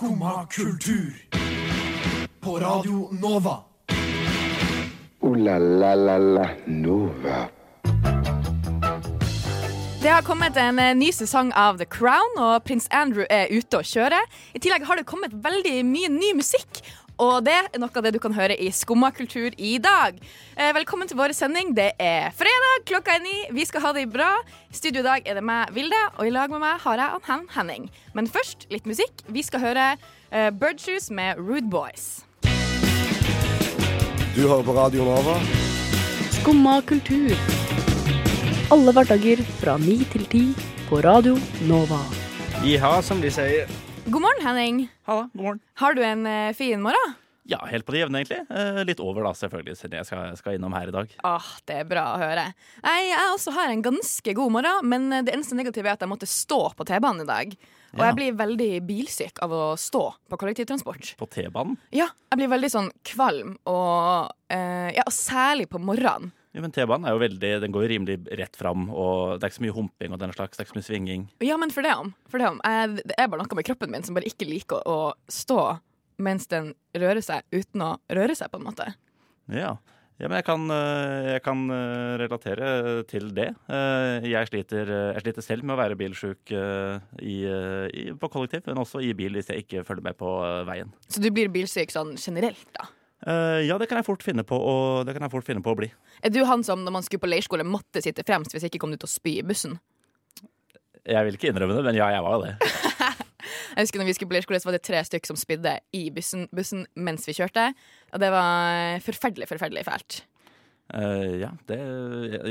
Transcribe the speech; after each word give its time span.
Skumma 0.00 0.46
kultur. 0.46 1.12
På 2.40 2.58
Radio 2.58 3.08
Nova. 3.20 3.58
O-la-la-la-la 5.20 6.48
Nova. 6.66 7.48
Det 10.02 10.08
har 10.08 10.22
kommet 10.22 10.56
en 10.56 10.78
eh, 10.78 10.94
ny 10.96 11.10
sesong 11.12 11.52
av 11.52 11.76
The 11.76 11.84
Crown, 11.84 12.38
og 12.40 12.64
prins 12.64 12.88
Andrew 12.88 13.26
er 13.28 13.52
ute 13.52 13.82
og 13.82 13.84
kjører. 13.84 14.24
I 14.56 14.62
tillegg 14.64 14.88
har 14.88 14.96
det 14.96 15.04
kommet 15.04 15.36
veldig 15.36 15.82
mye 15.84 16.08
ny 16.08 16.32
musikk. 16.38 16.80
Og 17.20 17.42
det 17.44 17.52
er 17.52 17.80
noe 17.80 17.92
av 17.92 18.04
det 18.06 18.14
du 18.14 18.20
kan 18.22 18.32
høre 18.32 18.54
i 18.56 18.70
Skumma 18.72 19.10
kultur 19.12 19.52
i 19.60 19.74
dag. 19.82 20.16
Eh, 20.56 20.70
velkommen 20.72 21.08
til 21.08 21.18
vår 21.18 21.34
sending. 21.36 21.74
Det 21.76 21.90
er 22.00 22.30
fredag, 22.32 22.86
klokka 22.88 23.18
er 23.18 23.20
ni. 23.20 23.34
Vi 23.52 23.66
skal 23.68 23.84
ha 23.84 23.92
det 23.92 24.06
bra. 24.08 24.30
I 24.72 24.78
studio 24.78 25.02
i 25.02 25.04
dag 25.04 25.28
er 25.28 25.36
det 25.36 25.44
meg, 25.44 25.68
Vilde, 25.76 26.00
og 26.16 26.24
i 26.24 26.32
lag 26.32 26.48
med 26.48 26.64
meg 26.64 26.80
har 26.80 27.02
jeg 27.02 27.20
Ann 27.34 27.44
Henning. 27.52 27.90
Men 28.16 28.24
først 28.24 28.64
litt 28.72 28.88
musikk. 28.88 29.20
Vi 29.28 29.44
skal 29.44 29.60
høre 29.60 29.84
uh, 30.32 30.48
Birdshoes 30.48 31.10
med 31.12 31.36
Rude 31.36 31.68
Boys. 31.68 32.24
Du 34.32 34.40
hører 34.46 34.64
på 34.64 34.78
Radio 34.80 35.04
Nova. 35.04 35.36
Skumma 36.40 36.80
kultur. 36.88 37.36
Alle 38.72 38.96
hverdager 38.96 39.44
fra 39.60 39.76
ni 39.76 40.00
til 40.14 40.24
ti 40.32 40.44
på 40.88 41.04
Radio 41.04 41.36
Nova. 41.68 42.00
Jiha, 42.64 42.96
som 43.04 43.20
de 43.20 43.28
sier. 43.28 43.68
God 44.08 44.24
morgen, 44.24 44.46
Henning. 44.46 44.86
Halla, 45.04 45.28
god 45.36 45.42
morgen. 45.42 45.60
Har 45.76 45.92
du 45.92 46.00
en 46.00 46.24
uh, 46.24 46.54
fin 46.56 46.80
morgen? 46.80 47.19
Ja, 47.50 47.58
helt 47.66 47.82
på 47.88 47.90
det 47.96 48.04
jevne, 48.04 48.20
egentlig. 48.22 48.44
Eh, 48.46 48.80
litt 48.86 49.00
over, 49.02 49.24
da, 49.26 49.32
selvfølgelig, 49.34 49.74
siden 49.80 49.96
jeg 49.98 50.06
skal, 50.06 50.36
skal 50.38 50.54
innom 50.54 50.74
her 50.76 50.92
i 50.92 50.94
dag. 50.94 51.14
Åh, 51.26 51.48
Det 51.66 51.80
er 51.80 51.88
bra 51.90 52.04
å 52.14 52.20
høre. 52.22 52.44
Nei, 52.84 52.96
Jeg 53.10 53.32
også 53.34 53.52
har 53.56 53.72
en 53.72 53.82
ganske 53.82 54.34
god 54.38 54.52
morgen, 54.54 54.86
men 54.88 55.08
det 55.26 55.34
eneste 55.34 55.58
negative 55.58 55.88
er 55.90 55.96
at 55.98 56.04
jeg 56.06 56.12
måtte 56.12 56.28
stå 56.30 56.60
på 56.78 56.86
T-banen 56.86 57.24
i 57.26 57.30
dag. 57.30 57.56
Og 57.90 57.98
Ja. 57.98 58.12
jeg 58.12 58.16
blir 58.20 58.36
veldig 58.38 58.86
bilsyk 58.86 59.42
av 59.42 59.50
å 59.50 59.62
stå 59.74 60.04
på 60.30 60.38
kollektivtransport. 60.38 61.16
På 61.18 61.26
T-banen. 61.28 61.76
Ja, 61.90 62.06
jeg 62.30 62.38
blir 62.38 62.52
veldig 62.54 62.70
sånn 62.70 62.90
kvalm, 63.02 63.56
og, 63.66 64.30
eh, 64.48 64.92
ja, 64.94 65.02
og 65.04 65.12
særlig 65.12 65.66
på 65.68 65.80
morgenen. 65.82 66.30
Ja, 66.54 66.60
men 66.62 66.70
T-banen 66.70 67.06
er 67.06 67.14
jo 67.14 67.20
veldig, 67.22 67.60
den 67.62 67.72
går 67.72 67.82
jo 67.86 67.90
rimelig 67.98 68.38
rett 68.38 68.56
fram, 68.58 68.88
og 68.90 69.38
det 69.40 69.44
er 69.46 69.50
ikke 69.50 69.58
så 69.60 69.66
mye 69.66 69.74
humping 69.76 70.12
og 70.12 70.18
den 70.18 70.32
slags. 70.34 70.56
Det 70.56 70.62
er 70.62 70.64
ikke 70.66 70.74
så 70.74 70.80
mye 70.80 70.88
svinging. 70.90 71.28
Ja, 71.40 71.56
men 71.56 71.70
for 71.70 71.82
det 71.82 71.92
om. 71.96 72.14
For 72.28 72.38
det, 72.38 72.46
om. 72.48 72.60
Jeg, 72.64 72.96
det 73.06 73.14
er 73.18 73.28
bare 73.28 73.42
noe 73.42 73.54
med 73.58 73.64
kroppen 73.64 73.90
min 73.90 74.02
som 74.06 74.14
bare 74.14 74.26
ikke 74.26 74.48
liker 74.50 74.82
å, 74.86 74.96
å 75.10 75.14
stå 75.30 75.80
mens 76.22 76.46
den 76.50 76.74
rører 76.96 77.22
seg 77.24 77.46
uten 77.54 77.82
å 77.86 77.94
røre 78.12 78.36
seg, 78.38 78.50
på 78.52 78.60
en 78.60 78.66
måte. 78.68 78.86
Ja. 79.50 79.72
ja, 80.20 80.28
men 80.28 80.36
jeg 80.38 80.46
kan, 80.46 80.66
eh, 80.74 81.30
jeg 81.34 81.42
kan 81.46 81.64
eh, 81.74 82.12
relatere 82.20 82.68
til 83.10 83.30
det. 83.34 83.48
Eh, 83.72 84.28
Jeg 84.30 84.50
sliter, 84.50 84.92
jeg 85.16 85.24
sliter 85.24 85.46
selv 85.46 85.66
med 85.66 85.74
å 85.74 85.80
være 85.80 85.98
bilsjuk 85.98 86.52
i, 86.54 87.36
i, 87.48 88.06
på 88.14 88.30
kollektiv, 88.30 88.62
men 88.68 88.78
også 88.84 89.02
i 89.02 89.12
bil 89.18 89.34
hvis 89.38 89.50
jeg 89.50 89.64
ikke 89.64 89.84
følger 89.88 90.10
med 90.10 90.18
på 90.20 90.30
veien. 90.68 90.92
Så 91.08 91.22
du 91.24 91.30
blir 91.34 91.50
bilsyk 91.52 91.90
sånn 91.94 92.14
generelt, 92.20 92.66
da? 92.78 92.90
Ja, 93.60 93.74
det 93.76 93.90
kan 93.90 93.98
jeg 94.00 94.06
fort 94.06 94.22
finne 94.24 94.46
på 94.48 94.56
å, 94.56 94.76
det 95.04 95.12
kan 95.12 95.26
jeg 95.26 95.32
fort 95.34 95.44
finne 95.44 95.60
på 95.60 95.74
å 95.74 95.76
bli. 95.76 95.90
Er 96.24 96.32
du 96.32 96.38
han 96.48 96.62
som 96.64 96.86
når 96.86 96.94
man 96.94 97.04
skulle 97.04 97.20
på 97.20 97.28
leirskole 97.28 97.66
måtte 97.68 98.00
sitte 98.00 98.24
fremst 98.24 98.54
hvis 98.56 98.64
ikke 98.70 98.80
kom 98.80 98.94
du 98.94 98.96
til 98.96 99.10
å 99.10 99.12
spy 99.12 99.34
i 99.42 99.44
bussen? 99.44 99.74
Jeg 101.04 101.26
vil 101.26 101.36
ikke 101.36 101.50
innrømme 101.52 101.76
det, 101.76 101.84
men 101.84 101.98
ja, 101.98 102.08
jeg 102.14 102.24
var 102.24 102.38
jo 102.38 102.46
det. 102.46 102.54
Jeg 103.76 103.84
husker 103.86 104.00
når 104.02 104.10
vi 104.10 104.16
skulle 104.16 104.30
på 104.32 104.36
leirskole, 104.38 104.60
så 104.62 104.70
var 104.70 104.76
det 104.78 104.84
tre 104.86 105.02
stykk 105.06 105.30
som 105.30 105.38
spydde 105.40 105.76
i 105.96 106.06
bussen, 106.14 106.48
bussen 106.54 106.86
mens 106.96 107.26
vi 107.28 107.36
kjørte. 107.36 107.70
Og 108.14 108.22
det 108.22 108.30
var 108.34 109.00
forferdelig, 109.06 109.48
forferdelig 109.50 109.86
fælt. 109.88 110.20
Uh, 110.90 111.38
ja, 111.38 111.52
det, 111.70 111.76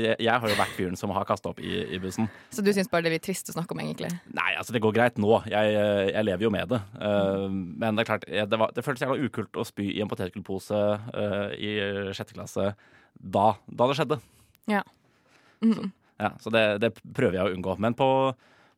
jeg, 0.00 0.14
jeg 0.24 0.32
har 0.40 0.48
jo 0.48 0.56
vært 0.56 0.72
fyren 0.72 0.94
som 0.96 1.10
har 1.12 1.26
kasta 1.28 1.50
opp 1.50 1.58
i, 1.60 1.74
i 1.92 1.98
bussen. 2.00 2.24
Så 2.48 2.62
du 2.64 2.70
syns 2.72 2.88
bare 2.88 3.04
det 3.04 3.10
er 3.10 3.16
litt 3.18 3.26
trist 3.26 3.50
å 3.52 3.52
snakke 3.52 3.76
om, 3.76 3.82
egentlig? 3.84 4.08
Nei, 4.32 4.54
altså 4.56 4.72
det 4.72 4.80
går 4.80 4.94
greit 4.96 5.18
nå. 5.20 5.42
Jeg, 5.52 5.74
eh, 5.76 6.06
jeg 6.14 6.24
lever 6.24 6.46
jo 6.46 6.52
med 6.54 6.70
det. 6.72 6.78
Eh, 7.04 7.44
men 7.52 7.98
det 7.98 8.06
er 8.06 8.08
klart, 8.08 8.24
jeg- 8.32 8.48
det, 8.48 8.60
var, 8.62 8.72
det 8.72 8.84
føltes 8.86 9.04
jævla 9.04 9.28
ukult 9.28 9.60
å 9.60 9.66
spy 9.68 9.90
i 9.92 10.00
en 10.00 10.08
potetgullpose 10.08 10.80
uh, 11.12 11.52
i 11.52 11.74
sjette 12.16 12.32
klasse 12.32 12.70
da, 13.20 13.46
da 13.68 13.90
det 13.92 13.98
skjedde. 14.00 14.20
Ja. 14.72 14.80
Mhm. 15.60 15.90
Ja, 16.20 16.32
så 16.40 16.50
det, 16.52 16.64
det 16.80 16.90
prøver 17.00 17.36
jeg 17.38 17.44
å 17.48 17.52
unngå. 17.56 17.76
Men 17.80 17.94
på, 17.96 18.06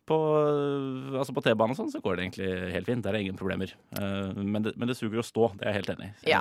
på, 0.09 0.17
altså 1.19 1.35
på 1.37 1.43
T-banen 1.45 1.75
og 1.75 1.79
sånn, 1.79 1.91
så 1.93 2.01
går 2.03 2.17
det 2.19 2.25
egentlig 2.27 2.49
helt 2.75 2.89
fint. 2.89 3.05
Der 3.05 3.15
er 3.15 3.23
ingen 3.23 3.39
problemer. 3.39 3.71
Eh, 3.99 4.33
men, 4.41 4.65
det, 4.65 4.75
men 4.81 4.91
det 4.91 4.97
suger 4.99 5.23
å 5.23 5.27
stå, 5.27 5.53
det 5.59 5.67
er 5.67 5.73
jeg 5.73 5.81
helt 5.83 5.93
enig 5.95 6.09
i. 6.09 6.33
Ja. 6.33 6.41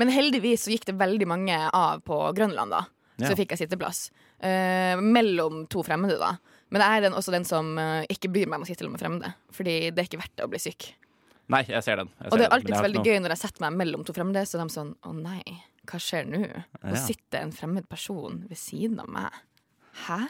Men 0.00 0.12
heldigvis 0.12 0.66
så 0.66 0.74
gikk 0.74 0.84
det 0.90 0.96
veldig 1.00 1.28
mange 1.30 1.56
av 1.70 2.02
på 2.04 2.18
Grønland, 2.36 2.74
da. 2.76 2.84
Så 3.14 3.30
Ja. 3.30 3.36
fikk 3.38 3.54
jeg 3.54 3.62
sitteplass. 3.62 4.08
Uh, 4.42 4.98
mellom 5.00 5.64
to 5.70 5.84
fremmede, 5.86 6.18
da. 6.18 6.32
Men 6.74 6.82
jeg 6.82 6.98
er 6.98 7.04
den, 7.06 7.14
også 7.14 7.30
den 7.30 7.46
som 7.46 7.76
uh, 7.78 8.02
ikke 8.10 8.28
bryr 8.34 8.48
meg 8.50 8.58
om 8.58 8.66
å 8.66 8.68
sitte 8.68 8.88
med 8.90 9.00
fremmede. 9.00 9.30
Fordi 9.54 9.76
det 9.94 10.02
er 10.02 10.08
ikke 10.10 10.20
verdt 10.24 10.34
det 10.40 10.44
å 10.48 10.50
bli 10.50 10.58
syk. 10.58 10.88
Nei, 11.52 11.60
jeg 11.68 11.84
ser 11.86 12.00
den. 12.00 12.10
Jeg 12.18 12.32
Og 12.32 12.40
det 12.40 12.46
er 12.48 12.54
alltid 12.56 12.74
veldig 12.74 13.00
noe... 13.00 13.06
gøy 13.06 13.20
når 13.22 13.34
jeg 13.36 13.42
setter 13.44 13.64
meg 13.66 13.78
mellom 13.78 14.04
to 14.08 14.14
fremmede, 14.16 14.42
så 14.48 14.58
er 14.58 14.64
de 14.64 14.74
sånn 14.74 14.92
Å 15.04 15.12
nei, 15.14 15.42
hva 15.86 16.00
skjer 16.00 16.26
nå? 16.26 16.40
Nå 16.48 16.94
Ja. 16.96 17.00
sitter 17.04 17.44
en 17.44 17.52
fremmed 17.54 17.86
person 17.88 18.42
ved 18.48 18.58
siden 18.58 18.98
av 19.02 19.10
meg. 19.12 19.40
Hæ? 20.08 20.20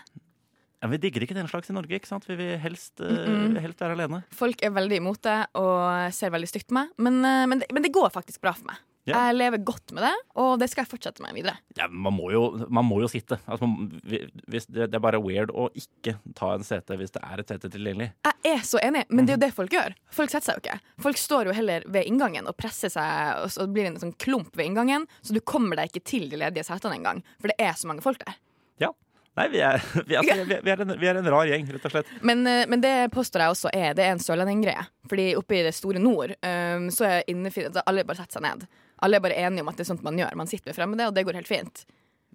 Ja, 0.84 0.88
vi 0.92 0.98
digger 1.00 1.24
ikke 1.24 1.32
den 1.32 1.46
slags 1.48 1.70
i 1.72 1.74
Norge, 1.74 1.96
ikke 1.96 2.10
sant? 2.10 2.26
Vi 2.28 2.34
vil 2.36 2.58
helst, 2.60 3.00
eh, 3.00 3.60
helst 3.64 3.80
være 3.80 3.94
alene. 3.96 4.18
Folk 4.36 4.60
er 4.60 4.74
veldig 4.76 4.98
imot 5.00 5.22
det 5.24 5.38
og 5.56 6.12
ser 6.12 6.28
veldig 6.34 6.50
stygt 6.50 6.68
på 6.68 6.76
meg, 6.76 6.90
men, 7.00 7.22
eh, 7.24 7.46
men, 7.48 7.62
det, 7.62 7.70
men 7.72 7.86
det 7.86 7.90
går 7.94 8.12
faktisk 8.12 8.42
bra 8.44 8.52
for 8.52 8.68
meg. 8.68 8.82
Ja. 9.08 9.22
Jeg 9.28 9.36
lever 9.36 9.60
godt 9.64 9.92
med 9.96 10.04
det, 10.04 10.12
og 10.40 10.58
det 10.60 10.68
skal 10.68 10.84
jeg 10.84 10.90
fortsette 10.92 11.24
med 11.24 11.32
videre. 11.36 11.56
Ja, 11.76 11.88
man 11.88 12.12
må 12.16 12.30
jo, 12.32 12.42
man 12.68 12.84
må 12.84 13.00
jo 13.00 13.08
sitte. 13.08 13.38
Altså, 13.48 13.64
man, 13.68 13.90
hvis 14.04 14.68
det, 14.68 14.90
det 14.92 14.96
er 14.96 15.04
bare 15.04 15.20
weird 15.24 15.52
å 15.52 15.70
ikke 15.72 16.18
ta 16.36 16.54
en 16.54 16.64
sete 16.64 16.96
hvis 17.00 17.16
det 17.16 17.24
er 17.24 17.40
et 17.40 17.52
sete 17.52 17.72
tilgjengelig. 17.72 18.10
Jeg 18.28 18.54
er 18.58 18.64
så 18.64 18.80
enig, 18.84 19.04
men 19.08 19.24
det 19.24 19.34
er 19.34 19.38
jo 19.38 19.44
det 19.46 19.52
folk 19.56 19.76
gjør. 19.76 19.96
Folk 20.12 20.32
setter 20.32 20.50
seg 20.50 20.56
jo 20.60 20.64
ikke. 20.64 20.94
Folk 21.04 21.20
står 21.20 21.48
jo 21.48 21.56
heller 21.56 21.84
ved 21.88 22.08
inngangen 22.08 22.48
og 22.48 22.56
presser 22.60 22.92
seg, 22.92 23.44
og 23.44 23.52
så 23.52 23.68
blir 23.68 23.88
det 23.88 23.94
en 23.94 24.02
sånn 24.06 24.18
klump 24.20 24.52
ved 24.56 24.68
inngangen, 24.68 25.08
så 25.24 25.36
du 25.36 25.40
kommer 25.40 25.80
deg 25.80 25.92
ikke 25.92 26.08
til 26.12 26.28
de 26.32 26.40
ledige 26.44 26.68
setene 26.68 27.00
engang, 27.00 27.24
for 27.40 27.52
det 27.52 27.60
er 27.60 27.76
så 27.76 27.88
mange 27.88 28.04
folk 28.04 28.20
der. 28.24 28.36
Nei, 29.34 29.48
vi 29.50 29.60
er, 29.66 29.82
vi, 30.06 30.16
altså, 30.16 30.36
vi, 30.46 30.58
vi, 30.62 30.70
er 30.70 30.82
en, 30.84 30.94
vi 31.00 31.10
er 31.10 31.18
en 31.18 31.30
rar 31.34 31.48
gjeng, 31.50 31.66
rett 31.74 31.88
og 31.88 31.94
slett. 31.96 32.12
Men, 32.22 32.46
eh, 32.46 32.62
men 32.70 32.82
det 32.84 32.94
påstår 33.14 33.44
jeg 33.44 33.56
også 33.56 33.72
er 33.74 33.96
Det 33.98 34.06
er 34.06 34.14
en 34.14 34.22
sørlendinggreie. 34.22 34.86
Fordi 35.10 35.26
oppe 35.38 35.58
i 35.58 35.64
det 35.66 35.74
store 35.74 36.02
nord 36.02 36.36
um, 36.38 36.88
så 36.94 37.08
er 37.10 37.28
innefri, 37.30 37.66
altså, 37.68 37.82
alle 37.90 38.06
bare 38.06 38.22
setter 38.22 38.38
seg 38.38 38.46
ned. 38.46 38.64
Alle 39.04 39.18
er 39.18 39.24
bare 39.24 39.42
enige 39.42 39.64
om 39.64 39.72
at 39.72 39.80
det 39.80 39.84
er 39.84 39.90
sånt 39.90 40.06
man 40.06 40.18
gjør. 40.20 40.38
Man 40.38 40.50
sitter 40.50 40.70
med 40.70 40.78
fremmede, 40.78 41.10
og 41.10 41.16
det 41.16 41.26
går 41.26 41.40
helt 41.40 41.50
fint. 41.50 41.82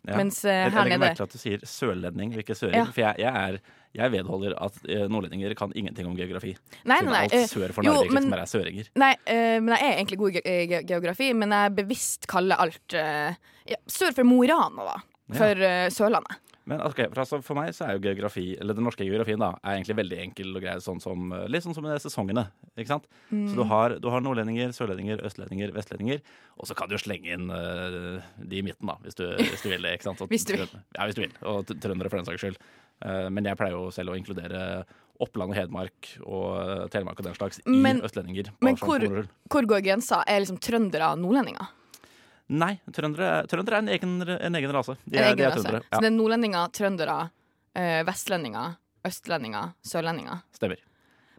Ja. 0.03 0.15
Mens 0.15 0.41
uh, 0.43 0.51
jeg, 0.51 0.71
her 0.75 0.87
jeg 0.87 0.91
nede 0.91 1.01
merke 1.01 1.19
til 1.19 1.27
at 1.27 1.35
du 1.35 1.39
sier 1.39 1.63
sørlending, 1.67 2.35
ikke 2.43 2.55
søring. 2.55 2.81
Ja. 2.81 2.89
For 2.91 3.03
jeg, 3.03 3.23
jeg, 3.23 3.45
er, 3.47 3.79
jeg 3.99 4.13
vedholder 4.17 4.57
at 4.67 4.81
uh, 4.83 5.05
nordlendinger 5.11 5.55
kan 5.59 5.71
ingenting 5.79 6.07
om 6.11 6.19
geografi. 6.19 6.51
Nei, 6.83 6.99
nei, 6.99 7.13
nei. 7.13 7.23
Alt 7.29 7.53
sør 7.53 7.75
for 7.75 7.87
Narvik 7.87 8.11
men- 8.11 8.27
liksom 8.27 8.37
er 8.41 8.51
søringer. 8.51 8.91
Nei, 8.99 9.13
uh, 9.23 9.55
men 9.63 9.71
jeg 9.77 9.87
er 9.87 9.95
egentlig 10.01 10.19
god 10.19 10.35
i 10.35 10.43
ge 10.43 10.59
ge 10.73 10.83
geografi, 10.91 11.31
men 11.45 11.55
jeg 11.55 11.77
bevisst 11.79 12.27
kaller 12.31 12.59
alt 12.59 12.99
uh, 12.99 13.55
ja, 13.71 13.79
sør 13.87 14.11
for 14.19 14.27
Mo 14.27 14.43
i 14.43 14.51
Rana, 14.51 14.91
da. 14.91 14.99
For 15.39 15.67
Sørlandet. 15.93 16.39
Men 16.69 16.84
okay, 16.85 17.07
for, 17.09 17.24
altså, 17.24 17.40
for 17.46 17.57
meg 17.57 17.72
så 17.74 17.88
er 17.88 17.96
jo 17.96 18.03
geografi, 18.03 18.46
eller 18.62 18.78
den 18.78 18.85
norske 18.85 19.06
geografien 19.06 19.41
da, 19.41 19.56
er 19.63 19.80
egentlig 19.80 19.97
veldig 19.97 20.19
enkel 20.28 20.52
og 20.53 20.62
grei, 20.62 20.75
sånn 20.85 21.02
som, 21.02 21.31
eh, 21.34 21.47
litt 21.50 21.66
sånn 21.66 21.74
som 21.78 21.88
i 21.90 21.96
sesongene. 22.03 22.46
ikke 22.75 22.91
sant? 22.91 23.07
Så 23.31 23.57
du 23.57 23.63
har, 23.72 23.96
du 23.97 24.09
har 24.13 24.22
nordlendinger, 24.22 24.75
sørlendinger, 24.75 25.24
østlendinger, 25.25 25.74
vestlendinger, 25.74 26.22
og 26.62 26.69
så 26.69 26.78
kan 26.78 26.91
du 26.91 26.97
slenge 27.02 27.34
inn 27.34 27.50
uh, 27.50 28.22
de 28.38 28.62
i 28.62 28.66
midten, 28.66 28.85
da, 28.91 29.00
hvis 29.06 29.18
du, 29.18 29.25
hvis 29.40 29.66
du 29.66 29.69
vil 29.72 29.88
det. 29.88 29.96
ikke 29.97 30.12
sant? 30.12 30.22
Og 30.24 30.29
Hvis 30.29 30.46
du 30.46 30.53
vil. 30.59 30.69
Ja, 30.97 31.08
hvis 31.08 31.18
du 31.18 31.24
vil. 31.24 31.34
Og 31.47 31.66
trøndere, 31.72 32.12
for 32.12 32.19
den 32.19 32.28
saks 32.29 32.44
skyld. 32.44 32.62
Uh, 33.00 33.28
men 33.34 33.47
jeg 33.47 33.58
pleier 33.58 33.78
jo 33.78 33.90
selv 33.96 34.13
å 34.13 34.19
inkludere 34.19 34.84
Oppland 35.24 35.52
og 35.52 35.58
Hedmark 35.58 36.13
og 36.22 36.91
Telemark 36.94 37.19
og 37.19 37.28
den 37.28 37.35
slags 37.35 37.59
i 37.63 37.81
østlendinger. 37.97 38.53
men 38.63 38.78
hvor-. 38.79 39.28
Hvor 39.52 39.68
går 39.74 39.84
grensa? 39.88 40.22
Er 40.28 40.44
liksom 40.44 40.62
trøndere 40.63 41.12
nordlendinger? 41.19 41.74
Nei, 42.49 42.79
trøndere, 42.95 43.45
trøndere 43.47 43.77
er 43.77 43.83
en 43.83 43.89
egen, 43.93 44.13
en 44.25 44.55
egen 44.57 44.71
rase. 44.73 44.95
De 45.05 45.17
En 45.17 45.23
er, 45.23 45.27
egen 45.27 45.37
de 45.37 45.43
er 45.45 45.51
rase. 45.53 45.73
Ja. 45.73 45.81
Så 45.93 46.01
det 46.01 46.09
er 46.09 46.15
nordlendinger, 46.15 46.71
trøndere, 46.73 47.17
eh, 47.77 47.99
vestlendinger, 48.07 48.77
østlendinger, 49.05 49.73
sørlendinger. 49.85 50.41
stemmer. 50.57 50.77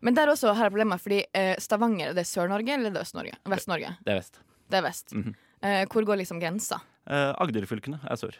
Men 0.03 0.15
der 0.15 0.31
også 0.33 0.55
har 0.55 0.65
jeg 0.69 0.73
problemer, 0.73 0.99
fordi 1.03 1.19
Stavanger, 1.35 1.57
Stavanger, 1.61 2.15
er 2.15 2.25
Sør-Norge 2.25 2.73
eller 2.73 2.89
er 2.89 2.95
det 2.95 3.03
Øst-Norge? 3.03 3.35
Vest-Norge. 3.45 3.91
Det 4.07 4.13
er 4.15 4.21
vest. 4.23 4.39
Det 4.71 4.79
er 4.79 4.83
vest. 4.87 5.13
Mhm. 5.13 5.35
eh, 5.63 5.85
hvor 5.91 6.05
går 6.07 6.17
liksom 6.23 6.41
grensa? 6.41 6.79
Eh, 7.07 7.35
Agderfylkene 7.43 7.99
er 8.09 8.17
sør. 8.17 8.39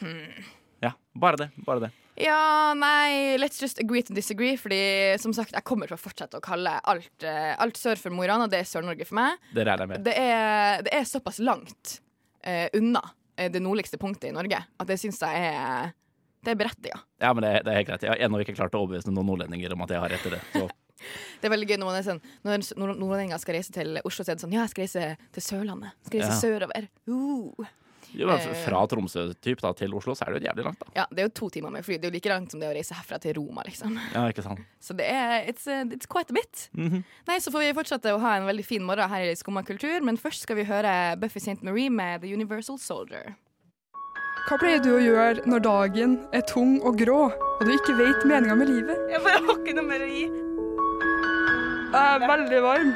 Hmm. 0.00 0.44
Ja, 0.84 0.94
bare 1.18 1.40
det. 1.44 1.50
Bare 1.66 1.86
det. 1.86 1.92
Ja, 2.20 2.74
nei, 2.78 3.34
let's 3.42 3.58
just 3.62 3.80
agree 3.82 4.02
to 4.06 4.14
disagree. 4.14 4.54
Fordi 4.60 5.18
som 5.22 5.34
sagt, 5.34 5.54
jeg 5.56 5.66
kommer 5.66 5.90
til 5.90 5.96
å 5.96 6.00
fortsette 6.00 6.38
å 6.38 6.44
kalle 6.44 6.76
alt, 6.86 7.26
eh, 7.26 7.54
alt 7.58 7.80
sør 7.80 7.98
for 7.98 8.14
Mo 8.14 8.22
i 8.22 8.30
Rana, 8.30 8.46
det 8.50 8.62
er 8.62 8.70
Sør-Norge 8.70 9.08
for 9.08 9.18
meg. 9.18 9.42
Det 9.54 9.66
jeg. 9.66 10.00
Det 10.06 10.14
er, 10.14 10.84
det 10.86 10.94
er 10.94 11.08
såpass 11.10 11.40
langt 11.42 11.98
eh, 12.46 12.68
unna 12.78 13.02
eh, 13.36 13.50
det 13.50 13.62
nordligste 13.62 13.98
punktet 13.98 14.30
i 14.30 14.36
Norge 14.36 14.62
at 14.62 14.88
det 14.90 15.00
syns 15.00 15.20
jeg 15.24 15.50
er 15.50 15.92
Det 16.44 16.52
er 16.52 16.60
berettiga. 16.60 16.98
Ja, 17.22 17.32
men 17.32 17.42
det, 17.42 17.52
det 17.64 17.72
er 17.72 17.78
helt 17.80 17.88
greit. 17.88 18.02
Jeg 18.04 18.12
har 18.12 18.22
ennå 18.26 18.42
ikke 18.44 18.54
klart 18.58 18.74
å 18.76 18.82
overbevise 18.84 19.10
noen 19.10 19.30
nordlendinger 19.32 19.72
om 19.72 19.84
at 19.86 19.94
jeg 19.94 20.02
har 20.02 20.12
rett 20.12 20.26
i 20.28 20.34
det. 20.36 20.42
Så 20.52 20.66
Det 21.40 21.48
er 21.48 21.52
veldig 21.52 21.68
gøy 21.68 21.78
når 21.80 21.88
man 21.88 21.96
er 21.98 22.04
sånn 22.06 22.20
Når 22.46 22.92
nordlendinger 23.00 23.40
skal 23.42 23.56
reise 23.58 23.72
til 23.74 23.98
Oslo, 24.04 24.22
så 24.24 24.30
er 24.32 24.38
det 24.38 24.44
sånn 24.44 24.54
Ja, 24.54 24.62
jeg 24.64 24.72
skal 24.72 24.84
reise 24.84 25.08
til 25.34 25.44
Sørlandet. 25.44 25.96
Skal 26.06 26.22
reise 26.22 26.36
Ja. 26.36 26.42
sørover. 26.44 26.86
Uh. 27.08 27.72
Jo, 28.14 28.26
men 28.30 28.38
Eh. 28.38 28.54
fra 28.64 28.86
Tromsø 28.86 29.34
typ, 29.42 29.60
da, 29.60 29.72
til 29.72 29.92
Oslo 29.94 30.14
så 30.14 30.26
er 30.28 30.34
det 30.34 30.42
jo 30.42 30.48
jævlig 30.48 30.64
langt, 30.64 30.78
da. 30.78 30.86
Ja, 30.94 31.06
Det 31.10 31.18
er 31.18 31.28
jo 31.28 31.32
to 31.34 31.48
timer 31.50 31.70
med 31.70 31.84
fly. 31.84 31.96
Det 31.98 32.04
er 32.06 32.10
jo 32.10 32.14
like 32.14 32.30
langt 32.30 32.50
som 32.52 32.60
det 32.60 32.68
å 32.70 32.74
reise 32.76 32.94
herfra 32.94 33.18
til 33.20 33.34
Roma, 33.34 33.62
liksom. 33.66 33.98
Ja, 34.14 34.28
ikke 34.30 34.42
sant? 34.42 34.60
Så 34.80 34.94
det 34.96 35.06
er 35.10 35.44
it's, 35.50 35.66
uh, 35.66 35.84
it's 35.90 36.06
quite 36.06 36.30
a 36.30 36.34
bit. 36.34 36.68
Mhm. 36.76 37.04
Nei, 37.26 37.38
Så 37.38 37.50
får 37.50 37.60
vi 37.66 37.72
fortsette 37.80 38.12
å 38.14 38.20
ha 38.20 38.36
en 38.36 38.46
veldig 38.46 38.64
fin 38.64 38.82
morgen 38.82 39.08
her 39.10 39.26
i 39.30 39.34
Skumma 39.34 39.64
kultur, 39.66 40.00
men 40.02 40.16
først 40.16 40.42
skal 40.46 40.56
vi 40.56 40.64
høre 40.64 41.18
Buffy 41.18 41.40
St. 41.40 41.62
Marie 41.62 41.90
med 41.90 42.22
The 42.22 42.32
Universal 42.32 42.78
Soldier. 42.78 43.34
Hva 44.46 44.58
pleier 44.60 44.82
du 44.84 44.90
å 44.92 45.00
gjøre 45.00 45.46
når 45.48 45.62
dagen 45.64 46.18
er 46.36 46.42
tung 46.42 46.76
og 46.84 46.98
grå, 47.00 47.32
og 47.32 47.64
du 47.64 47.72
ikke 47.72 47.96
vet 47.96 48.26
meninga 48.28 48.54
med 48.54 48.68
livet? 48.68 48.98
Jeg 49.10 49.22
bare 49.24 49.40
har 49.40 49.56
ikke 49.56 49.74
noe 49.74 49.88
mer 49.88 50.04
å 50.04 50.10
gi. 50.10 50.26
Jeg 51.94 52.20
er 52.20 52.26
veldig 52.28 52.60
varm. 52.62 52.90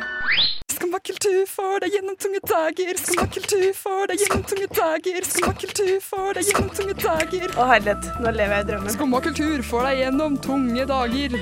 Skumma 0.69 0.99
kultur 1.01 1.47
får 1.49 1.81
deg 1.81 1.95
gjennom 1.97 2.17
tunge 2.21 2.41
dager. 2.45 2.99
Skumma 3.01 3.25
kultur 3.33 3.71
får 3.77 4.11
deg 4.11 4.21
gjennom 4.23 4.43
tunge 4.51 4.67
dager. 4.77 5.25
Skumma 5.25 5.55
kultur 5.63 5.95
får 6.05 6.37
deg 6.37 6.51
gjennom 6.51 6.69
tunge 6.77 6.97
dager. 7.01 7.55
Å 7.57 7.67
herlighet, 7.71 8.09
nå 8.21 8.33
lever 8.37 8.55
jeg 8.59 8.67
i 8.67 8.69
drømmen. 8.69 8.93
Skumma 8.93 9.21
kultur 9.25 9.65
får 9.71 9.89
deg 9.89 10.03
gjennom 10.03 10.37
tunge 10.45 10.85
dager. 10.91 11.39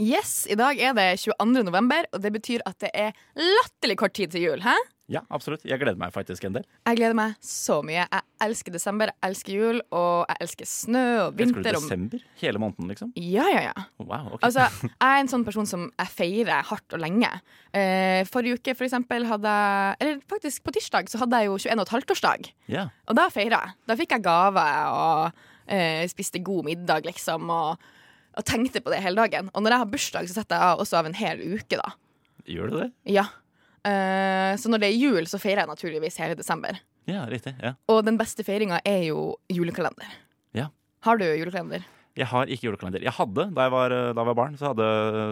Yes, 0.00 0.34
i 0.52 0.56
dag 0.56 0.78
er 0.80 0.94
det 0.96 1.08
22. 1.24 1.64
november, 1.66 2.06
og 2.12 2.22
det 2.24 2.32
betyr 2.36 2.62
at 2.68 2.76
det 2.84 2.92
er 2.96 3.16
latterlig 3.40 3.96
kort 4.04 4.14
tid 4.20 4.32
til 4.36 4.44
jul. 4.50 4.62
Hæ? 4.64 4.76
Ja, 5.10 5.24
absolutt. 5.34 5.64
Jeg 5.66 5.80
gleder 5.80 5.98
meg 5.98 6.12
faktisk 6.14 6.44
en 6.46 6.54
del. 6.54 6.66
Jeg 6.86 6.98
gleder 7.00 7.16
meg 7.18 7.32
så 7.42 7.80
mye. 7.82 8.04
Jeg 8.04 8.46
elsker 8.46 8.74
desember, 8.74 9.10
jeg 9.10 9.30
elsker 9.30 9.56
jul, 9.56 9.80
og 9.90 10.30
jeg 10.30 10.44
elsker 10.44 10.68
snø 10.70 11.02
og 11.24 11.38
vinter. 11.38 11.64
Elsker 11.64 11.80
du 11.80 11.88
desember? 11.88 12.24
Hele 12.38 12.62
måneden, 12.62 12.92
liksom? 12.92 13.10
Ja, 13.18 13.48
ja, 13.50 13.64
ja. 13.66 13.86
Wow, 13.98 14.36
okay. 14.36 14.44
Altså, 14.46 14.68
jeg 14.86 14.94
er 15.08 15.24
en 15.24 15.32
sånn 15.32 15.46
person 15.48 15.66
som 15.66 15.88
jeg 15.88 16.14
feirer 16.14 16.68
hardt 16.70 16.94
og 16.94 17.02
lenge. 17.02 17.30
Eh, 17.74 18.22
forrige 18.30 18.60
uke, 18.60 18.76
for 18.78 18.86
eksempel, 18.86 19.26
hadde 19.30 19.50
jeg 19.50 19.96
Eller 20.00 20.20
faktisk 20.30 20.64
på 20.66 20.72
tirsdag 20.74 21.10
så 21.10 21.20
hadde 21.22 21.38
jeg 21.42 21.50
jo 21.50 21.58
21 21.58 21.84
15-årsdag. 21.90 22.50
Yeah. 22.70 22.94
Og 23.10 23.18
da 23.18 23.26
feira 23.34 23.64
jeg. 23.64 23.78
Da 23.90 23.96
fikk 23.98 24.14
jeg 24.14 24.26
gave 24.26 24.66
og 24.94 25.42
eh, 25.66 26.06
spiste 26.12 26.42
god 26.46 26.70
middag, 26.70 27.08
liksom. 27.08 27.50
Og, 27.50 27.90
og 28.38 28.46
tenkte 28.46 28.82
på 28.84 28.94
det 28.94 29.02
hele 29.02 29.26
dagen. 29.26 29.50
Og 29.54 29.66
når 29.66 29.74
jeg 29.74 29.84
har 29.84 29.92
bursdag, 29.96 30.30
så 30.30 30.38
setter 30.38 30.54
jeg 30.54 30.76
av 30.76 30.86
også 30.86 31.02
av 31.02 31.10
en 31.10 31.18
hel 31.18 31.42
uke, 31.58 31.82
da. 31.82 31.96
Gjør 32.50 32.70
du 32.70 32.80
det? 32.84 32.90
Ja. 33.10 33.26
Eh, 33.86 34.56
så 34.60 34.72
når 34.72 34.82
det 34.82 34.90
er 34.90 34.98
jul, 34.98 35.28
så 35.30 35.40
feirer 35.40 35.64
jeg 35.64 35.70
naturligvis 35.70 36.18
hele 36.20 36.36
desember. 36.38 36.80
Ja, 37.08 37.24
riktig. 37.30 37.54
ja. 37.62 37.74
Og 37.90 38.04
den 38.06 38.18
beste 38.20 38.44
feiringa 38.46 38.80
er 38.86 39.06
jo 39.08 39.36
julekalender. 39.50 40.10
Ja. 40.56 40.68
Har 41.06 41.18
du 41.20 41.24
julekalender? 41.24 41.86
Jeg 42.18 42.26
har 42.26 42.50
ikke 42.50 42.66
julekalender. 42.66 43.04
Jeg 43.06 43.14
hadde 43.16 43.46
da 43.54 43.64
jeg 43.68 43.72
var, 43.72 43.94
da 43.94 44.18
jeg 44.18 44.28
var 44.28 44.36
barn, 44.36 44.56
så 44.58 44.72
hadde, 44.72 44.86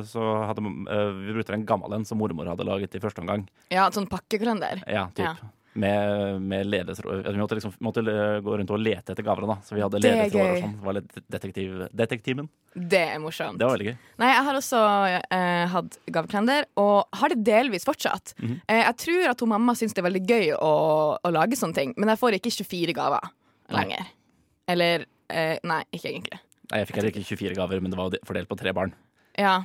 så 0.08 0.24
hadde 0.48 0.62
eh, 0.64 1.10
vi 1.26 1.36
brukte 1.36 1.56
en 1.56 1.66
gammel 1.68 1.96
en 1.98 2.06
som 2.08 2.20
mormor 2.22 2.48
hadde 2.48 2.66
laget 2.66 2.94
i 2.96 3.02
første 3.02 3.22
omgang. 3.24 3.44
Ja, 3.74 3.88
sånn 3.94 4.08
pakkekalender. 4.10 4.84
Ja, 4.86 5.08
typ. 5.12 5.26
Ja. 5.26 5.52
Med, 5.78 6.40
med 6.42 6.66
ledetråd. 6.66 7.26
Vi 7.28 7.38
måtte 7.38 7.54
liksom 7.54 7.74
måtte 7.84 8.00
eh, 8.00 8.38
gå 8.42 8.56
rundt 8.58 8.70
og 8.74 8.80
lete 8.82 9.12
etter 9.12 9.22
gavene, 9.22 9.46
da. 9.52 9.56
Så 9.62 9.76
vi 9.76 9.82
hadde 9.84 10.00
Det 10.02 10.08
er 10.10 10.16
ledetråder 10.24 10.54
og 10.56 10.62
sånn. 10.64 10.72
Det 10.78 10.86
var 10.88 10.96
litt 10.96 11.18
detektiv, 11.34 11.74
detektimen. 12.00 12.48
Det 12.74 13.02
er 13.12 13.20
morsomt. 13.22 13.60
Det 13.60 13.68
var 13.68 13.76
veldig 13.76 13.86
gøy. 13.90 13.96
Nei, 14.22 14.30
jeg 14.32 14.46
har 14.48 14.58
også 14.58 14.80
eh, 15.12 15.66
hatt 15.74 15.98
gavekalender, 16.16 16.66
og 16.82 17.20
har 17.20 17.34
det 17.34 17.44
delvis 17.46 17.86
fortsatt. 17.86 18.34
Mhm. 18.40 18.56
eh, 18.66 18.82
jeg 18.82 18.96
tror 19.04 19.30
at 19.34 19.44
hun 19.44 19.52
mamma 19.54 19.76
syns 19.78 19.94
det 19.94 20.02
er 20.02 20.08
veldig 20.08 20.24
gøy 20.26 20.50
å, 20.56 20.72
å 21.22 21.34
lage 21.36 21.60
sånne 21.60 21.78
ting, 21.78 21.94
men 21.96 22.10
jeg 22.14 22.22
får 22.24 22.38
ikke 22.40 22.54
24 22.58 22.96
gaver 22.98 23.28
Nei. 23.28 23.76
lenger. 23.78 24.10
Eller 24.74 25.06
eh, 25.28 25.56
Nei, 25.68 25.82
ikke 25.94 26.10
egentlig. 26.10 26.40
Nei, 26.72 26.82
jeg 26.82 26.90
fikk 26.90 26.98
heller 27.00 27.14
ikke 27.14 27.28
24 27.28 27.60
gaver, 27.60 27.80
men 27.84 27.92
det 27.92 28.00
var 28.00 28.18
fordelt 28.28 28.50
på 28.50 28.58
tre 28.60 28.74
barn. 28.76 28.96
Ja. 29.38 29.60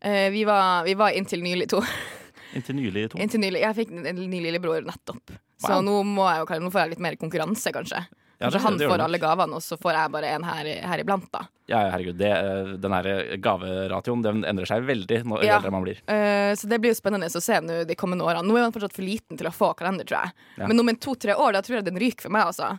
Eh, 0.00 0.28
vi, 0.34 0.44
var, 0.44 0.84
vi 0.84 0.94
var 0.98 1.16
inntil 1.16 1.42
nylig 1.42 1.70
to. 1.72 1.80
Inntil 2.56 2.76
nylig 2.80 3.10
to. 3.12 3.18
inntil 3.22 3.40
nylig. 3.44 3.60
Jeg 3.62 3.76
fikk 3.76 3.90
en 4.06 4.22
ny 4.30 4.40
lillebror 4.48 4.82
nettopp. 4.86 5.36
Så 5.60 5.70
Wow. 5.76 5.82
nå, 5.84 5.96
må 6.04 6.24
jeg 6.32 6.40
jo, 6.44 6.60
nå 6.66 6.70
får 6.72 6.80
jeg 6.82 6.90
litt 6.96 7.04
mer 7.06 7.16
konkurranse, 7.20 7.72
kanskje. 7.72 8.06
Ja, 8.38 8.50
Kanskje 8.50 8.52
det- 8.52 8.62
han 8.66 8.76
det 8.76 8.88
får 8.90 9.00
alle 9.00 9.18
gavene, 9.18 9.54
og 9.56 9.62
så 9.64 9.78
får 9.80 9.92
jeg 9.96 10.10
bare 10.12 10.24
en 10.34 10.42
her, 10.44 10.64
her 10.84 10.98
iblant, 11.00 11.30
da. 11.32 11.46
Ja, 11.68 11.78
herregud. 11.90 12.18
Det, 12.18 12.28
eh, 12.30 12.76
den 12.76 12.92
her 12.92 13.36
gaveratioen 13.40 14.22
den 14.22 14.42
endrer 14.44 14.66
seg 14.68 14.84
veldig 14.84 15.24
når 15.24 15.42
Ja. 15.44 15.56
eldre 15.58 15.70
man 15.72 15.82
blir. 15.82 15.96
Uh, 16.06 16.52
så 16.54 16.68
det 16.68 16.80
blir 16.80 16.92
jo 16.92 17.00
spennende 17.00 17.24
å 17.26 17.40
se 17.42 17.54
nå 17.60 17.86
de 17.86 17.94
kommende 17.94 18.22
årene. 18.22 18.44
Nå 18.44 18.56
er 18.58 18.62
han 18.68 18.72
fortsatt 18.72 18.92
for 18.92 19.02
liten 19.02 19.38
til 19.38 19.46
å 19.46 19.54
få 19.54 19.74
kalender, 19.74 20.04
tror 20.04 20.22
jeg. 20.24 20.32
Ja. 20.58 20.66
Men 20.66 20.78
om 20.80 20.88
en 20.88 20.96
to-tre 20.96 21.34
år, 21.34 21.52
da 21.54 21.62
tror 21.62 21.76
jeg 21.80 21.84
den 21.86 21.96
ryker 21.98 22.22
for 22.22 22.28
meg, 22.30 22.44
altså. 22.44 22.78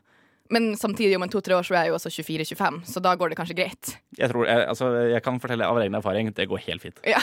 Men 0.53 0.71
samtidig, 0.79 1.15
om 1.17 1.25
en 1.25 1.31
to-tre 1.31 1.55
år 1.57 1.65
så 1.67 1.75
er 1.75 1.87
jeg 1.87 1.93
jo 1.93 1.97
også 1.97 2.11
24-25, 2.13 2.79
så 2.87 3.03
da 3.03 3.13
går 3.19 3.31
det 3.31 3.37
kanskje 3.39 3.57
greit. 3.57 3.93
Jeg, 4.17 4.31
tror, 4.31 4.47
jeg, 4.47 4.65
altså, 4.71 4.89
jeg 5.11 5.23
kan 5.25 5.39
fortelle 5.43 5.67
av 5.67 5.79
egen 5.81 5.97
erfaring, 5.99 6.31
det 6.35 6.47
går 6.49 6.63
helt 6.69 6.85
fint. 6.85 7.01
Ja. 7.07 7.21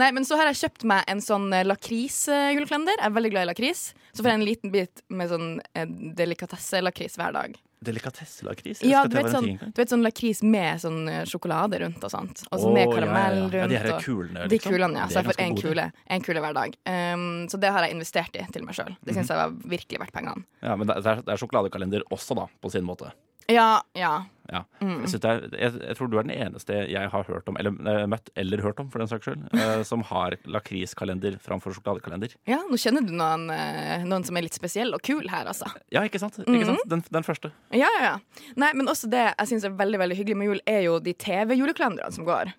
Nei, 0.00 0.10
men 0.16 0.26
så 0.28 0.38
har 0.40 0.50
jeg 0.50 0.60
kjøpt 0.64 0.86
meg 0.90 1.06
en 1.10 1.22
sånn 1.24 1.48
eh, 1.56 1.66
lakrisjulekalender. 1.66 2.98
Jeg 3.00 3.08
er 3.08 3.16
veldig 3.18 3.32
glad 3.34 3.46
i 3.46 3.50
lakris. 3.52 3.86
Så 4.12 4.22
får 4.22 4.32
jeg 4.32 4.40
en 4.40 4.48
liten 4.48 4.74
bit 4.74 5.04
med 5.08 5.32
sånn 5.32 5.48
eh, 5.72 5.88
delikatesse-lakris 6.20 7.16
hver 7.20 7.36
dag. 7.36 7.56
Delikatesselakris? 7.84 8.82
Ja, 8.86 9.04
du 9.08 9.16
vet, 9.16 9.30
sånn, 9.32 9.48
du 9.60 9.80
vet 9.80 9.90
sånn 9.92 10.04
lakris 10.04 10.42
med 10.42 10.80
sånn 10.80 11.08
eh, 11.10 11.24
sjokolade 11.28 11.80
rundt 11.82 12.04
og 12.04 12.12
sånt. 12.12 12.44
Og 12.50 12.60
så 12.60 12.68
oh, 12.68 12.72
med 12.74 12.86
ja, 12.88 12.94
karamell 12.94 13.36
ja, 13.36 13.42
ja. 13.42 13.44
rundt. 13.44 13.54
Ja, 13.54 13.66
de 13.68 13.80
her 13.80 13.90
er 13.94 14.00
kulene, 14.04 14.46
De 14.48 14.54
liksom. 14.56 14.72
kulene, 14.72 14.98
ja. 15.02 15.08
Så 15.10 15.20
jeg 15.20 15.28
får 15.30 15.40
én 15.44 15.58
kule, 15.60 15.86
en 16.16 16.24
kule 16.24 16.40
hver 16.44 16.56
dag. 16.56 16.78
Um, 16.88 17.26
så 17.52 17.60
det 17.60 17.72
har 17.74 17.86
jeg 17.86 17.96
investert 17.96 18.36
i 18.40 18.46
til 18.54 18.64
meg 18.64 18.74
sjøl. 18.78 18.94
Det 19.02 19.12
Mhm. 19.12 19.18
syns 19.20 19.28
jeg 19.34 19.42
var 19.42 19.50
virkelig 19.74 20.00
verdt 20.04 20.12
pengene. 20.16 20.44
Ja, 20.62 20.76
men 20.76 20.86
det 20.86 20.96
er, 21.00 21.22
det 21.22 21.28
er 21.34 21.36
sjokoladekalender 21.42 22.02
også, 22.10 22.34
da, 22.36 22.46
på 22.62 22.70
sin 22.70 22.84
måte. 22.84 23.12
Ja, 23.52 23.82
ja. 23.98 24.14
Ja. 24.52 24.60
Mm. 24.82 25.04
Jeg, 25.08 25.20
er, 25.24 25.44
jeg, 25.56 25.76
jeg 25.80 25.96
tror 25.96 26.10
du 26.12 26.18
er 26.20 26.26
den 26.26 26.34
eneste 26.34 26.76
jeg 26.90 27.10
har 27.10 27.28
hørt 27.28 27.48
om, 27.48 27.56
eller 27.60 27.72
uh, 27.74 28.04
møtt 28.10 28.28
eller 28.38 28.60
hørt 28.64 28.80
om, 28.82 28.90
for 28.92 29.00
den 29.00 29.08
saks 29.08 29.28
skyld, 29.28 29.46
uh, 29.56 29.80
som 29.90 30.04
har 30.10 30.36
lakriskalender 30.44 31.38
framfor 31.42 31.74
sjokoladekalender. 31.76 32.36
ja, 32.50 32.60
nå 32.68 32.78
kjenner 32.80 33.06
du 33.06 33.14
noen, 33.16 33.48
eh, 33.54 34.04
noen 34.04 34.26
som 34.26 34.36
er 34.36 34.46
litt 34.46 34.56
spesiell 34.56 34.92
og 34.96 35.02
kul 35.06 35.24
her, 35.32 35.48
altså. 35.50 35.70
Ja, 35.94 36.04
ikke 36.04 36.20
sant? 36.22 36.36
Mhm. 36.42 36.58
Ikke 36.58 36.68
sant? 36.74 36.84
Den, 36.90 37.04
den 37.16 37.26
første. 37.26 37.54
Ja, 37.72 37.88
ja, 37.96 38.12
ja. 38.12 38.44
Nei, 38.60 38.74
men 38.76 38.90
også 38.90 39.08
det 39.12 39.24
jeg 39.30 39.50
syns 39.54 39.64
er 39.68 39.74
veldig 39.80 40.02
veldig 40.04 40.20
hyggelig 40.20 40.38
med 40.40 40.52
jul, 40.52 40.62
er 40.68 40.84
jo 40.90 41.00
de 41.02 41.16
TV-julekalenderne 41.24 42.12
som 42.14 42.28
går. 42.28 42.52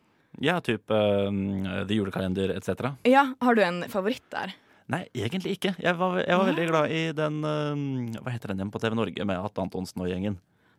Ja, 0.43 0.57
type 0.59 0.91
uh, 0.91 1.85
The 1.87 1.95
Julekalender 1.95 2.51
etc. 2.57 2.89
Ja, 3.07 3.29
har 3.39 3.55
du 3.55 3.61
en 3.63 3.85
favoritt 3.93 4.25
der? 4.33 4.57
Nei, 4.91 5.05
egentlig 5.17 5.55
ikke. 5.55 5.71
Jeg 5.81 5.97
var, 5.97 6.19
jeg 6.21 6.37
var 6.37 6.49
veldig 6.49 6.65
glad 6.69 6.91
i 6.93 7.05
den 7.17 7.39
uh, 7.41 8.19
Hva 8.19 8.33
heter 8.33 8.51
den 8.51 8.59
igjen 8.61 8.73
på 8.73 8.81
TV 8.83 8.97
Norge 8.97 9.25
med 9.25 9.39
Atte 9.39 9.63
Antonsen 9.63 10.03
og 10.03 10.11
gjengen? 10.11 10.35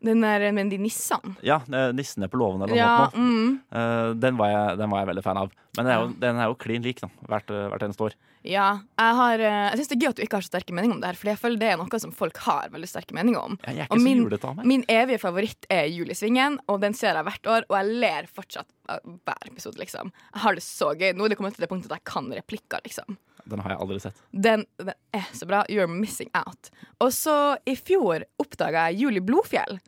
Den 0.06 0.22
der 0.22 0.46
med 0.54 0.70
de 0.70 0.78
nissene? 0.78 1.34
Ja, 1.42 1.56
eh, 1.66 1.90
'Nissene 1.92 2.28
på 2.30 2.38
låven' 2.38 2.62
eller 2.62 2.74
noe 2.74 2.78
Ja, 2.78 3.10
sånt. 3.10 3.14
mm, 3.18 3.60
Eh, 3.76 4.12
den, 4.14 4.36
var 4.38 4.48
jeg, 4.52 4.78
den 4.78 4.90
var 4.90 5.02
jeg 5.04 5.08
veldig 5.14 5.24
fan 5.24 5.36
av. 5.42 5.50
Men 5.76 5.84
den 5.84 5.92
er 5.92 6.00
jo, 6.00 6.12
den 6.22 6.36
er 6.40 6.46
jo 6.48 6.54
klin 6.54 6.82
lik 6.82 7.00
da, 7.02 7.08
hvert, 7.28 7.50
eh, 7.50 7.66
hvert 7.68 7.82
eneste 7.84 8.00
år. 8.06 8.14
ja. 8.46 8.78
Jeg, 8.98 9.14
har, 9.18 9.34
eh, 9.40 9.70
jeg 9.70 9.78
syns 9.80 9.88
det 9.88 9.96
er 9.96 10.02
gøy 10.06 10.08
at 10.08 10.16
du 10.16 10.22
ikke 10.22 10.36
har 10.38 10.44
så 10.46 10.52
sterke 10.54 10.72
meninger 10.72 10.94
om 10.94 11.00
det 11.02 11.06
her, 11.10 11.18
for 11.20 11.28
jeg 11.28 11.38
føler 11.42 11.58
det 11.58 11.68
er 11.72 11.76
noe 11.76 11.98
som 12.00 12.12
folk 12.12 12.36
har 12.46 12.68
veldig 12.72 12.88
sterke 12.88 13.12
meninger 13.12 13.42
om. 13.42 13.58
Jeg 13.66 13.76
er 13.78 13.86
Og 13.90 13.98
ikke 13.98 14.00
så 14.00 14.04
min- 14.04 14.22
julete 14.24 14.44
av 14.48 14.56
meg. 14.56 14.64
Min 14.66 14.84
evige 14.88 15.18
favoritt 15.20 15.66
er 15.68 15.84
Julisvingen, 15.90 16.58
og 16.68 16.80
den 16.80 16.94
ser 16.94 17.14
jeg 17.14 17.24
hvert 17.26 17.46
år, 17.46 17.62
og 17.68 17.76
jeg 17.76 17.86
ler 18.00 18.22
fortsatt 18.32 18.66
hver 18.88 19.42
episode, 19.50 19.76
liksom. 19.76 20.12
Jeg 20.34 20.40
har 20.42 20.54
det 20.54 20.62
så 20.62 20.94
gøy. 20.96 21.12
Nå 21.12 21.24
er 21.24 21.28
det 21.28 21.36
kommet 21.38 21.54
til 21.56 21.66
det 21.66 21.68
punktet 21.68 21.90
at 21.92 21.98
jeg 21.98 22.04
kan 22.04 22.30
replikker, 22.30 22.80
liksom. 22.86 23.18
Den 23.48 23.60
har 23.60 23.70
jeg 23.70 23.78
aldri 23.80 24.00
sett. 24.00 24.14
Den, 24.32 24.64
den 24.78 24.94
er 25.14 25.26
så 25.32 25.46
bra. 25.46 25.62
You're 25.68 25.86
missing 25.86 26.30
out. 26.34 26.70
Og 27.00 27.10
så 27.12 27.58
i 27.66 27.74
fjor 27.76 28.24
oppdaga 28.40 28.88
jeg 28.90 28.98
Julie 29.02 29.20
Blodfjell. 29.20 29.78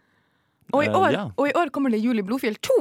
Og 0.74 0.84
i, 0.84 0.88
Eh, 0.88 0.96
år, 1.00 1.12
ja. 1.14 1.26
og 1.36 1.48
i 1.48 1.54
år 1.56 1.70
kommer 1.74 1.90
det 1.94 2.00
Juli 2.02 2.22
Blodfjell 2.22 2.58
2. 2.60 2.78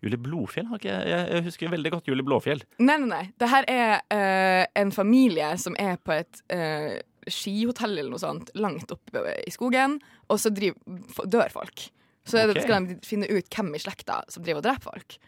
Julie 0.00 0.20
Blodfjell 0.20 0.68
jeg, 0.80 1.42
husker 1.44 1.68
veldig 1.72 1.92
godt 1.92 2.08
Julie 2.08 2.24
Blåfjell. 2.24 2.62
Nei, 2.80 2.96
nei, 3.02 3.08
nei. 3.10 3.24
Det 3.36 3.48
her 3.52 3.66
er 3.68 3.90
uh, 4.00 4.64
en 4.80 4.92
familie 4.96 5.50
som 5.60 5.76
er 5.80 5.98
på 6.00 6.14
et 6.16 6.40
uh, 6.54 6.96
skihotell 7.28 7.98
eller 7.98 8.14
noe 8.14 8.22
sånt 8.22 8.52
langt 8.56 8.92
oppe 8.94 9.26
i 9.44 9.52
skogen, 9.52 9.98
og 10.30 10.40
så 10.40 10.52
driver, 10.54 10.80
dør 11.28 11.52
folk. 11.52 11.90
Så 12.24 12.46
okay. 12.46 12.62
skal 12.64 12.88
de 12.88 12.96
finne 13.04 13.28
ut 13.28 13.52
hvem 13.52 13.74
i 13.76 13.82
slekta 13.82 14.22
som 14.32 14.44
driver 14.44 14.62
og 14.62 14.68
dreper 14.70 14.88
folk. 14.88 15.18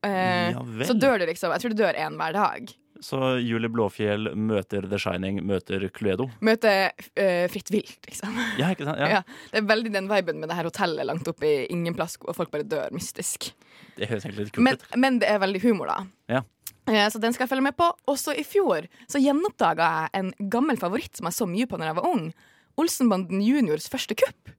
Uh, 0.00 0.54
Ja 0.54 0.86
så 0.86 0.94
dør 0.96 1.18
det 1.20 1.26
liksom 1.28 1.52
Jeg 1.52 1.60
tror 1.60 1.72
det 1.74 1.82
dør 1.82 1.98
én 1.98 2.14
hver 2.16 2.36
dag. 2.36 2.70
Så 3.00 3.18
Julie 3.40 3.70
Blåfjell 3.72 4.28
møter 4.36 4.84
The 4.90 4.98
Shining, 5.00 5.38
møter 5.48 5.86
Cluedo. 5.96 6.26
Møter 6.44 6.90
uh, 7.16 7.46
Fritt 7.48 7.70
vilt, 7.72 7.96
liksom. 8.06 8.36
Ja, 8.60 8.68
ikke 8.74 8.84
sant? 8.88 9.00
Ja. 9.00 9.08
Ja. 9.16 9.22
Det 9.50 9.62
er 9.62 9.68
veldig 9.70 9.92
den 9.94 10.08
viben 10.10 10.40
med 10.42 10.50
det 10.52 10.58
her 10.58 10.68
hotellet 10.68 11.08
langt 11.08 11.28
oppe 11.32 11.48
i 11.48 11.66
ingen 11.72 11.96
plass, 11.96 12.18
og 12.20 12.36
folk 12.36 12.52
bare 12.52 12.66
dør 12.68 12.92
mystisk. 12.92 13.50
Det 13.96 14.08
høres 14.10 14.24
egentlig 14.28 14.46
litt 14.50 14.54
kult 14.58 14.64
Men, 14.68 14.76
ut. 14.76 14.84
men 15.00 15.18
det 15.22 15.28
er 15.32 15.40
veldig 15.42 15.62
humor, 15.64 15.88
da. 15.90 15.98
Ja. 16.36 16.42
Eh, 16.90 17.08
Så 17.12 17.18
den 17.22 17.32
skal 17.32 17.46
jeg 17.46 17.50
følge 17.54 17.66
med 17.70 17.76
på. 17.80 17.88
Også 18.10 18.36
i 18.36 18.44
fjor 18.46 18.86
så 19.08 19.20
gjenoppdaga 19.22 19.88
jeg 19.96 20.20
en 20.20 20.30
gammel 20.52 20.76
favoritt 20.80 21.16
som 21.16 21.28
jeg 21.30 21.36
så 21.40 21.48
mye 21.48 21.68
på 21.70 21.80
når 21.80 21.90
jeg 21.92 21.98
var 22.02 22.08
ung. 22.12 22.30
Olsenbanden 22.80 23.42
juniors 23.44 23.88
første 23.92 24.16
kupp. 24.16 24.52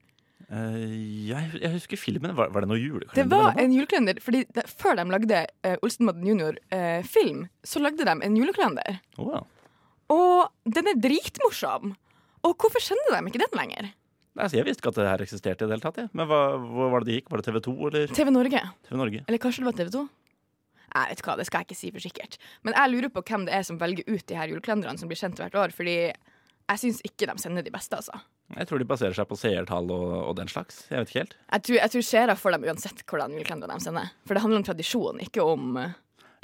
Eh, 0.51 1.29
jeg, 1.29 1.47
jeg 1.61 1.71
husker 1.77 1.99
filmen. 1.99 2.33
Var, 2.35 2.51
var 2.51 2.65
det 2.65 2.71
noe 2.71 2.81
julekalender? 2.81 3.15
Det 3.21 3.27
var 3.31 3.55
en 3.61 3.73
julekalender, 3.75 4.19
fordi 4.23 4.43
det, 4.51 4.65
Før 4.67 4.99
de 4.99 5.07
lagde 5.13 5.39
uh, 5.63 5.77
Olsenbanden 5.85 6.27
junior-film, 6.27 7.45
så 7.63 7.83
lagde 7.83 8.07
de 8.07 8.15
en 8.27 8.37
julekalender. 8.37 8.99
Ja. 9.17 9.41
Og 10.11 10.75
den 10.75 10.91
er 10.91 10.99
dritmorsom! 10.99 11.95
Og 12.41 12.55
hvorfor 12.57 12.83
sender 12.83 13.13
de 13.13 13.21
ikke 13.29 13.43
den 13.43 13.59
lenger? 13.59 13.91
Nei, 14.31 14.45
altså, 14.45 14.57
jeg 14.57 14.67
visste 14.67 14.81
ikke 14.81 14.91
at 14.93 14.97
det 14.97 15.09
her 15.09 15.23
eksisterte 15.25 15.65
i 15.65 15.69
det 15.69 15.75
hele 15.75 15.83
tatt. 15.83 15.99
ja. 16.01 16.09
Men 16.15 16.27
hva, 16.27 16.41
hvor 16.59 16.91
var 16.93 17.03
det 17.03 17.11
det 17.11 17.19
gikk? 17.19 17.31
Var 17.31 17.41
det 17.41 17.47
TV 17.47 17.59
2 17.67 17.73
eller 17.89 18.13
TV 18.15 18.31
Norge. 18.31 18.61
TV 18.87 18.99
Norge? 18.99 19.23
Eller 19.27 19.41
kanskje 19.43 19.63
det 19.63 19.69
var 19.69 19.77
TV 19.79 19.91
2? 19.95 20.03
Jeg 20.91 21.11
vet 21.11 21.23
hva, 21.23 21.35
Det 21.39 21.47
skal 21.47 21.61
jeg 21.61 21.69
ikke 21.69 21.79
si 21.79 21.91
for 21.95 22.03
sikkert. 22.03 22.37
Men 22.67 22.75
jeg 22.75 22.91
lurer 22.91 23.11
på 23.11 23.23
hvem 23.27 23.45
det 23.47 23.55
er 23.55 23.65
som 23.67 23.79
velger 23.79 24.07
ut 24.07 24.25
de 24.27 24.39
her 24.39 24.51
julekalenderne 24.51 24.99
som 24.99 25.11
blir 25.11 25.19
sendt 25.19 25.39
hvert 25.39 25.55
år. 25.55 25.75
Fordi 25.75 25.95
jeg 26.11 26.81
syns 26.83 27.03
ikke 27.07 27.27
de 27.29 27.35
sender 27.43 27.63
de 27.63 27.71
beste, 27.71 27.95
altså. 27.95 28.19
Jeg 28.57 28.67
tror 28.69 28.81
de 28.81 28.87
baserer 28.89 29.15
seg 29.15 29.27
på 29.29 29.37
seertall 29.39 29.91
og, 29.93 30.07
og 30.27 30.35
den 30.39 30.49
slags. 30.51 30.83
Jeg 30.91 30.99
vet 30.99 31.11
ikke 31.11 31.23
helt. 31.23 31.35
Jeg 31.47 31.65
tror, 31.67 31.77
jeg 31.79 31.93
tror 31.95 32.05
seere 32.07 32.37
får 32.39 32.55
dem 32.57 32.67
uansett 32.69 33.03
hvordan 33.07 33.35
julekalender 33.37 33.71
de 33.71 33.85
sender. 33.85 34.13
For 34.27 34.37
det 34.37 34.43
handler 34.45 34.61
om 34.61 34.67
tradisjon, 34.67 35.21
ikke 35.23 35.45
om 35.45 35.67
innhold, 35.77 35.95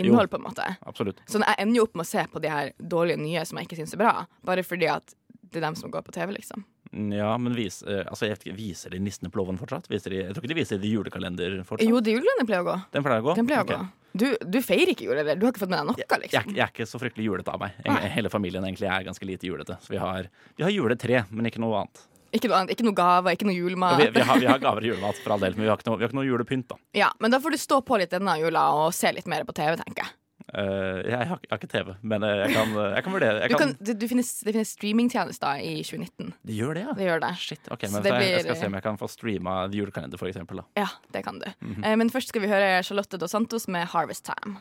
innhold, 0.05 0.31
på 0.31 0.39
en 0.39 0.47
måte. 0.47 0.67
Absolutt. 0.87 1.21
Så 1.27 1.41
jeg 1.43 1.59
ender 1.63 1.81
jo 1.81 1.87
opp 1.87 1.97
med 1.97 2.07
å 2.07 2.11
se 2.11 2.25
på 2.31 2.41
de 2.43 2.53
her 2.53 2.73
dårlige 2.77 3.21
nye 3.21 3.45
som 3.49 3.59
jeg 3.59 3.69
ikke 3.69 3.79
syns 3.81 3.95
er 3.97 4.03
bra, 4.03 4.15
bare 4.47 4.65
fordi 4.65 4.89
at 4.93 5.15
det 5.47 5.61
er 5.61 5.67
dem 5.69 5.77
som 5.79 5.91
går 5.91 6.03
på 6.05 6.15
TV, 6.15 6.33
liksom. 6.35 6.65
Ja, 6.91 7.33
men 7.41 7.55
vis, 7.57 7.81
eh, 7.83 8.03
altså, 8.07 8.29
jeg 8.29 8.39
ikke, 8.39 8.55
viser 8.57 8.93
de 8.93 8.99
Nissene 9.03 9.31
på 9.33 9.41
låven 9.41 9.59
fortsatt? 9.59 9.89
Viser 9.91 10.13
de, 10.13 10.23
jeg 10.23 10.35
tror 10.35 10.45
ikke 10.45 10.53
de 10.53 10.59
viser 10.59 10.81
de 10.81 10.91
julekalender 10.91 11.57
fortsatt. 11.67 11.87
Jo, 11.89 12.01
de 12.03 12.17
julekalender 12.17 12.49
pleier 12.49 12.65
å 12.65 12.69
gå. 12.69 12.75
Den 12.95 13.05
pleier 13.07 13.23
å 13.23 13.27
gå? 13.29 13.37
Den 13.39 13.49
pleier 13.49 13.65
å 13.65 13.69
gå. 13.71 13.79
Du, 14.17 14.27
du 14.41 14.59
feirer 14.65 14.93
ikke 14.93 15.05
jul, 15.05 15.17
eller? 15.19 15.37
Du 15.37 15.45
har 15.45 15.53
ikke 15.53 15.61
fått 15.65 15.71
med 15.73 15.81
deg 15.83 15.89
noe, 15.91 16.01
Jeg, 16.01 16.21
liksom? 16.23 16.53
jeg 16.55 16.63
er 16.65 16.71
ikke 16.71 16.87
så 16.89 16.99
fryktelig 17.01 17.27
julete 17.27 17.53
av 17.53 17.61
meg. 17.61 17.75
Jeg, 17.85 18.11
hele 18.15 18.31
familien 18.33 18.65
egentlig 18.65 18.89
er 18.89 19.05
ganske 19.05 19.27
lite 19.29 19.49
julete. 19.49 19.77
Så 19.83 19.93
vi 19.93 19.99
har, 20.01 20.29
vi 20.57 20.65
har 20.65 20.73
juletre, 20.73 21.25
men 21.29 21.49
ikke 21.51 21.61
noe 21.61 21.83
annet. 21.83 22.05
Ikke 22.35 22.49
noe, 22.49 22.59
annet, 22.59 22.73
ikke 22.75 22.85
noe 22.87 22.97
gaver, 22.97 23.35
ikke 23.37 23.47
noe 23.47 23.55
julemat. 23.55 24.01
Vi, 24.01 24.07
vi, 24.17 24.23
har, 24.29 24.39
vi 24.41 24.49
har 24.49 24.63
gaver 24.65 24.83
og 24.83 24.89
julemat, 24.91 25.19
for 25.23 25.35
all 25.35 25.43
del, 25.43 25.55
men 25.57 25.67
vi 25.67 25.71
har 25.71 25.79
ikke 25.79 25.89
noe, 25.91 25.99
vi 25.99 26.07
har 26.07 26.11
ikke 26.11 26.19
noe 26.19 26.27
julepynt. 26.27 26.71
da 26.71 26.79
Ja, 26.97 27.11
men 27.23 27.33
da 27.33 27.39
får 27.43 27.55
du 27.55 27.59
stå 27.61 27.79
på 27.87 27.99
litt 28.01 28.15
denne 28.15 28.35
jula 28.41 28.65
og 28.79 28.89
se 28.95 29.11
litt 29.15 29.29
mer 29.31 29.45
på 29.47 29.55
TV, 29.57 29.77
tenker 29.79 30.03
jeg. 30.07 30.15
Eh, 30.53 30.99
jeg, 31.11 31.17
har, 31.27 31.39
jeg 31.43 31.51
har 31.51 31.59
ikke 31.59 31.67
TV, 31.67 31.89
men 32.07 32.23
eh, 32.23 32.37
jeg 32.45 32.53
kan, 32.55 32.69
jeg 32.95 33.03
kan 33.03 33.13
vurdere. 33.17 33.39
Jeg 33.43 33.51
Du 33.51 33.55
kan, 33.57 33.73
kan, 33.73 33.85
det, 33.89 33.95
du 33.99 34.05
finnes, 34.07 34.29
det 34.47 34.53
finnes 34.55 34.69
streamingtjenester 34.77 35.59
i 35.59 35.73
2019. 35.83 36.29
Det 36.47 36.55
gjør 36.55 36.77
det, 36.77 36.83
ja? 36.85 36.93
Det 36.95 37.09
gjør 37.09 37.23
det. 37.25 37.31
Shit, 37.41 37.67
ok, 37.67 37.83
men 37.91 38.05
det 38.05 38.13
så 38.13 38.21
jeg, 38.21 38.31
jeg 38.31 38.45
skal 38.45 38.59
se 38.61 38.69
om 38.71 38.77
jeg 38.79 38.85
kan 38.87 38.99
få 39.01 39.09
streama 39.11 39.55
julekalender, 39.75 40.21
for 40.21 40.31
eksempel. 40.31 40.61
Da. 40.63 40.85
Ja, 40.85 40.87
det 41.13 41.25
kan 41.27 41.41
du. 41.43 41.47
Mhm. 41.59 41.83
eh, 41.83 41.95
men 41.99 42.09
først 42.13 42.31
skal 42.31 42.45
vi 42.45 42.51
høre 42.51 42.69
Charlotte 42.87 43.19
Dos 43.19 43.35
Santos 43.35 43.67
med 43.67 43.87
'Harvest 43.91 44.23
Time'. 44.31 44.55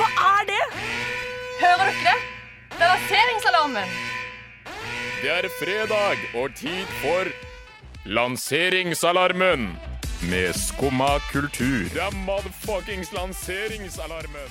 Hva 0.00 0.08
er 0.08 0.48
det? 0.48 0.62
Hører 1.60 1.84
dere 1.84 2.00
det? 2.08 2.16
Det 2.76 2.84
er 2.84 2.92
lanseringsalarmen. 2.94 3.88
Det 5.22 5.30
er 5.32 5.48
fredag 5.60 6.16
og 6.36 6.54
tid 6.56 6.84
for 7.02 7.28
Lanseringsalarmen 8.06 9.70
med 10.22 10.54
Skumma 10.54 11.18
kultur. 11.32 11.84
Det 11.94 12.02
er 12.02 12.14
motherfuckings 12.26 13.12
lanseringsalarmen. 13.12 14.50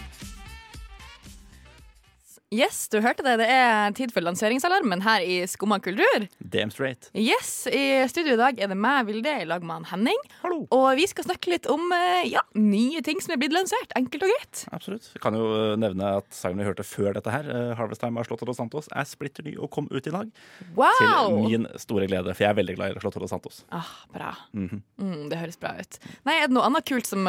Yes, 2.55 2.85
du 2.88 3.01
hørte 3.03 3.24
det. 3.25 3.33
Det 3.41 3.47
er 3.51 3.91
tid 3.97 4.13
for 4.15 4.24
lanseringsalarmen 4.24 5.01
her 5.03 5.24
i 5.25 5.41
Skumma 5.50 5.75
kultur. 5.83 6.24
Damn 6.39 6.71
straight. 6.71 7.09
Yes, 7.17 7.65
I 7.67 8.05
studio 8.07 8.35
i 8.38 8.39
dag 8.39 8.59
er 8.62 8.69
det 8.71 8.77
meg, 8.79 9.09
Vilde, 9.09 9.33
i 9.41 9.47
lag 9.50 9.63
med 9.65 9.89
Henning. 9.89 10.21
Hallo. 10.39 10.62
Og 10.71 10.85
vi 10.95 11.07
skal 11.09 11.25
snakke 11.27 11.51
litt 11.51 11.67
om 11.71 11.83
eh, 11.91 12.29
ja, 12.31 12.45
nye 12.55 13.01
ting 13.03 13.19
som 13.24 13.33
er 13.35 13.41
blitt 13.41 13.55
lansert. 13.55 13.91
Enkelt 14.00 14.24
og 14.24 14.31
greit. 14.31 14.62
Absolutt. 14.77 15.09
Jeg 15.17 15.24
kan 15.25 15.35
jo 15.35 15.50
eh, 15.51 15.74
nevne 15.81 16.13
at 16.21 16.29
sangen 16.35 16.62
vi 16.62 16.67
hørte 16.69 16.85
før 16.88 17.17
dette 17.17 17.33
her, 17.33 17.50
eh, 17.50 17.74
'Harvest 17.75 18.05
Time' 18.05 18.21
av 18.24 18.29
Slottet 18.29 18.47
Dos 18.47 18.62
Santos, 18.62 18.88
er 18.95 19.09
splitter 19.09 19.43
ny 19.50 19.57
og 19.59 19.71
kom 19.75 19.89
ut 19.91 20.07
i 20.07 20.15
dag. 20.15 20.31
Wow. 20.79 20.95
Til 21.01 21.41
min 21.50 21.67
store 21.81 22.07
glede, 22.07 22.31
for 22.31 22.45
jeg 22.45 22.53
er 22.53 22.59
veldig 22.62 22.77
glad 22.79 22.95
i 22.95 23.03
Slottet 23.03 23.25
Dos 23.25 23.35
Santos. 23.35 23.63
Ah, 23.75 23.91
bra. 24.15 24.31
Mhm. 24.55 24.79
mm, 25.01 25.27
det 25.33 25.41
høres 25.43 25.59
bra 25.59 25.75
ut. 25.81 26.00
Nei, 26.24 26.39
Er 26.45 26.47
det 26.47 26.55
noe 26.55 26.67
annet 26.69 26.88
kult 26.88 27.07
som 27.09 27.25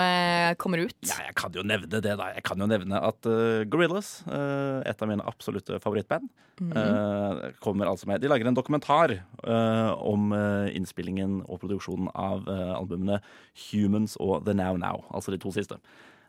kommer 0.60 0.84
ut? 0.86 0.96
Ja, 1.08 1.18
jeg 1.24 1.34
kan 1.38 1.50
jo 1.56 1.64
nevne 1.66 1.88
det, 1.98 2.02
da. 2.04 2.30
Jeg 2.36 2.44
kan 2.46 2.60
jo 2.60 2.66
nevne 2.68 3.00
at 3.00 3.26
uh, 3.26 3.64
Gorillas, 3.64 4.20
uh, 4.28 4.82
et 4.86 5.00
av 5.02 5.08
mine 5.08 5.15
absolutte 5.24 5.78
favorittband, 5.82 6.28
eh, 6.60 7.52
kommer 7.60 7.86
altså 7.90 8.08
med 8.08 8.20
De 8.20 8.28
lager 8.28 8.46
en 8.48 8.56
dokumentar 8.56 9.12
eh, 9.16 9.92
om 9.96 10.32
eh, 10.32 10.74
innspillingen 10.76 11.42
og 11.46 11.60
produksjonen 11.62 12.10
av 12.14 12.48
albumene 12.48 13.20
Humans 13.68 14.16
og 14.20 14.44
The 14.46 14.54
Now 14.54 14.76
Now, 14.76 15.04
altså 15.10 15.34
de 15.34 15.40
to 15.42 15.52
siste. 15.54 15.78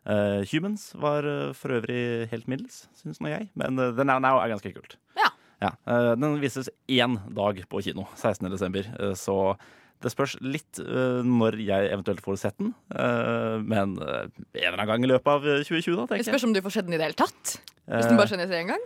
Humans 0.07 0.93
var 0.95 1.25
for 1.57 1.73
øvrig 1.75 2.29
helt 2.31 2.47
middels, 2.47 2.85
syns 2.95 3.19
nå 3.19 3.27
jeg, 3.27 3.49
men 3.59 3.75
The 3.75 4.05
Now 4.07 4.21
Now 4.23 4.39
er 4.39 4.53
ganske 4.53 4.71
kult. 4.71 4.95
Ja. 5.17 5.33
Ja, 5.59 5.71
Den 6.15 6.37
vises 6.39 6.69
én 6.87 7.17
dag 7.33 7.59
på 7.67 7.81
kino, 7.81 8.05
16. 8.15 8.47
desember, 8.51 8.87
eh, 8.99 9.15
så 9.17 9.57
det 10.03 10.11
spørs 10.13 10.37
litt 10.45 10.79
uh, 10.83 11.23
når 11.25 11.57
jeg 11.65 11.91
eventuelt 11.93 12.23
får 12.25 12.41
sett 12.45 12.59
den, 12.61 12.73
Uh, 12.97 13.59
men 13.67 13.97
uh, 13.99 14.25
en 14.25 14.63
eller 14.63 14.79
annen 14.79 14.89
gang 14.89 15.03
i 15.05 15.09
løpet 15.11 15.29
av 15.29 15.43
eh, 15.45 15.59
2020, 15.65 15.97
da, 15.97 16.05
tenker 16.07 16.23
jeg. 16.23 16.31
spørs 16.31 16.45
om 16.47 16.53
du 16.55 16.61
får 16.65 16.73
sett 16.77 16.87
den 16.87 16.95
i 16.95 16.99
det 16.99 17.09
hele 17.09 17.17
tatt. 17.19 17.59
Hvis 17.87 18.09
den 18.09 18.17
bare 18.19 18.29
skjønner 18.31 18.49
seg 18.49 18.63
en 18.63 18.71
gang. 18.73 18.85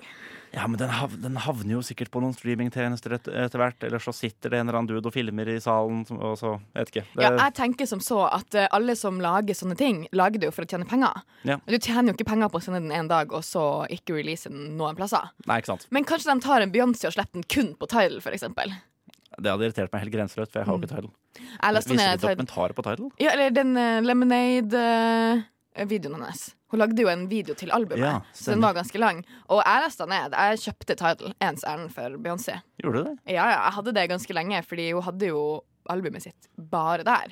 ja, 0.52 0.66
men 0.68 0.78
den, 0.82 0.92
hav 0.94 1.14
den 1.22 1.38
havner 1.42 1.74
jo 1.78 1.82
sikkert 1.86 2.12
på 2.14 2.22
noen 2.22 2.36
streamingtjenester 2.36 3.16
et 3.16 3.30
etter 3.46 3.62
hvert, 3.62 3.86
eller 3.88 4.04
så 4.04 4.14
sitter 4.16 4.52
det 4.52 4.60
en 4.60 4.68
eller 4.68 4.82
annen 4.82 4.90
dude 4.92 5.10
og 5.10 5.16
filmer 5.16 5.50
i 5.54 5.58
salen, 5.64 6.04
og 6.18 6.36
så 6.42 6.54
vet 6.76 6.92
ikke. 6.92 7.06
Det, 7.14 7.24
Ja, 7.24 7.32
jeg 7.38 7.56
tenker 7.58 7.90
som 7.90 8.04
så 8.04 8.20
at 8.28 8.58
alle 8.68 8.98
som 9.00 9.22
lager 9.24 9.58
sånne 9.58 9.78
ting, 9.80 10.04
lager 10.12 10.42
det 10.42 10.52
jo 10.52 10.56
for 10.58 10.68
å 10.68 10.72
tjene 10.74 10.90
penger. 10.90 11.24
Ja. 11.48 11.58
Du 11.66 11.78
tjener 11.78 12.12
jo 12.12 12.18
ikke 12.20 12.30
penger 12.34 12.52
på 12.52 12.62
å 12.62 12.66
sende 12.68 12.84
den 12.84 12.96
en 12.98 13.12
dag, 13.12 13.32
og 13.32 13.46
så 13.48 13.66
ikke 13.94 14.20
release 14.20 14.52
den 14.52 14.76
noen 14.82 15.00
plasser. 15.00 15.32
Nei, 15.48 15.62
ikke 15.62 15.76
sant. 15.76 15.90
Men 15.94 16.08
kanskje 16.10 16.34
de 16.34 16.46
tar 16.46 16.66
en 16.66 16.74
Beyoncé 16.74 17.10
og 17.10 17.16
slipper 17.18 17.40
den 17.40 17.48
kun 17.48 17.76
på 17.80 17.90
Tidal, 17.90 18.20
for 18.26 18.36
eksempel. 18.36 18.76
Det 19.40 19.52
hadde 19.52 19.64
irritert 19.68 19.92
meg 19.94 20.02
helt 20.04 20.14
grenseløst, 20.16 20.52
for 20.52 20.60
jeg 20.60 20.66
har 20.68 20.74
jo 20.76 20.80
ikke 20.82 20.92
Tidal. 20.92 21.12
Jeg 21.40 21.72
leste 21.78 21.94
ned 21.96 22.20
dokumentarer 22.24 22.74
på 22.76 22.82
Tidal? 22.88 23.08
Ja, 23.22 23.30
eller 23.32 23.48
den 23.56 23.72
uh, 23.80 24.00
Lemonade-videoen 24.04 26.16
hennes. 26.20 26.42
Hun 26.72 26.80
lagde 26.80 27.02
jo 27.04 27.10
en 27.12 27.24
video 27.32 27.54
til 27.60 27.70
albumet, 27.76 28.04
Ja, 28.04 28.16
så 28.36 28.48
den 28.54 28.64
var 28.64 28.74
ganske 28.76 29.00
lang. 29.00 29.18
Og 29.52 29.60
jeg 29.64 29.78
leste 29.86 30.04
den 30.08 30.14
ned. 30.16 30.30
Jeg 30.36 30.62
kjøpte 30.66 30.94
Tidal, 31.00 31.30
ens 31.44 31.64
ærend 31.68 31.90
for 31.96 32.08
Beyoncé. 32.24 32.56
Gjorde 32.84 32.98
du 32.98 33.02
det? 33.10 33.16
Ja, 33.28 33.34
ja, 33.44 33.60
jeg 33.68 33.74
hadde 33.80 33.96
det 33.98 34.12
ganske 34.12 34.34
lenge, 34.36 34.58
fordi 34.68 34.86
hun 34.96 35.04
hadde 35.08 35.26
jo 35.32 35.42
albumet 35.92 36.24
sitt 36.24 36.42
bare 36.72 37.04
der. 37.08 37.28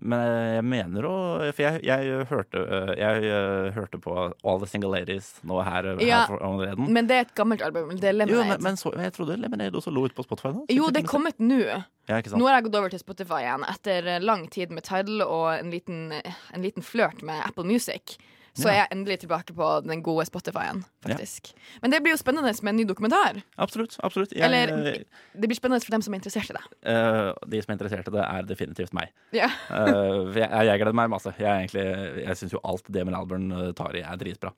Men 0.00 0.22
eh, 0.22 0.50
jeg 0.56 0.64
mener 0.64 1.06
å 1.06 1.14
For 1.52 1.62
jeg, 1.64 1.82
jeg, 1.84 2.24
hørte, 2.30 2.62
eh, 2.62 2.92
jeg 3.00 3.26
eh, 3.28 3.70
hørte 3.76 4.00
på 4.00 4.14
All 4.16 4.60
the 4.62 4.68
Single 4.70 4.92
Ladies 4.94 5.32
nå 5.46 5.60
her, 5.66 5.90
her 5.92 6.04
Ja, 6.04 6.22
for. 6.30 6.40
Men 6.80 7.10
det 7.10 7.18
er 7.18 7.26
et 7.26 7.34
gammelt 7.36 7.64
album. 7.64 7.92
Det 8.00 8.08
er 8.08 8.16
Jo, 8.16 8.22
Lemonade. 8.24 8.56
men, 8.56 8.64
men 8.70 8.80
så, 8.80 8.94
jeg 8.96 9.14
trodde 9.16 9.36
Lemonade 9.40 9.76
også 9.76 9.92
lå 9.92 10.06
ute 10.08 10.16
på 10.16 10.24
Spotify? 10.26 10.54
da 10.56 10.76
Jo, 10.76 10.88
det 10.94 11.04
er 11.04 11.10
kommet 11.10 11.40
nå. 11.42 11.60
Ja? 11.66 11.82
Nå 12.10 12.46
har 12.48 12.58
jeg 12.58 12.68
gått 12.70 12.80
over 12.80 12.92
til 12.92 13.02
Spotify 13.02 13.44
igjen 13.44 13.66
etter 13.70 14.08
lang 14.24 14.48
tid 14.50 14.72
med 14.74 14.86
Tidal 14.88 15.22
og 15.26 15.46
en 15.54 15.70
liten, 15.74 16.08
en 16.16 16.64
liten 16.64 16.86
flørt 16.86 17.20
med 17.26 17.44
Apple 17.44 17.68
Music. 17.68 18.16
Så 18.54 18.66
Ja. 18.66 18.70
er 18.70 18.76
jeg 18.80 18.88
endelig 18.96 19.18
tilbake 19.22 19.54
på 19.54 19.66
den 19.86 20.02
gode 20.02 20.24
Spotify-en, 20.26 20.84
faktisk. 21.06 21.52
Men 21.82 21.90
det 21.92 22.00
blir 22.02 22.12
jo 22.12 22.18
spennende 22.18 22.50
med 22.62 22.68
en 22.72 22.76
ny 22.76 22.84
dokumentar. 22.84 23.42
Absolutt. 23.56 23.96
absolutt 24.02 24.32
jeg, 24.32 24.42
Eller 24.42 25.04
det 25.38 25.46
blir 25.48 25.54
spennende 25.56 25.84
for 25.84 25.92
dem 25.94 26.02
som 26.02 26.14
er 26.14 26.18
interessert 26.18 26.50
i 26.50 26.56
det. 26.58 26.64
Uh, 26.82 27.32
De 27.46 27.62
som 27.62 27.70
er 27.70 27.78
interessert 27.78 28.08
i 28.08 28.10
det, 28.10 28.24
er 28.26 28.42
definitivt 28.42 28.92
meg. 28.92 29.08
Ja. 29.32 29.46
uh, 29.70 30.34
jeg, 30.34 30.50
jeg 30.50 30.78
gleder 30.82 30.94
meg 30.98 31.10
masse. 31.10 31.32
Jeg, 31.38 31.46
egentlig- 31.46 32.24
jeg 32.26 32.36
syns 32.36 32.52
jo 32.52 32.60
alt 32.64 32.84
det 32.90 33.06
med 33.06 33.14
Alburn 33.14 33.52
eh, 33.52 33.72
tar 33.72 33.94
i, 33.94 34.02
er 34.02 34.16
dritbra. 34.16 34.52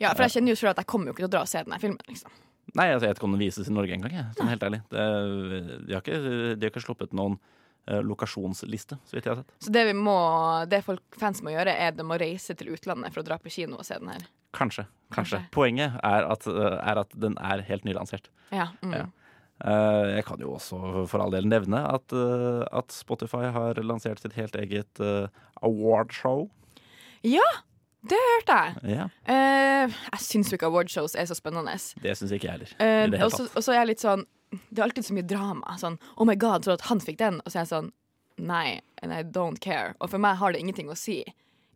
ja, 0.00 0.12
for 0.12 0.22
jeg 0.26 0.30
kjenner 0.30 0.48
jo 0.50 0.56
selv 0.56 0.70
at 0.70 0.76
jeg 0.82 0.86
kommer 0.86 1.06
jo 1.06 1.12
ikke 1.12 1.22
til 1.26 1.30
å 1.30 1.34
dra 1.36 1.40
og 1.46 1.48
se 1.48 1.62
denne 1.62 1.78
filmen. 1.80 1.98
liksom. 2.08 2.30
Nei, 2.74 2.86
altså, 2.92 3.06
jeg 3.06 3.10
vet 3.14 3.18
ikke 3.18 3.24
om 3.30 3.32
den 3.34 3.40
vises 3.46 3.68
i 3.68 3.72
Norge 3.74 3.94
engang. 3.94 4.12
Sånn 4.38 4.48
helt 4.48 4.62
ærlig. 4.62 4.82
Det, 4.90 5.06
de, 5.86 5.94
har 5.94 6.02
ikke, 6.02 6.20
de 6.56 6.66
har 6.66 6.70
ikke 6.70 6.82
sluppet 6.84 7.12
noen 7.12 7.38
lokasjonsliste, 8.06 8.98
så 9.04 9.16
vidt 9.16 9.26
jeg 9.26 9.34
har 9.34 9.40
sett. 9.42 9.54
Så 9.66 9.72
det 9.74 9.84
vi 9.90 9.94
må, 9.96 10.16
det 10.70 10.82
folk 10.86 11.18
fans 11.18 11.42
må 11.46 11.54
gjøre, 11.54 11.74
er 11.74 11.94
de 11.96 12.06
må 12.06 12.18
reise 12.20 12.54
til 12.58 12.72
utlandet 12.74 13.14
for 13.14 13.22
å 13.22 13.26
dra 13.26 13.38
på 13.42 13.52
kino 13.52 13.80
og 13.80 13.86
se 13.88 13.98
den 14.00 14.12
her. 14.12 14.26
Kanskje. 14.56 14.86
kanskje. 15.14 15.14
Kanskje. 15.14 15.40
Poenget 15.54 15.96
er 16.06 16.26
at, 16.26 16.46
eh, 16.50 16.76
er 16.92 17.02
at 17.04 17.16
den 17.26 17.38
er 17.38 17.64
helt 17.66 17.86
nylansert. 17.86 18.30
Ja, 18.50 18.70
mm. 18.82 18.94
Ja. 18.94 19.06
Eh, 19.60 20.06
jeg 20.16 20.24
kan 20.24 20.40
jo 20.40 20.54
også 20.56 21.06
for 21.10 21.20
all 21.20 21.34
del 21.34 21.48
nevne 21.50 21.82
at, 21.86 22.12
eh, 22.16 22.62
at 22.72 22.94
Spotify 22.94 23.50
har 23.52 23.80
lansert 23.84 24.22
sitt 24.22 24.38
helt 24.38 24.56
eget 24.56 25.02
awardshow. 25.62 26.48
Ja! 27.26 27.46
Det 28.00 28.16
hørte 28.16 28.56
jeg. 28.56 28.96
Ja, 28.96 29.06
Uh, 29.28 29.88
jeg 29.88 30.20
syns 30.24 30.50
jo 30.50 30.56
ikke 30.56 30.68
awardshows 30.68 31.14
er 31.16 31.28
så 31.28 31.36
spennende. 31.36 31.72
det 32.02 32.16
syns 32.18 32.32
ikke 32.32 32.48
jeg 32.48 32.52
heller. 32.52 32.72
Eh, 32.80 33.12
tatt. 33.12 33.56
og 33.56 33.62
så 33.64 33.72
er 33.72 33.78
jeg 33.80 33.90
litt 33.92 34.02
sånn 34.02 34.24
Det 34.50 34.78
er 34.78 34.86
alltid 34.88 35.06
så 35.06 35.16
mye 35.16 35.26
drama. 35.30 35.76
Sånn 35.80 35.98
Oh 36.16 36.26
my 36.28 36.36
god, 36.38 36.66
så 36.66 36.74
at 36.74 36.88
han 36.88 37.02
fikk 37.02 37.20
den. 37.22 37.42
Og 37.44 37.52
så 37.52 37.60
er 37.60 37.66
jeg 37.66 37.74
sånn 37.74 37.92
Nei, 38.40 38.80
and 39.04 39.12
I 39.12 39.20
don't 39.20 39.60
care. 39.60 39.92
Og 40.00 40.08
for 40.14 40.22
meg 40.22 40.38
har 40.40 40.54
det 40.54 40.62
ingenting 40.62 40.88
å 40.88 40.96
si. 40.96 41.20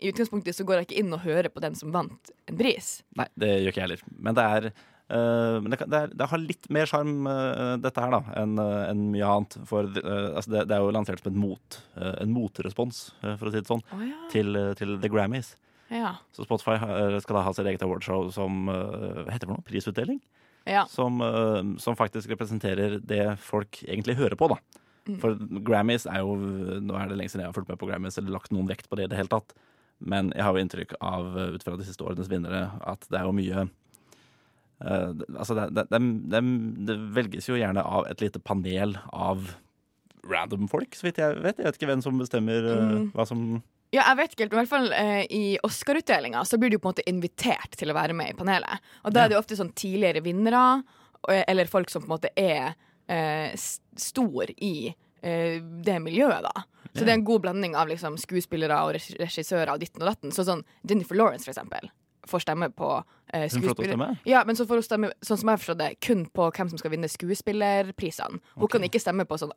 I 0.01 0.09
utgangspunktet 0.09 0.57
så 0.57 0.65
går 0.65 0.81
jeg 0.81 0.89
ikke 0.89 1.03
inn 1.03 1.13
og 1.13 1.21
hører 1.27 1.51
på 1.53 1.61
den 1.61 1.77
som 1.77 1.93
vant 1.93 2.31
en 2.49 2.57
pris. 2.57 3.03
Nei, 3.21 3.27
det 3.37 3.51
gjør 3.53 3.75
ikke 3.75 3.83
jeg 3.83 3.87
heller. 3.89 4.05
Men 4.17 4.39
det 4.39 4.49
er 4.57 4.71
Uh, 5.05 5.61
men 5.61 5.69
det, 5.69 5.83
det, 5.85 5.99
er, 5.99 6.13
det 6.17 6.27
har 6.31 6.41
litt 6.41 6.67
mer 6.73 6.89
sjarm, 6.89 7.27
uh, 7.29 7.75
dette 7.77 8.01
her, 8.01 8.15
da, 8.15 8.23
enn 8.41 8.55
uh, 8.57 8.87
en 8.89 9.03
mye 9.13 9.27
annet. 9.29 9.57
For 9.69 9.91
altså 9.91 10.55
det, 10.55 10.63
det 10.71 10.79
er 10.79 10.81
jo 10.81 10.95
lansert 10.97 11.21
som 11.21 11.37
mot, 11.37 11.79
en 12.01 12.33
motrespons, 12.33 13.03
for 13.21 13.51
å 13.51 13.53
si 13.53 13.61
det 13.61 13.69
sånn, 13.69 13.85
Oh, 13.93 14.01
ja. 14.01 14.17
til, 14.33 14.57
til 14.79 14.97
The 15.03 15.11
Grammys. 15.13 15.55
Ja. 15.93 16.17
Så 16.35 16.47
Spotify 16.47 16.79
skal 17.21 17.37
da 17.37 17.43
ha 17.45 17.53
sitt 17.55 17.69
eget 17.69 17.85
awardshow 17.85 18.31
som 18.35 18.65
heter 19.29 19.45
for 19.45 19.53
noe? 19.53 19.67
Prisutdeling? 19.69 20.23
Ja. 20.65 20.87
Som, 20.89 21.21
eh, 21.21 21.77
som 21.79 21.97
faktisk 21.97 22.31
representerer 22.33 22.99
det 23.05 23.37
folk 23.45 23.83
egentlig 23.85 24.17
hører 24.21 24.37
på, 24.41 24.49
da. 24.55 24.59
Mm. 25.05 25.19
For 25.21 25.37
Grammys 25.67 26.07
er 26.09 26.23
jo 26.25 26.33
Nå 26.81 26.95
er 26.97 27.11
det 27.11 27.19
lenge 27.19 27.29
siden 27.29 27.43
jeg 27.45 27.51
har 27.51 27.57
fulgt 27.57 27.69
med 27.69 27.77
på 27.77 27.89
Grammys 27.91 28.17
eller 28.17 28.33
lagt 28.33 28.55
noen 28.57 28.71
vekt 28.71 28.89
på 28.89 28.97
det 28.97 29.05
i 29.05 29.11
det 29.13 29.19
hele 29.19 29.33
tatt. 29.33 29.53
Men 30.01 30.33
jeg 30.33 30.47
har 30.47 30.57
jo 30.57 30.63
inntrykk 30.65 30.95
av, 31.01 31.35
eh, 31.39 31.57
ut 31.57 31.67
fra 31.67 31.77
de 31.77 31.87
siste 31.87 32.05
årenes 32.05 32.31
vinnere, 32.33 32.67
at 32.81 33.05
det 33.11 33.21
er 33.21 33.29
jo 33.29 33.37
mye 33.37 33.67
uh, 34.85 35.13
altså 35.39 35.55
det, 35.59 35.69
det, 35.77 36.01
det, 36.33 36.41
det, 36.89 36.97
velges 37.15 37.49
jo 37.49 37.59
gjerne 37.61 37.85
av 37.85 38.09
et 38.11 38.25
lite 38.25 38.41
panel 38.43 38.97
av 39.13 39.55
random 40.25 40.67
folk, 40.73 40.97
så 40.97 41.07
vidt 41.07 41.21
jeg 41.21 41.37
vet. 41.45 41.61
Jeg 41.61 41.69
vet 41.69 41.79
ikke 41.79 41.91
hvem 41.93 42.03
som 42.05 42.19
bestemmer 42.21 42.67
uh, 42.73 42.99
hva 43.15 43.29
som 43.29 43.63
Ja, 43.95 44.09
jeg 44.11 44.19
vet 44.19 44.35
ikke 44.35 44.45
helt, 44.45 44.55
men 44.55 44.59
i 44.59 44.65
hvert 44.65 44.73
fall 44.73 44.93
eh, 44.97 45.23
i 45.31 45.45
Oscar-utdelinga 45.63 46.43
så 46.49 46.59
blir 46.59 46.73
du 46.73 46.81
på 46.81 46.89
en 46.89 46.97
måte 46.97 47.07
invitert 47.11 47.77
til 47.79 47.93
å 47.93 47.97
være 47.97 48.17
med 48.17 48.33
i 48.33 48.37
panelet. 48.39 48.83
Og 49.05 49.15
da 49.15 49.23
er 49.23 49.31
det 49.31 49.37
jo 49.39 49.43
ofte 49.45 49.59
sånn 49.59 49.71
tidligere 49.77 50.25
vinnere 50.25 50.65
eller 51.29 51.71
folk 51.71 51.91
som 51.91 52.03
på 52.03 52.09
en 52.09 52.15
måte 52.17 52.33
er 52.37 52.75
eh, 53.09 53.55
stor 53.97 54.51
i 54.57 54.95
eh, 55.23 55.61
det 55.63 55.99
miljøet, 56.03 56.43
da. 56.45 56.65
Så 56.95 57.03
det 57.03 57.11
er 57.11 57.19
en 57.19 57.27
god 57.27 57.43
blanding 57.43 57.75
av 57.75 57.89
liksom, 57.91 58.19
skuespillere 58.23 58.77
og 58.87 58.95
regissører 58.95 59.73
og 59.73 59.81
ditten 59.83 60.05
og 60.05 60.13
datten. 60.13 60.35
Så 60.35 60.45
sånn 60.47 60.63
Jennifer 60.87 61.19
Lawrence, 61.19 61.47
for 61.47 61.55
eksempel, 61.55 61.89
får 62.31 62.45
stemme 62.45 62.69
på 62.71 62.91
eh, 63.33 63.49
skuespiller... 63.51 64.19
Ja, 64.29 64.45
men 64.47 64.57
så 64.57 64.67
får 64.69 64.79
hun 64.79 64.87
stemme, 64.87 65.11
sånn 65.25 65.41
som 65.41 65.51
jeg 65.51 65.65
har 65.65 65.81
det, 65.81 65.91
kun 66.05 66.27
på 66.31 66.47
hvem 66.55 66.71
som 66.71 66.81
skal 66.81 66.95
vinne 66.95 67.11
skuespillerprisene. 67.11 68.39
Hun 68.61 68.71
kan 68.71 68.87
ikke 68.87 69.03
stemme 69.03 69.27
på 69.27 69.41
sånn 69.41 69.55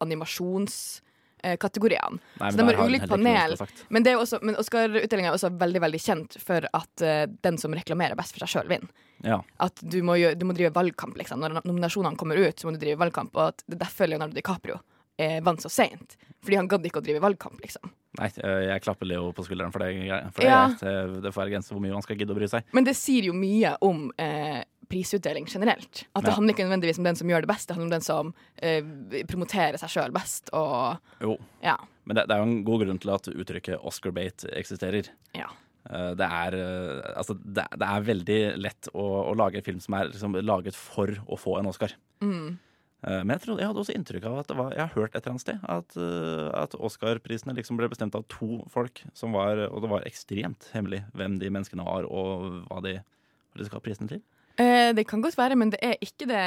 animasjonskategoriene. 1.44 2.20
Nei, 2.40 2.52
Så 2.52 2.58
de 2.58 2.64
har 2.64 2.86
ulikt 2.86 3.10
panel. 3.10 3.56
Men, 3.90 4.04
det 4.04 4.12
er 4.12 4.18
også, 4.18 4.40
men 4.42 4.56
Oscar-utdelinga 4.56 5.30
er 5.30 5.38
også 5.38 5.50
veldig 5.58 5.82
veldig 5.82 6.00
kjent 6.02 6.38
for 6.42 6.68
at 6.74 7.04
uh, 7.04 7.26
den 7.42 7.58
som 7.58 7.74
reklamerer 7.74 8.16
best 8.16 8.34
for 8.34 8.46
seg 8.46 8.50
sjøl, 8.50 8.68
vinner. 8.68 8.90
Ja. 9.24 9.42
At 9.58 9.80
du 9.82 10.02
må, 10.06 10.18
gjøre, 10.18 10.38
du 10.38 10.46
må 10.46 10.54
drive 10.54 10.74
valgkamp, 10.76 11.18
liksom. 11.18 11.42
Når 11.42 11.62
nominasjonene 11.64 12.18
kommer 12.18 12.38
ut, 12.38 12.60
så 12.60 12.68
må 12.68 12.76
du 12.76 12.82
drive 12.82 13.00
valgkamp. 13.02 13.36
Og 13.36 13.52
at 13.52 13.64
det 13.66 13.78
er 13.78 13.86
derfor 13.86 14.08
Leonardo 14.12 14.38
DiCaprio 14.38 14.80
eh, 15.18 15.40
vant 15.44 15.62
så 15.62 15.72
seint. 15.74 16.18
Fordi 16.44 16.60
han 16.60 16.70
gadd 16.70 16.86
ikke 16.86 17.02
å 17.02 17.06
drive 17.06 17.24
valgkamp, 17.24 17.60
liksom. 17.64 17.94
Nei, 18.20 18.30
eh, 18.44 18.64
jeg 18.72 18.82
klapper 18.82 19.06
Leo 19.06 19.32
på 19.34 19.44
skulderen 19.46 19.72
for 19.72 19.80
det. 19.80 19.92
For 20.34 20.42
det, 20.42 20.50
Ja. 20.50 20.66
er. 20.82 21.08
Det- 21.22 21.34
får 21.34 21.44
være 21.46 21.52
grenser 21.54 21.74
hvor 21.76 21.82
mye 21.82 21.94
man 21.94 22.02
skal 22.02 22.18
gidde 22.18 22.34
å 22.34 22.36
bry 22.40 22.48
seg. 22.48 22.64
Men 22.74 22.84
det 22.84 22.96
sier 22.96 23.24
jo 23.30 23.34
mye 23.34 23.76
om 23.82 24.12
eh, 24.18 24.64
prisutdeling 24.90 25.46
generelt. 25.48 26.06
At 26.16 26.24
det 26.24 26.32
Ja. 26.32 26.36
handler 26.36 26.54
ikke 26.56 26.66
nødvendigvis 26.68 26.98
om 26.98 27.04
den 27.04 27.16
som 27.16 27.28
gjør 27.28 27.42
det 27.42 27.48
best, 27.50 27.68
det 27.68 27.76
handler 27.76 27.86
om 27.88 27.96
den 28.00 28.02
som 28.02 28.34
eh, 28.62 28.82
promoterer 29.28 29.78
seg 29.78 29.90
sjøl 29.90 30.12
best. 30.14 30.50
Og 30.54 30.98
Jo. 31.22 31.38
ja. 31.62 31.76
Men 32.06 32.16
det, 32.16 32.28
det 32.28 32.36
er 32.36 32.38
jo 32.40 32.50
en 32.50 32.64
god 32.64 32.86
grunn 32.86 33.00
til 33.00 33.10
at 33.14 33.28
uttrykket 33.28 33.84
Oscar-bate 33.84 34.50
eksisterer. 34.58 35.10
ja. 35.36 35.48
Eh, 35.90 36.14
Det 36.16 36.28
er, 36.28 36.54
eh, 36.54 37.14
altså, 37.16 37.34
det, 37.46 37.64
det 37.78 37.88
er 37.88 38.02
veldig 38.02 38.58
lett 38.60 38.90
å, 38.94 39.32
å 39.32 39.36
lage 39.38 39.56
en 39.58 39.64
film 39.64 39.80
som 39.80 39.94
er 39.96 40.10
liksom, 40.10 40.34
laget 40.44 40.76
for 40.76 41.08
å 41.08 41.38
få 41.40 41.60
en 41.60 41.68
Oscar. 41.68 41.94
Mm. 42.22 42.58
Eh, 43.06 43.20
Men 43.22 43.36
jeg, 43.36 43.44
trodde, 43.46 43.62
jeg 43.62 43.70
hadde 43.70 43.82
også 43.84 43.96
inntrykk 43.98 44.26
av 44.26 44.40
at 44.42 44.48
det 44.50 44.58
var, 44.58 44.72
jeg 44.74 44.82
har 44.88 44.96
hørt 44.96 45.14
et 45.14 45.22
eller 45.22 45.36
annet 45.36 45.46
sted 45.46 45.68
at, 45.70 45.98
eh, 46.02 46.48
at 46.58 46.78
Oscar-prisene 46.80 47.54
liksom 47.58 47.78
ble 47.78 47.90
bestemt 47.92 48.18
av 48.18 48.26
to 48.32 48.64
folk, 48.74 49.04
som 49.14 49.36
var, 49.38 49.62
og 49.70 49.84
det 49.84 49.92
var 49.92 50.08
ekstremt 50.10 50.72
hemmelig 50.74 51.04
hvem 51.14 51.38
de 51.42 51.52
menneskene 51.54 51.86
var, 51.86 52.10
og 52.10 52.64
hva 52.72 52.82
de, 52.86 52.98
hva 52.98 53.62
de 53.62 53.68
skal 53.70 53.78
ha 53.80 53.86
prisene 53.86 54.10
til. 54.16 54.24
Eh, 54.58 54.90
det 54.98 55.06
kan 55.10 55.22
godt 55.22 55.38
være, 55.38 55.56
men 55.60 55.70
det 55.74 55.80
er 55.86 55.96
ikke 56.02 56.26
det 56.30 56.44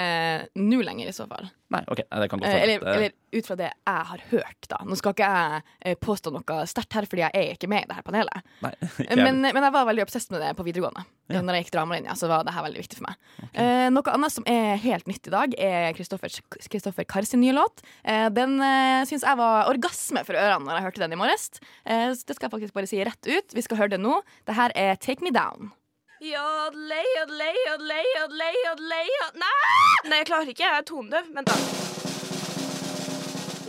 nå 0.59 0.81
lenger, 0.83 1.11
i 1.11 1.15
så 1.15 1.29
fall. 1.31 1.47
Nei, 1.71 1.85
ok, 1.87 2.01
nei, 2.03 2.19
det 2.25 2.29
kan 2.33 2.41
godt 2.41 2.49
Eh, 2.49 2.55
være. 2.57 2.63
eller, 2.67 2.95
eller 2.97 3.39
ut 3.39 3.47
fra 3.47 3.57
det 3.61 3.69
jeg 3.71 4.07
har 4.11 4.23
hørt, 4.33 4.67
da. 4.73 4.81
Nå 4.83 4.97
skal 4.99 5.15
ikke 5.15 5.29
jeg 5.31 5.63
eh, 5.87 5.95
påstå 6.03 6.33
noe 6.35 6.57
sterkt 6.67 6.97
her, 6.99 7.07
fordi 7.07 7.23
jeg 7.23 7.31
er 7.39 7.53
ikke 7.55 7.71
med 7.71 7.85
i 7.85 7.91
det 7.93 7.99
her 8.01 8.07
panelet. 8.07 8.49
Nei, 8.65 8.73
Men, 9.21 9.41
men 9.47 9.63
jeg 9.63 9.75
var 9.77 9.87
veldig 9.87 10.03
obsessed 10.09 10.35
med 10.35 10.43
det 10.43 10.51
på 10.59 10.67
videregående. 10.67 11.05
Ja. 11.31 11.45
Når 11.47 11.61
jeg 11.61 11.65
gikk 11.69 11.75
dramalinja, 11.77 12.17
så 12.19 12.27
var 12.27 12.43
det 12.43 12.57
her 12.57 12.67
veldig 12.67 12.83
viktig 12.83 12.99
for 12.99 13.07
meg. 13.07 13.21
Okay. 13.47 13.91
noe 13.95 14.15
annet 14.17 14.35
som 14.35 14.47
er 14.51 14.81
helt 14.83 15.07
nytt 15.07 15.29
i 15.31 15.35
dag, 15.37 15.55
er 15.63 15.93
Kristoffer 15.95 17.07
Kars 17.07 17.31
nye 17.39 17.55
låt. 17.55 17.85
Eh, 18.03 18.27
den 18.35 18.57
uh, 18.59 19.07
syns 19.07 19.23
jeg 19.23 19.39
var 19.39 19.71
orgasme 19.71 20.25
for 20.27 20.35
ørene 20.35 20.67
når 20.67 20.81
jeg 20.81 20.89
hørte 20.89 21.05
den 21.05 21.15
i 21.15 21.21
morges. 21.21 21.51
Eh, 21.87 22.11
det 22.11 22.35
skal 22.35 22.49
jeg 22.49 22.55
faktisk 22.57 22.75
bare 22.75 22.91
si 22.91 22.99
rett 23.07 23.31
ut. 23.31 23.55
Vi 23.55 23.63
skal 23.63 23.79
høre 23.85 23.95
det 23.95 24.03
nå. 24.03 24.19
Det 24.51 24.59
her 24.59 24.75
er 24.75 24.99
Take 24.99 25.23
Me 25.23 25.31
Down. 25.35 25.71
Jodlei, 26.21 27.05
jodlei, 27.17 27.55
jodlei, 27.67 28.03
jodlei, 28.21 28.55
jodlei, 28.67 29.07
Nei! 29.41 30.11
Nei, 30.11 30.19
jeg 30.19 30.27
klarer 30.29 30.51
ikke. 30.53 30.67
Jeg 30.67 30.77
er 30.77 30.85
tonedøv. 30.85 31.31
Vent, 31.33 31.49
da. 31.49 31.55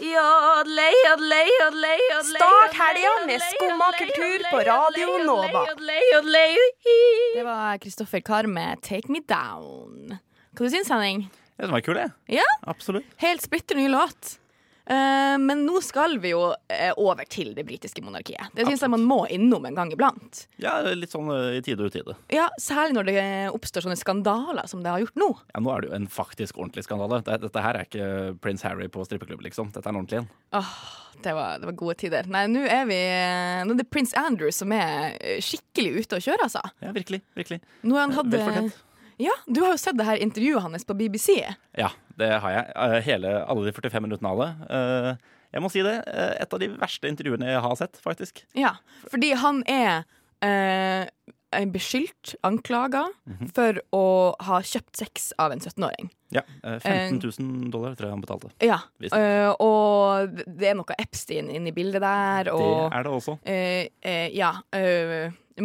Jodlei, 0.03 0.89
jodlei, 1.05 1.46
jodlei, 1.62 1.93
jodlei 2.10 2.41
Start 2.41 2.75
helga 2.75 3.13
med 3.29 3.46
Skumma 3.53 3.88
kultur 3.96 4.43
på 4.50 4.65
Radio 4.67 5.15
Nova. 5.29 5.63
Det 7.38 7.48
var 7.48 7.79
Kristoffer 7.86 8.20
Kar 8.20 8.51
med 8.51 8.84
Take 8.84 9.08
Me 9.08 9.24
Down. 9.24 10.17
Hva 10.51 10.67
du 10.67 10.75
syns 10.75 10.91
du, 10.91 10.98
Henning? 10.98 11.29
Den 11.55 11.72
var 11.72 11.88
kul, 11.88 12.03
jeg. 12.03 12.12
Ja? 12.41 12.50
Absolutt. 12.67 13.08
Helt 13.24 13.48
splitter 13.48 13.79
ny 13.79 13.88
låt. 13.96 14.41
Eh, 14.92 15.38
men 15.40 15.64
nå 15.66 15.80
skal 15.84 16.18
vi 16.20 16.34
jo 16.34 16.42
eh, 16.68 16.92
over 17.00 17.28
til 17.32 17.54
det 17.56 17.64
britiske 17.68 18.04
monarkiet. 18.04 18.52
Det 18.58 18.66
syns 18.68 18.84
jeg 18.84 18.92
man 18.92 19.06
må 19.08 19.22
innom 19.32 19.64
en 19.70 19.78
gang 19.78 19.92
iblant. 19.94 20.46
Ja, 20.60 20.80
litt 20.98 21.14
sånn 21.14 21.30
eh, 21.32 21.60
i 21.60 21.62
tide 21.64 21.86
og 21.86 21.94
utide. 21.94 22.18
Ja, 22.34 22.50
Særlig 22.60 22.98
når 22.98 23.08
det 23.08 23.24
oppstår 23.56 23.86
sånne 23.86 24.00
skandaler 24.00 24.68
som 24.68 24.84
det 24.84 24.92
har 24.92 25.04
gjort 25.04 25.22
nå. 25.22 25.30
Ja, 25.54 25.64
nå 25.64 25.72
er 25.72 25.86
det 25.86 25.92
jo 25.92 25.96
en 26.01 26.10
faktisk 26.12 26.60
ordentlig 26.60 26.84
skandale. 26.88 27.22
Dette, 27.24 27.64
her 27.64 27.80
er 27.80 27.88
ikke 27.88 28.10
prins 28.44 28.66
Harry 28.68 28.90
på 28.92 29.06
strippeklubb, 29.08 29.46
liksom. 29.48 29.72
Dette 29.72 29.88
er 29.88 29.96
en 29.96 30.01
ordentlig 30.01 30.22
en. 30.25 30.30
Åh, 30.60 30.75
det 31.24 31.38
var, 31.38 31.62
det 31.62 31.72
var 31.72 31.80
gode 31.86 31.98
tider. 32.04 32.27
Nei, 32.32 32.44
nå 32.51 32.66
er 32.68 32.86
vi 32.90 33.00
Nå 33.68 33.75
er 33.75 33.80
det 33.80 33.90
prins 33.94 34.12
Andrew 34.20 34.51
som 34.56 34.72
er 34.75 35.16
skikkelig 35.44 36.04
ute 36.04 36.20
å 36.20 36.24
kjøre, 36.27 36.50
altså. 36.50 36.64
Ja, 36.84 36.92
virkelig. 36.96 37.24
virkelig. 37.38 37.62
Nå 37.88 37.96
har 37.96 38.10
han 38.10 38.18
hatt. 38.20 38.80
Ja, 39.22 39.34
Du 39.46 39.62
har 39.62 39.75
jo 39.75 39.77
sett 39.77 40.00
det 40.00 40.08
her 40.08 40.18
intervjuet 40.18 40.64
hans 40.66 40.86
på 40.88 40.96
BBC. 40.98 41.36
Ja, 41.77 41.92
det 42.22 42.31
har 42.44 42.53
jeg. 42.55 42.66
Eh, 42.75 42.98
Hele, 43.10 43.36
alle 43.50 43.66
de 43.68 43.74
45 43.75 44.05
minuttene 44.07 44.31
av 44.31 44.42
det. 44.46 44.51
Eh, 44.77 45.14
Jeg 45.51 45.62
må 45.66 45.68
si 45.74 45.81
det. 45.84 45.98
eh, 46.07 46.36
Et 46.46 46.53
av 46.55 46.60
de 46.62 46.68
verste 46.79 47.10
intervjuene 47.10 47.50
jeg 47.50 47.62
har 47.66 47.75
sett, 47.75 47.98
faktisk. 48.00 48.46
Ja, 48.55 48.75
fordi 49.12 49.34
han 49.36 49.64
er 49.68 50.05
eh, 50.42 51.10
beskyldt, 51.68 52.36
anklaga, 52.48 53.03
Mhm. 53.27 53.50
for 53.53 53.74
å 53.94 54.36
ha 54.40 54.62
kjøpt 54.62 54.96
sex 54.96 55.34
av 55.38 55.51
en 55.51 55.60
17-åring. 55.60 56.10
Ja, 56.31 56.42
eh, 56.64 56.79
15 56.79 57.20
000 57.20 57.70
dollar 57.70 57.94
tror 57.96 58.07
jeg 58.07 58.16
han 58.16 58.22
betalte. 58.24 58.51
Ja, 58.64 58.79
eh, 59.12 59.51
og 59.60 60.31
det 60.48 60.70
er 60.72 60.75
noe 60.79 60.96
Epstein 60.98 61.50
inne 61.51 61.68
i 61.68 61.75
bildet 61.75 62.00
der, 62.00 62.46
Det 62.46 62.53
er 62.94 63.03
det 63.03 63.12
også. 63.12 63.36
Uh, 63.46 63.86
uh, 64.05 64.29
ja, 64.34 64.53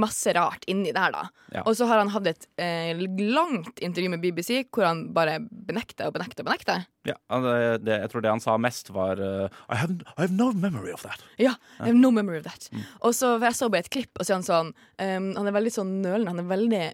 masse 0.00 0.32
rart 0.36 0.64
inni 0.70 0.92
der, 0.94 1.12
da. 1.14 1.22
Ja. 1.54 1.62
Og 1.66 1.76
så 1.78 1.86
har 1.88 1.98
han 1.98 2.08
hatt 2.14 2.26
et 2.30 2.46
eh, 2.62 2.96
langt 3.20 3.78
intervju 3.82 4.10
med 4.12 4.20
BBC 4.24 4.64
hvor 4.70 4.84
han 4.86 5.04
bare 5.16 5.38
benekter 5.40 6.08
og 6.08 6.14
benekter 6.16 6.42
og 6.44 6.50
benekter. 6.50 6.84
Ja, 7.06 7.14
eh, 7.30 7.76
det, 7.78 8.00
jeg 8.02 8.10
tror 8.12 8.22
det 8.24 8.30
han 8.34 8.40
sa 8.42 8.56
mest, 8.58 8.90
var 8.94 9.20
uh, 9.22 9.46
I, 9.70 9.76
have, 9.80 9.98
I 10.16 10.20
have 10.26 10.32
no 10.34 10.50
memory 10.52 10.92
of 10.92 11.02
that. 11.06 11.22
Ja, 11.38 11.54
I 11.80 11.90
have 11.90 11.98
no 11.98 12.10
memory 12.10 12.38
of 12.42 12.44
that. 12.48 12.68
Mm. 12.72 12.84
Og 13.00 13.14
så 13.14 13.36
Jeg 13.42 13.54
så 13.54 13.68
bare 13.70 13.84
et 13.86 13.90
klipp, 13.92 14.12
og 14.18 14.24
så 14.26 14.32
er 14.34 14.40
han 14.40 14.46
sånn 14.46 14.70
um, 14.72 15.32
Han 15.36 15.46
er 15.46 15.54
veldig 15.56 15.72
sånn 15.74 15.96
nølende. 16.02 16.32
Han 16.34 16.44
er 16.44 16.50
veldig 16.56 16.84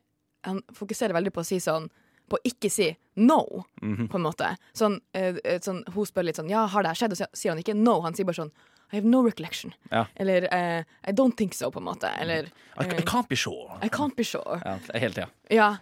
Han 0.49 0.63
fokuserer 0.75 1.15
veldig 1.15 1.33
på 1.33 1.41
å 1.45 1.47
si 1.47 1.61
sånn 1.63 1.87
På 2.29 2.39
å 2.39 2.45
ikke 2.49 2.71
si 2.73 2.91
no, 3.17 3.65
Mhm. 3.83 4.07
på 4.09 4.17
en 4.17 4.23
måte. 4.25 4.47
Sånn, 4.75 4.95
eh, 5.13 5.35
sånn 5.61 5.83
Hun 5.93 6.07
spør 6.09 6.25
litt 6.25 6.37
sånn 6.39 6.49
Ja, 6.49 6.67
har 6.67 6.83
det 6.83 6.89
her 6.95 7.01
skjedd? 7.03 7.13
Og 7.13 7.19
så 7.21 7.27
sier 7.37 7.53
han 7.53 7.61
ikke 7.61 7.75
no. 7.77 8.01
Han 8.01 8.15
sier 8.15 8.25
bare 8.25 8.39
sånn 8.41 8.53
I 8.93 8.97
have 8.97 9.09
no 9.09 9.23
recollection. 9.25 9.73
Ja. 9.91 10.07
Eller 10.15 10.45
uh, 10.53 10.85
I 11.09 11.13
don't 11.13 11.37
think 11.37 11.55
so, 11.55 11.71
på 11.71 11.81
en 11.81 11.85
måte. 11.85 12.11
Eller 12.21 12.43
I, 12.43 12.85
I 12.85 12.85
eh, 12.85 13.05
can't 13.09 13.29
be 13.29 13.37
sure. 13.37 13.79
I 13.83 13.89
can't 13.89 14.15
be 14.17 14.25
sure. 14.25 14.61
Ja, 14.65 14.77
hele 14.95 15.15
tida. 15.15 15.29
Ja. 15.49 15.77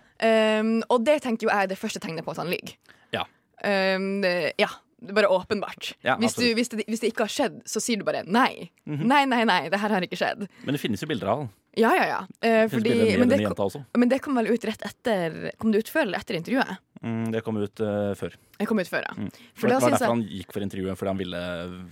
um, 0.60 0.82
og 0.88 1.02
det 1.06 1.22
tenker 1.24 1.46
jo 1.46 1.50
jeg 1.50 1.64
er 1.64 1.72
det 1.72 1.78
første 1.78 2.00
tegnet 2.02 2.24
på 2.24 2.30
at 2.30 2.42
han 2.42 2.50
ligger. 2.52 2.76
Ja. 3.16 3.24
Um, 3.64 4.22
ja. 4.58 4.70
Det 5.00 5.14
er 5.14 5.16
bare 5.16 5.30
åpenbart. 5.32 5.94
Ja, 6.04 6.18
hvis, 6.20 6.34
du, 6.36 6.44
hvis, 6.56 6.68
det, 6.68 6.84
hvis 6.84 7.00
det 7.00 7.12
ikke 7.14 7.24
har 7.24 7.32
skjedd, 7.32 7.62
så 7.68 7.80
sier 7.80 8.00
du 8.00 8.04
bare 8.04 8.20
nei. 8.28 8.68
Mhm. 8.84 9.06
Nei, 9.08 9.22
nei, 9.30 9.44
nei, 9.48 9.62
det 9.72 9.80
her 9.80 9.94
har 9.96 10.04
ikke 10.04 10.18
skjedd. 10.20 10.44
Men 10.66 10.76
det 10.76 10.82
finnes 10.82 11.00
jo 11.00 11.08
bilder 11.08 11.32
av 11.32 11.42
han. 11.44 11.50
Ja, 11.78 11.92
ja, 11.94 12.06
ja. 12.10 12.20
Eh, 12.42 12.66
Det 12.66 12.70
fordi, 12.72 12.94
men, 13.20 13.30
det 13.30 13.44
kom, 13.46 13.82
men 13.96 14.10
det 14.10 14.18
kom 14.24 14.34
vel 14.40 14.50
ut 14.50 14.64
rett 14.66 14.82
etter 14.82 15.52
Kom 15.56 15.70
det 15.70 15.84
ut 15.84 15.88
før 15.92 16.08
eller 16.08 16.18
etter 16.18 16.34
intervjuet? 16.34 16.80
Mm, 17.00 17.30
det 17.32 17.40
kom 17.46 17.56
ut 17.56 17.80
uh, 17.80 18.12
før. 18.18 18.34
Det 18.58 18.66
kom 18.68 18.80
ut 18.82 18.90
før, 18.90 19.06
ja. 19.06 19.14
Mm. 19.16 19.28
For, 19.54 19.70
det 19.70 19.76
var 19.78 19.86
derfor 19.94 20.04
jeg, 20.04 20.10
han 20.10 20.24
gikk 20.28 20.50
for 20.52 20.66
intervjuet, 20.66 20.98
fordi 21.00 21.12
han 21.14 21.20
ville, 21.22 21.42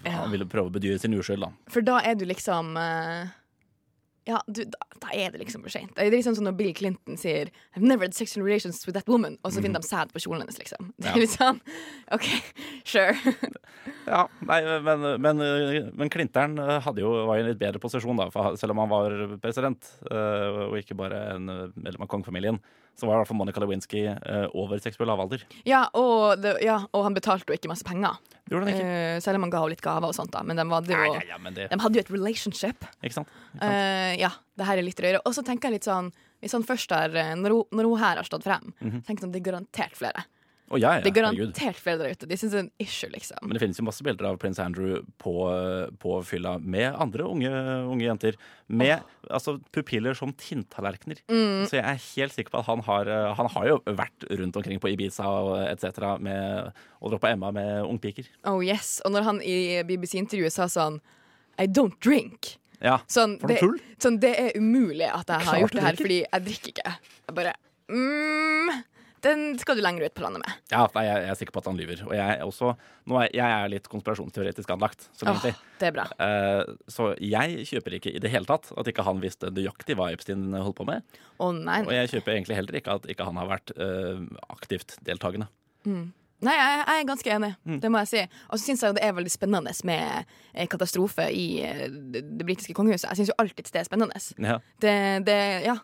Ja. 0.05 0.17
han 0.19 0.35
ville 0.35 0.49
prøve 0.51 0.69
å 0.69 0.75
bedyre 0.75 0.99
sin 1.01 1.15
uskyld. 1.17 1.47
for 1.73 1.81
da 1.87 2.01
er 2.05 2.19
du 2.19 2.27
liksom 2.29 2.77
eh, 2.77 3.31
Ja, 4.29 4.43
du, 4.47 4.61
da, 4.69 4.79
da 5.01 5.09
er 5.17 5.33
det 5.33 5.41
liksom 5.41 5.63
for 5.65 5.73
seint. 5.73 5.95
Det 5.97 6.05
er 6.05 6.13
liksom 6.13 6.35
sånn 6.37 6.45
når 6.51 6.57
Bill 6.59 6.75
Clinton 6.77 7.17
sier 7.17 7.49
I've 7.73 7.81
never 7.85 8.05
had 8.05 8.17
sexual 8.17 8.45
relations 8.45 8.83
with 8.85 8.93
that 8.99 9.09
woman, 9.09 9.39
og 9.43 9.55
så 9.55 9.63
finner 9.65 9.81
de 9.81 9.89
sæd 9.89 10.13
på 10.13 10.21
kjolen 10.21 10.43
hennes, 10.45 10.59
liksom. 10.61 10.91
Det 11.01 11.09
er 11.09 11.17
Ja. 11.17 11.23
litt 11.23 11.33
sånn 11.35 11.61
OK, 12.13 12.29
sure. 12.85 13.17
Ja, 14.09 14.23
nei, 14.49 14.59
men, 14.85 15.03
men, 15.21 15.41
men 16.01 16.11
Klinteren 16.13 16.55
eh, 16.61 16.87
jo, 17.01 17.11
var 17.29 17.37
i 17.39 17.43
en 17.43 17.51
litt 17.51 17.59
bedre 17.61 17.81
posisjon, 17.81 18.17
da, 18.21 18.29
for 18.33 18.57
selv 18.57 18.73
om 18.73 18.81
han 18.85 18.93
var 18.93 19.17
president, 19.43 19.85
eh, 20.11 20.61
og 20.69 20.77
ikke 20.81 20.97
bare 20.97 21.19
en 21.35 21.49
eh, 21.53 21.65
medlem 21.77 22.05
av 22.07 22.09
kongefamilien, 22.13 22.57
så 22.99 23.07
var 23.07 23.15
i 23.15 23.21
hvert 23.23 23.29
fall 23.31 23.39
Monica 23.39 23.61
Lewinsky 23.63 24.03
uh, 24.11 24.49
over 24.59 24.81
seksuell 24.83 25.07
lavalder. 25.11 25.45
Ja 25.69 25.85
ja, 26.65 26.81
og 26.93 27.05
han 27.07 27.15
betalte 27.15 27.47
jo 27.53 27.55
ikke 27.59 27.71
masse 27.71 27.87
penger. 27.87 28.19
Det 28.43 28.55
gjorde 28.57 28.67
han 28.67 28.75
ikke. 28.75 28.89
Uh, 29.17 29.21
selv 29.23 29.39
om 29.39 29.47
han 29.47 29.53
ga 29.55 29.61
henne 29.63 29.75
litt 29.77 29.85
gaver 29.85 30.11
og 30.11 30.17
sånt, 30.17 30.33
da. 30.35 30.43
Men 30.43 30.59
de 30.59 30.67
jo, 30.67 31.13
nei, 31.15 31.27
nei, 31.31 31.39
men 31.45 31.55
det, 31.55 31.69
de 31.71 31.79
hadde 31.85 32.01
jo 32.01 32.05
et 32.07 32.11
relationship. 32.17 32.89
ikke 33.05 33.21
sant? 33.21 33.31
Ikke 33.55 33.61
sant? 33.61 33.63
Uh, 33.63 34.15
ja, 34.19 34.33
det 34.59 34.67
her 34.67 34.81
er 34.83 34.87
litt 34.89 35.03
røyere. 35.05 35.23
Og 35.29 35.37
så 35.37 35.45
tenker 35.47 35.71
jeg 35.71 35.79
litt 35.79 35.89
sånn 35.91 36.11
Hvis 36.39 36.53
han 36.55 36.63
først 36.63 36.93
har 36.95 37.11
Når 37.35 37.51
hun, 37.83 37.99
her 37.99 38.17
har 38.21 38.27
stått 38.27 38.45
frem, 38.47 38.73
Mhm. 38.79 39.01
tenker 39.07 39.17
jeg 39.19 39.25
sånn, 39.25 39.33
det 39.35 39.41
er 39.41 39.47
garantert 39.51 39.97
flere. 39.99 40.23
Å, 40.69 40.77
ja, 40.77 40.99
ja, 40.99 41.01
det 41.01 41.15
er 41.15 41.17
garantert 41.17 41.79
flere 41.81 42.03
der 42.03 42.13
ute. 42.13 42.27
De 42.29 42.37
syns 42.37 42.53
det 42.53 42.59
er 42.59 42.65
en 42.67 42.83
issue, 42.85 43.09
liksom. 43.09 43.41
Men 43.47 43.57
det 43.57 43.63
finnes 43.63 43.79
jo 43.81 43.87
masse 43.87 44.05
bilder 44.05 44.27
av 44.29 44.37
prins 44.41 44.59
Andrew 44.61 44.99
på, 45.23 45.33
på 46.03 46.17
fylla 46.29 46.59
med 46.61 46.91
andre 46.93 47.25
unge, 47.25 47.53
unge 47.89 48.05
jenter. 48.05 48.37
Med 48.69 48.99
altså, 49.33 49.57
pupiller 49.73 50.19
som 50.19 50.35
tinntallerkener. 50.37 51.23
Mm. 51.33 51.65
Så 51.71 51.79
jeg 51.79 51.85
er 51.85 52.03
helt 52.03 52.37
sikker 52.37 52.53
på 52.53 52.61
at 52.61 52.69
han 52.69 52.85
har, 52.85 53.09
eh, 53.09 53.31
han 53.39 53.49
har 53.55 53.71
jo 53.71 53.79
vært 53.87 54.29
rundt 54.29 54.61
omkring 54.61 54.83
på 54.83 54.93
Ibiza 54.93 55.25
og 55.25 55.55
etc. 55.65 56.03
med 56.21 56.69
droppa 57.01 57.33
Emma 57.33 57.55
med 57.55 57.89
ungpiker. 57.89 58.29
Oh 58.45 58.61
yes. 58.65 58.99
Og 59.09 59.17
når 59.17 59.29
han 59.31 59.41
i 59.41 59.81
BBC-intervjuet 59.89 60.53
sa 60.53 60.69
sånn 60.69 61.01
I 61.57 61.65
don't 61.65 61.97
drink. 62.05 62.59
Ja. 62.85 63.01
Sånn, 63.11 63.39
det, 63.49 63.59
sånn, 63.99 64.21
det 64.23 64.37
er 64.39 64.53
umulig 64.61 65.09
at 65.09 65.33
jeg 65.33 65.49
har 65.49 65.49
Klart 65.49 65.65
gjort 65.65 65.81
det 65.81 65.87
her, 65.87 65.99
fordi 65.99 66.21
jeg 66.23 66.47
drikker 66.53 66.75
ikke. 66.77 66.95
Jeg 67.25 67.39
bare 67.41 67.57
mm, 67.89 68.77
Den 69.25 69.59
skal 69.61 69.79
du 69.79 69.83
lenger 69.85 70.07
ut 70.07 70.15
på 70.17 70.25
landet 70.25 70.43
med. 70.45 70.61
Ja, 70.73 70.85
jeg, 70.95 71.09
jeg 71.09 71.33
er 71.33 71.39
sikker 71.41 71.57
på 71.57 71.63
at 71.63 71.71
han 71.71 71.79
lyver. 71.81 72.03
Og 72.07 72.15
jeg 72.17 72.37
er 72.37 72.45
også 72.47 72.75
er, 72.75 73.31
jeg 73.35 73.47
er 73.47 73.73
litt 73.73 73.89
konspirasjonsteoretisk 73.91 74.71
anlagt. 74.75 75.09
Så, 75.17 75.27
Åh, 75.31 75.49
det 75.81 75.89
er 75.91 75.97
bra. 75.97 76.07
Uh, 76.21 76.77
så 76.91 77.11
jeg 77.23 77.65
kjøper 77.71 77.99
ikke 77.99 78.13
i 78.15 78.23
det 78.23 78.33
hele 78.33 78.49
tatt 78.49 78.71
at 78.79 78.93
ikke 78.93 79.07
han 79.07 79.23
visste 79.25 79.51
nøyaktig 79.55 79.99
hva 79.99 80.11
Epstein 80.15 80.53
holdt 80.55 80.79
på 80.79 80.87
med. 80.89 81.19
Oh, 81.39 81.51
nei. 81.55 81.81
Og 81.87 81.95
jeg 81.97 82.15
kjøper 82.15 82.37
egentlig 82.37 82.61
heller 82.61 82.79
ikke 82.81 83.01
at 83.01 83.11
ikke 83.11 83.27
han 83.29 83.41
har 83.41 83.51
vært 83.51 83.75
uh, 83.81 84.23
aktivt 84.53 84.99
deltakende. 85.09 85.51
Nei, 86.39 86.55
jeg, 86.55 86.83
jeg 86.87 87.03
er 87.03 87.07
ganske 87.09 87.31
enig. 87.35 87.51
Mm. 87.67 87.79
Det 87.83 87.91
må 87.91 88.01
jeg 88.05 88.11
si. 88.13 88.25
Og 88.47 88.59
så 88.59 88.69
syns 88.69 88.83
jeg 88.85 88.95
det 88.95 89.03
er 89.03 89.15
veldig 89.17 89.33
spennende 89.33 89.73
med 89.89 90.29
eh, 90.55 90.69
katastrofe 90.71 91.27
i 91.35 91.47
det, 92.15 92.23
det 92.39 92.47
britiske 92.47 92.77
kongehuset. 92.79 93.09
Jeg 93.11 93.23
syns 93.23 93.33
jo 93.33 93.39
alltid 93.43 93.73
det 93.73 93.81
er 93.81 93.89
spennende. 93.89 94.23
Ja. 94.39 94.59
Det, 94.79 94.95
det, 95.27 95.39
ja. 95.67 95.75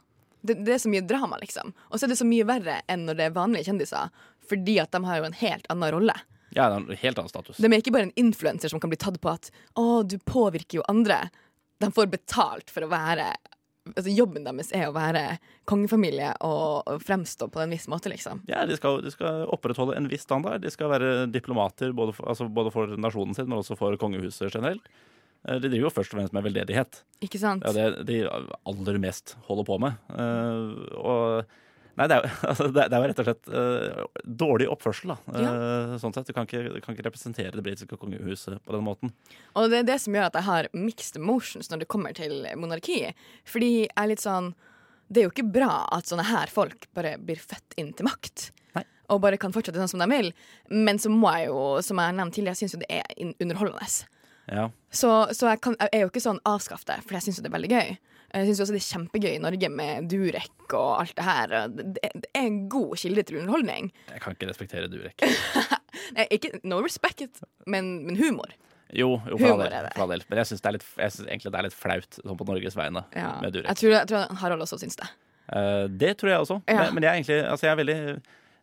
Det, 0.45 0.59
det 0.67 0.77
er 0.77 0.83
så 0.83 0.93
mye 0.93 1.05
drama, 1.09 1.39
liksom. 1.41 1.73
Og 1.89 1.99
så 1.99 2.07
er 2.07 2.13
det 2.13 2.21
så 2.21 2.29
mye 2.29 2.47
verre 2.49 2.79
enn 2.93 3.07
når 3.09 3.19
det 3.19 3.27
er 3.29 3.37
vanlige 3.37 3.71
kjendiser, 3.71 4.13
fordi 4.45 4.77
at 4.83 4.93
de 4.93 5.01
har 5.07 5.23
jo 5.23 5.29
en 5.31 5.39
helt 5.41 5.67
annen 5.73 5.95
rolle. 5.97 6.17
ja, 6.55 6.69
det 6.69 6.75
er 6.77 6.81
en 6.83 7.01
helt 7.01 7.19
annen 7.19 7.33
status. 7.33 7.57
De 7.59 7.71
er 7.71 7.81
ikke 7.81 7.95
bare 7.97 8.11
en 8.11 8.19
influenser 8.21 8.71
som 8.71 8.83
kan 8.83 8.93
bli 8.93 9.01
tatt 9.01 9.17
på 9.25 9.33
at 9.33 9.51
'å, 9.75 10.05
du 10.07 10.19
påvirker 10.19 10.79
jo 10.79 10.87
andre'. 10.89 11.31
De 11.81 11.91
får 11.91 12.13
betalt 12.13 12.71
for 12.71 12.85
å 12.85 12.93
være 12.93 13.33
Altså 13.85 14.09
Jobben 14.09 14.47
deres 14.47 14.71
er 14.73 14.87
å 14.89 14.95
være 14.97 15.37
kongefamilie 15.69 16.31
og, 16.41 16.87
og 16.89 17.03
fremstå 17.05 17.51
på 17.53 17.61
en 17.61 17.69
viss 17.75 17.85
måte, 17.93 18.09
liksom. 18.09 18.41
Ja, 18.49 18.63
de 18.65 18.79
skal, 18.79 19.03
de 19.05 19.11
skal 19.13 19.43
opprettholde 19.53 19.93
en 19.99 20.09
viss 20.09 20.23
standard. 20.25 20.63
De 20.65 20.71
skal 20.73 20.89
være 20.89 21.27
diplomater 21.29 21.93
både 21.93 22.15
for, 22.17 22.25
altså 22.33 22.47
både 22.49 22.73
for 22.73 22.95
nasjonen 22.97 23.37
sin, 23.37 23.45
men 23.45 23.59
også 23.59 23.77
for 23.77 23.93
kongehuset 24.01 24.55
generelt. 24.57 24.89
Eh, 25.49 25.61
De 25.61 25.69
driver 25.69 25.89
jo 25.89 25.93
først 25.95 26.15
og 26.15 26.21
fremst 26.21 26.37
med 26.37 26.47
veldedighet. 26.47 27.03
Ikke 27.25 27.41
sant? 27.41 27.65
Det 27.65 27.81
er 27.81 27.99
det 28.01 28.07
de 28.09 28.23
aller 28.29 29.03
mest 29.03 29.37
holder 29.49 29.69
på 29.69 29.79
med. 29.83 30.01
Eh, 30.15 30.99
og 31.01 31.61
Nei, 31.95 32.09
det 32.11 32.17
er, 32.17 32.25
jo, 32.25 32.31
altså, 32.51 32.67
det 32.75 32.85
er 32.85 32.95
jo 32.97 33.09
rett 33.11 33.21
og 33.23 33.27
slett 33.29 33.51
uh, 33.55 34.23
dårlig 34.43 34.67
oppførsel, 34.73 35.13
da. 35.13 35.35
Eh, 35.39 35.93
sånn 36.03 36.15
sett. 36.17 36.27
Du 36.27 36.35
kan 36.35 36.49
ikke, 36.49 36.81
kan 36.83 36.97
ikke 36.97 37.07
representere 37.07 37.55
det 37.55 37.63
britiske 37.63 37.99
kongehuset 38.01 38.59
på 38.67 38.75
den 38.75 38.83
måten. 38.87 39.13
Og 39.55 39.71
det 39.71 39.83
er 39.83 39.89
det 39.93 40.01
som 40.03 40.17
gjør 40.17 40.27
at 40.27 40.39
jeg 40.41 40.49
har 40.49 40.69
mixed 40.75 41.21
emotions 41.21 41.71
når 41.71 41.85
det 41.85 41.91
kommer 41.95 42.17
til 42.17 42.49
monarki. 42.59 42.99
Fordi 43.47 43.71
jeg 43.85 43.93
er 43.95 44.11
litt 44.11 44.25
sånn 44.25 44.55
Det 45.07 45.21
er 45.21 45.29
jo 45.29 45.35
ikke 45.35 45.47
bra 45.55 45.85
at 45.95 46.09
sånne 46.11 46.25
her 46.27 46.51
folk 46.51 46.89
bare 46.97 47.15
blir 47.23 47.39
født 47.39 47.79
inn 47.79 47.93
til 47.95 48.09
makt. 48.09 48.49
Nei. 48.75 48.83
Og 49.15 49.21
bare 49.23 49.39
kan 49.39 49.55
fortsette 49.55 49.79
sånn 49.79 49.95
som 49.95 50.03
de 50.03 50.11
vil. 50.11 50.33
Men 50.75 50.99
så 50.99 51.13
må 51.13 51.31
jeg 51.37 51.53
jo, 51.53 51.63
som 51.85 52.01
jeg 52.01 52.11
har 52.11 52.19
nevnt 52.19 52.35
tidligere, 52.35 52.57
jeg 52.57 52.65
syns 52.65 52.75
jo 52.75 52.83
det 52.83 52.91
er 52.91 53.35
underholdende. 53.45 54.09
Ja. 54.51 54.67
Så, 54.95 55.11
så 55.35 55.49
jeg, 55.53 55.61
kan, 55.65 55.77
jeg 55.81 55.93
er 55.93 56.05
jo 56.05 56.11
ikke 56.13 56.23
sånn 56.25 56.43
avskaff 56.49 56.85
det, 56.89 57.01
for 57.07 57.17
jeg 57.17 57.27
syns 57.27 57.41
jo 57.41 57.45
det 57.47 57.51
er 57.53 57.57
veldig 57.57 57.73
gøy. 57.73 57.95
Jeg 58.35 58.49
syns 58.49 58.61
også 58.65 58.75
det 58.75 58.81
er 58.81 58.87
kjempegøy 58.89 59.31
i 59.31 59.43
Norge 59.43 59.69
med 59.71 60.09
Durek 60.11 60.75
og 60.75 60.89
alt 61.05 61.15
det 61.15 61.27
her. 61.27 61.55
Det, 61.71 61.85
det 62.03 62.31
er 62.35 62.49
en 62.49 62.61
god 62.73 62.97
kilde 62.99 63.23
til 63.29 63.39
underholdning. 63.41 63.93
Jeg 64.11 64.23
kan 64.25 64.35
ikke 64.35 64.51
respektere 64.51 64.91
Durek. 64.91 65.23
Nei, 66.17 66.27
Ikke 66.35 66.51
no 66.67 66.81
respect, 66.83 67.23
men, 67.71 67.95
men 68.09 68.19
humor. 68.19 68.51
Jo, 68.95 69.17
jo 69.27 69.39
Humor 69.41 69.65
er 69.67 69.89
det. 69.89 70.25
Men 70.29 70.39
jeg 70.43 70.51
syns 70.51 70.63
egentlig 70.67 71.51
det 71.51 71.59
er 71.61 71.67
litt 71.67 71.75
flaut 71.77 72.19
sånn 72.21 72.39
på 72.39 72.47
Norges 72.47 72.77
vegne 72.79 73.05
Ja. 73.17 73.37
med 73.43 73.55
Durek. 73.55 73.71
Jeg, 73.71 73.81
tror, 73.81 73.95
jeg 73.97 74.11
tror 74.11 74.41
Harald 74.43 74.67
også 74.67 74.79
syns 74.83 74.99
det. 75.01 75.09
Uh, 75.49 75.87
det 75.91 76.17
tror 76.21 76.31
jeg 76.35 76.45
også. 76.45 76.59
Ja. 76.71 76.85
Men, 76.85 76.99
men 76.99 77.07
jeg 77.07 77.11
er 77.11 77.21
egentlig 77.21 77.41
altså 77.53 77.67
jeg 77.67 77.73
er 77.73 77.81
veldig 77.83 77.99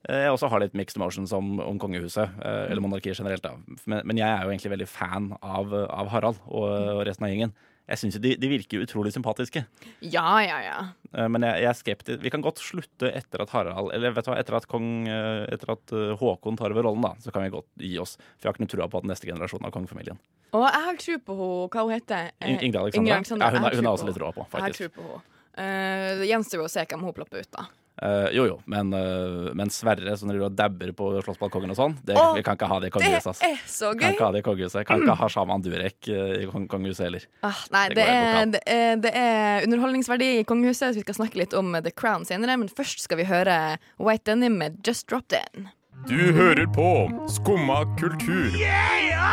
jeg 0.09 0.31
også 0.33 0.49
har 0.49 0.59
litt 0.63 0.73
mixed 0.73 0.97
emotions 0.97 1.31
om, 1.37 1.59
om 1.61 1.77
kongehuset, 1.79 2.29
eh, 2.41 2.71
eller 2.71 2.81
monarkiet 2.81 3.17
generelt. 3.19 3.43
da. 3.43 3.55
Men, 3.85 4.01
men 4.05 4.17
jeg 4.17 4.29
er 4.29 4.43
jo 4.47 4.49
egentlig 4.53 4.71
veldig 4.73 4.87
fan 4.89 5.27
av, 5.41 5.73
av 5.73 6.07
Harald 6.09 6.39
og, 6.47 6.63
og 6.97 7.03
resten 7.05 7.27
av 7.27 7.29
gjengen. 7.33 7.53
Jeg 7.91 7.97
synes 7.99 8.15
jo 8.15 8.21
de, 8.23 8.29
de 8.39 8.47
virker 8.47 8.79
utrolig 8.85 9.11
sympatiske. 9.11 9.65
Ja, 10.05 10.39
ja, 10.45 10.59
ja. 10.63 10.75
Eh, 11.11 11.27
Men 11.27 11.43
jeg, 11.43 11.59
jeg 11.65 11.69
er 11.69 11.75
skeptisk. 11.75 12.21
Vi 12.23 12.29
kan 12.31 12.41
godt 12.45 12.61
slutte 12.63 13.09
etter 13.11 13.41
at 13.43 13.49
Harald 13.51 13.89
Eller 13.91 14.13
vet 14.15 14.23
du 14.23 14.29
hva, 14.31 14.37
etter 14.39 14.55
at 14.55 14.67
kong 14.69 15.09
eh, 15.11 15.41
Etter 15.51 15.73
at 15.73 15.91
eh, 15.97 16.13
Håkon 16.21 16.55
tar 16.55 16.71
over 16.71 16.85
rollen, 16.87 17.03
da, 17.03 17.11
så 17.19 17.33
kan 17.35 17.43
vi 17.43 17.49
godt 17.51 17.67
gi 17.81 17.97
oss. 17.99 18.13
For 18.37 18.45
jeg 18.47 18.51
har 18.51 18.55
ikke 18.55 18.63
noe 18.63 18.71
trua 18.77 18.87
på 18.93 19.01
at 19.01 19.09
neste 19.11 19.27
generasjon 19.27 19.65
av 19.67 19.73
kongefamilien. 19.75 20.21
Og 20.55 20.63
jeg 20.69 20.85
har 20.87 21.01
tro 21.03 21.17
på 21.27 21.35
henne. 21.41 21.67
Hva 21.73 21.83
hun 21.83 21.93
heter 21.97 22.31
hun? 22.31 22.55
Ingrid 22.61 22.79
Alexandra? 22.85 23.17
Alexandra. 23.19 23.49
Ja, 23.51 23.57
hun 23.57 23.65
har- 23.67 23.75
hun 23.81 23.85
har 23.91 23.97
også 23.97 24.07
litt 24.07 24.21
råd 24.23 24.37
på, 24.39 24.47
faktisk. 24.55 24.79
Jeg 24.81 24.87
har 24.87 24.95
tro 24.95 25.01
på 25.01 25.09
henne. 25.11 25.27
Uh, 25.51 26.09
det 26.21 26.27
gjenstår 26.31 26.61
jo 26.61 26.65
å 26.69 26.71
se 26.71 26.85
hvem 26.87 27.01
hun 27.03 27.13
plopper 27.17 27.43
ut, 27.43 27.51
da. 27.51 27.65
Eh, 28.01 28.31
jo 28.33 28.47
jo, 28.47 28.55
men, 28.71 28.93
uh, 28.95 29.51
men 29.57 29.69
Sverre 29.69 30.15
som 30.17 30.29
driver 30.31 30.47
og 30.47 30.55
dabber 30.57 30.93
på 30.97 31.09
slottsbalkongen 31.21 31.73
og 31.73 31.77
sånn, 31.77 31.97
det, 32.07 32.15
oh, 32.17 32.31
vi 32.33 32.41
kan 32.45 32.57
ikke 32.57 32.69
ha 32.71 32.79
det 32.81 32.89
i 32.89 32.93
kongehuset. 32.95 33.27
Altså. 33.33 33.43
Det 33.43 33.51
er 33.51 33.67
så 33.69 33.91
Kan 33.99 34.15
ikke 34.15 34.25
ha 34.25 34.31
det 34.33 34.41
i 34.41 34.45
kongehuset. 34.47 34.85
Kan 34.87 35.03
ikke 35.03 35.17
ha 35.19 35.27
sjaman 35.29 35.65
Durek 35.65 36.09
uh, 36.09 36.31
i 36.39 36.47
kong 36.49 36.65
kongehuset 36.71 37.05
heller. 37.05 37.27
Ah, 37.45 37.59
nei, 37.75 37.83
Det 37.91 37.99
det 37.99 38.07
er, 38.07 38.39
det, 38.55 38.63
er, 38.65 38.95
det 39.03 39.11
er 39.21 39.67
underholdningsverdi 39.67 40.31
i 40.39 40.47
kongehuset, 40.47 40.95
så 40.95 40.97
vi 40.97 41.05
skal 41.05 41.19
snakke 41.19 41.43
litt 41.43 41.53
om 41.57 41.75
The 41.77 41.93
Crown 41.93 42.25
senere. 42.25 42.57
Men 42.57 42.71
først 42.73 43.05
skal 43.05 43.21
vi 43.21 43.29
høre 43.29 43.59
White 44.01 44.31
Denim 44.31 44.57
med 44.63 44.81
Just 44.87 45.09
Dropped 45.11 45.37
In. 45.37 45.69
Du 46.09 46.33
hører 46.33 46.65
på 46.73 46.87
Skumma 47.29 47.83
kultur. 47.99 48.53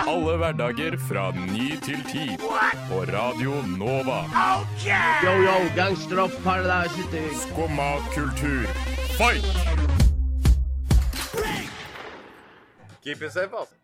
Alle 0.09 0.35
hverdager 0.41 0.97
fra 1.01 1.31
ny 1.37 1.71
til 1.85 2.01
ti. 2.09 2.27
På 2.89 3.03
Radio 3.09 3.59
Nova. 3.79 4.19
Yo, 5.25 5.33
yo, 5.45 5.57
gangsteropp, 5.77 6.35
paradise. 6.45 7.25
Skumma 7.47 7.89
kultur. 8.15 8.69
Fight! 9.19 9.45
Keep 13.05 13.23
it 13.23 13.33
safe, 13.33 13.53
altså. 13.53 13.75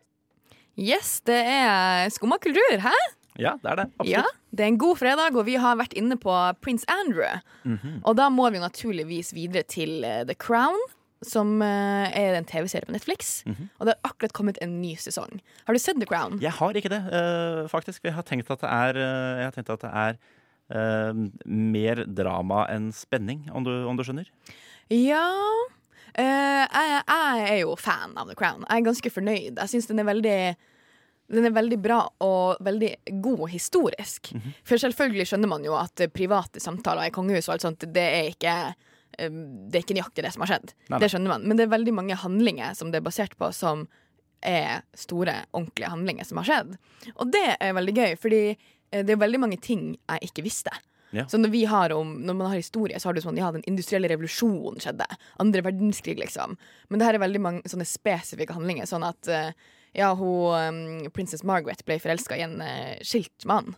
Yes, 0.77 1.21
det 1.25 1.39
er 1.47 2.09
skumma 2.11 2.37
kultur, 2.43 2.77
hæ? 2.83 2.93
Ja, 3.39 3.55
det 3.63 3.71
er 3.71 3.75
det. 3.81 3.85
Absolutt. 3.99 4.11
Ja, 4.11 4.23
det 4.51 4.63
er 4.63 4.67
en 4.73 4.77
god 4.79 4.99
fredag, 4.99 5.35
og 5.35 5.45
vi 5.47 5.55
har 5.59 5.79
vært 5.79 5.95
inne 5.97 6.17
på 6.19 6.35
Prince 6.63 6.85
Andrew. 6.91 7.39
Mhm. 7.63 8.01
Og 8.03 8.15
da 8.19 8.29
må 8.29 8.49
vi 8.53 8.59
naturligvis 8.61 9.33
videre 9.35 9.63
til 9.63 10.03
eh, 10.03 10.21
The 10.27 10.35
Crown, 10.35 10.77
som 11.23 11.61
eh, 11.63 12.15
er 12.17 12.35
en 12.37 12.47
TV-serie 12.47 12.87
på 12.87 12.95
Netflix. 12.95 13.43
Mhm. 13.47 13.69
Og 13.79 13.87
det 13.87 13.95
har 13.95 14.11
akkurat 14.11 14.33
kommet 14.35 14.59
en 14.61 14.81
ny 14.81 14.95
sesong. 14.99 15.39
Har 15.65 15.73
du 15.73 15.79
sett 15.79 15.99
The 15.99 16.09
Crown? 16.09 16.39
Jeg 16.43 16.51
har 16.57 16.73
ikke 16.73 16.91
det, 16.91 17.01
eh, 17.13 17.67
faktisk. 17.71 18.03
Jeg 18.03 18.13
har 18.17 18.23
tenkt 18.27 18.51
at 18.51 18.61
det 18.61 18.71
er, 18.71 18.99
eh, 18.99 19.39
jeg 19.39 19.47
har 19.49 19.55
tenkt 19.55 19.73
at 19.73 19.85
det 19.85 19.93
er 19.93 20.17
eh, 20.75 21.23
mer 21.45 22.05
drama 22.05 22.65
enn 22.73 22.91
spenning, 22.93 23.49
om 23.51 23.63
du, 23.63 23.73
om 23.87 23.97
du 23.97 24.03
skjønner. 24.03 24.29
Ja 24.93 25.25
eh, 26.13 26.65
jeg, 26.69 27.01
jeg 27.07 27.49
er 27.49 27.59
jo 27.63 27.75
fan 27.79 28.15
av 28.17 28.29
The 28.29 28.37
Crown. 28.37 28.65
Jeg 28.69 28.81
er 28.81 28.87
ganske 28.89 29.11
fornøyd. 29.11 29.53
Jeg 29.57 29.71
syns 29.71 29.87
den 29.91 29.99
er 30.03 30.09
veldig 30.11 30.39
den 31.25 31.47
er 31.47 31.53
veldig 31.55 31.77
bra 31.81 32.03
og 32.21 32.59
veldig 32.61 32.91
god 33.23 33.47
historisk. 33.49 34.29
Mhm. 34.35 34.51
For 34.63 34.77
selvfølgelig 34.77 35.25
skjønner 35.31 35.49
man 35.49 35.63
jo 35.65 35.73
at 35.77 36.05
private 36.13 36.61
samtaler 36.61 37.09
i 37.09 37.13
kongehuset 37.15 37.49
og 37.49 37.55
alt 37.55 37.65
sånt, 37.65 37.87
det 37.95 38.03
er 38.03 38.29
ikke 38.29 38.53
det 39.17 39.79
er 39.79 39.83
ikke 39.83 39.97
nøyaktig 39.97 40.25
det 40.25 40.33
som 40.35 40.43
har 40.45 40.53
skjedd. 40.53 40.73
Nei, 40.75 40.95
nei. 40.95 41.01
Det 41.03 41.11
skjønner 41.13 41.33
man. 41.35 41.45
Men 41.47 41.59
det 41.59 41.67
er 41.67 41.75
veldig 41.75 41.93
mange 41.95 42.17
handlinger 42.19 42.75
som 42.77 42.91
det 42.91 43.01
er 43.01 43.05
basert 43.05 43.37
på, 43.39 43.51
som 43.55 43.85
er 44.45 44.83
store, 44.97 45.37
ordentlige 45.55 45.91
handlinger 45.91 46.27
som 46.27 46.41
har 46.41 46.49
skjedd. 46.49 46.75
Og 47.15 47.31
det 47.33 47.47
er 47.59 47.77
veldig 47.77 47.95
gøy, 47.95 48.17
fordi 48.21 48.41
eh, 48.51 49.05
det 49.05 49.15
er 49.15 49.23
veldig 49.23 49.41
mange 49.41 49.59
ting 49.63 49.93
jeg 49.95 50.29
ikke 50.29 50.45
visste. 50.45 50.73
Ja. 51.15 51.27
Så 51.31 51.39
når, 51.39 51.49
vi 51.53 51.63
har 51.69 51.93
om, 51.95 52.17
når 52.27 52.35
man 52.35 52.51
har 52.51 52.59
historie, 52.59 52.99
så 52.99 53.09
har 53.09 53.15
du 53.15 53.21
sånn 53.23 53.37
Ja, 53.39 53.51
den 53.55 53.63
industrielle 53.69 54.09
revolusjonen 54.11 54.81
skjedde. 54.83 55.07
Andre 55.41 55.63
verdenskrig, 55.65 56.17
liksom. 56.19 56.57
Men 56.89 56.99
det 56.99 57.07
her 57.07 57.17
er 57.17 57.23
veldig 57.23 57.41
mange 57.41 57.71
sånne 57.71 57.87
spesifikke 57.87 58.57
handlinger. 58.57 58.89
Sånn 58.89 59.05
at 59.07 59.31
eh, 59.31 59.53
ja, 59.95 60.11
hun, 60.17 61.05
Princess 61.05 61.15
prinsesse 61.15 61.47
Margaret 61.47 61.85
ble 61.87 61.99
forelska 62.03 62.37
i 62.37 62.43
en 62.43 62.59
eh, 62.63 62.97
skilt 63.05 63.47
mann. 63.47 63.77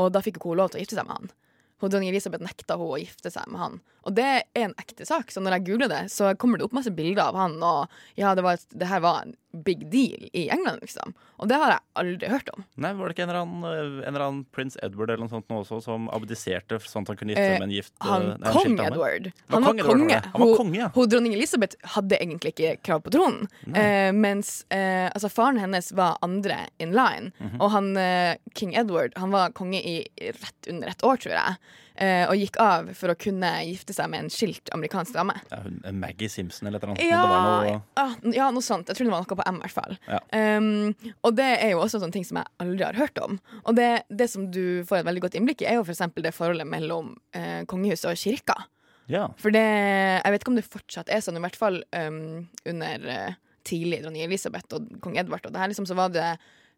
Og 0.00 0.12
da 0.12 0.20
fikk 0.24 0.42
hun 0.44 0.58
lov 0.60 0.72
til 0.72 0.82
å 0.82 0.84
gifte 0.84 0.98
seg 0.98 1.08
med 1.08 1.22
han. 1.22 1.32
Hun 1.82 1.90
dronning 1.90 2.10
Elisabeth 2.12 2.44
nekta 2.44 2.76
hun 2.80 2.92
å 2.94 3.00
gifte 3.00 3.32
seg 3.32 3.48
med 3.50 3.60
han. 3.60 3.78
Og 4.06 4.14
det 4.16 4.26
er 4.26 4.44
en 4.66 4.76
ekte 4.80 5.06
sak. 5.08 5.32
Så 5.32 5.42
når 5.42 5.58
jeg 5.58 5.66
googler 5.68 5.90
det, 5.90 6.02
så 6.12 6.32
kommer 6.38 6.60
det 6.60 6.68
opp 6.68 6.76
masse 6.76 6.92
bilder 6.94 7.26
av 7.28 7.38
han. 7.40 7.56
Og 7.64 8.20
ja, 8.20 8.34
det, 8.36 8.44
var, 8.46 8.62
det 8.70 8.90
her 8.90 9.02
var 9.04 9.24
en 9.24 9.34
big 9.54 9.86
deal 9.92 10.28
i 10.32 10.48
England, 10.48 10.82
liksom. 10.82 11.14
Og 11.38 11.48
det 11.50 11.58
har 11.60 11.76
jeg 11.76 11.84
aldri 12.00 12.30
hørt 12.32 12.48
om. 12.54 12.64
Nei, 12.80 12.92
Var 12.94 13.08
det 13.08 13.16
ikke 13.16 13.26
en 13.26 13.32
eller 13.32 13.42
annen, 13.44 13.64
eh, 13.68 14.08
en 14.08 14.14
eller 14.14 14.26
annen 14.26 14.44
prins 14.54 14.78
Edward 14.82 15.10
eller 15.12 15.26
noe 15.26 15.32
sånt 15.32 15.48
nå 15.52 15.60
også, 15.62 15.82
som 15.84 16.08
abdiserte 16.14 16.80
sånn 16.82 17.04
at 17.04 17.14
han 17.14 17.20
kunne 17.20 17.34
gifte 17.34 17.46
seg 17.46 17.60
med 17.60 17.68
en 17.68 17.76
gift 17.76 17.92
eh, 17.94 18.08
han 18.08 18.26
nei, 18.32 18.50
en 18.50 18.58
kong? 18.58 18.78
Edward. 18.88 19.30
Han 19.54 19.68
var 19.68 19.74
var 19.74 19.92
konge. 19.92 20.22
Han 20.32 20.40
var 20.40 20.56
konge, 20.56 20.78
ja. 20.78 20.90
hun 20.94 21.08
dronning 21.08 21.34
Elisabeth 21.34 21.76
hadde 21.96 22.18
egentlig 22.20 22.54
ikke 22.54 22.74
krav 22.86 23.04
på 23.04 23.12
tronen. 23.14 23.48
Eh, 23.74 24.10
mens 24.16 24.64
eh, 24.74 25.06
altså 25.10 25.30
faren 25.32 25.60
hennes 25.62 25.92
var 25.96 26.18
andre 26.24 26.64
in 26.78 26.94
line. 26.96 27.32
Mhm. 27.38 27.56
Og 27.60 27.70
han 27.74 27.94
eh, 28.00 28.36
king 28.54 28.74
Edward 28.78 29.16
han 29.20 29.34
var 29.34 29.54
konge 29.56 29.80
i 29.80 29.96
rett 30.20 30.70
under 30.70 30.92
et 30.92 31.04
år, 31.04 31.20
tror 31.22 31.34
jeg. 31.36 31.56
Eh, 31.94 32.24
og 32.26 32.34
gikk 32.34 32.56
av 32.58 32.88
for 32.98 33.12
å 33.12 33.14
kunne 33.14 33.48
gifte 33.68 33.94
seg 33.94 34.08
med 34.10 34.24
en 34.24 34.30
skilt 34.32 34.70
amerikansk 34.74 35.14
dame. 35.14 35.36
Ja, 35.52 35.60
Maggie 35.94 36.26
Simpson 36.32 36.66
eller 36.66 36.82
annet. 36.82 37.04
Ja, 37.06 37.20
Det 37.22 37.30
var 37.30 37.44
noe, 37.46 37.76
ah, 38.02 38.16
ja, 38.34 38.48
noe 38.50 38.66
sånt. 38.66 38.88
Jeg 38.90 38.98
tror 38.98 39.06
det 39.06 39.14
var 39.14 39.22
noe 39.22 39.38
på 39.38 39.46
M, 39.46 39.60
i 39.60 39.62
hvert 39.62 39.76
fall. 39.76 39.94
Um, 40.34 41.12
og 41.22 41.36
det 41.38 41.50
er 41.62 41.70
jo 41.76 41.84
også 41.84 42.00
sånne 42.02 42.16
ting 42.16 42.26
som 42.26 42.40
jeg 42.40 42.50
aldri 42.64 42.88
har 42.88 42.98
hørt 42.98 43.22
om. 43.22 43.38
Og 43.62 43.78
det, 43.78 43.90
det 44.10 44.26
som 44.32 44.48
du 44.50 44.82
får 44.88 45.02
et 45.02 45.06
veldig 45.06 45.22
godt 45.28 45.38
innblikk 45.38 45.62
i, 45.62 45.68
er 45.70 45.78
jo 45.78 45.86
f.eks. 45.86 46.02
det 46.18 46.34
forholdet 46.34 46.66
mellom 46.66 47.14
eh, 47.36 47.62
kongehuset 47.70 48.10
og 48.10 48.18
kirka. 48.18 48.58
ja. 49.06 49.28
For 49.38 49.54
det 49.54 49.62
Jeg 49.62 50.34
vet 50.34 50.42
ikke 50.42 50.50
om 50.56 50.58
det 50.58 50.66
fortsatt 50.66 51.14
er 51.14 51.22
sånn, 51.22 51.38
i 51.38 51.44
hvert 51.46 51.58
fall 51.60 51.82
um, 51.94 52.48
under 52.66 53.06
uh, 53.06 53.40
tidlig 53.64 54.02
dronning 54.02 54.26
Elisabeth 54.26 54.74
og 54.74 54.90
kong 55.04 55.16
Edvard. 55.22 55.46
Og 55.46 55.54
det 55.54 55.62
her 55.62 55.70
liksom 55.70 55.86
så 55.86 55.94
var 55.94 56.10
det 56.10 56.26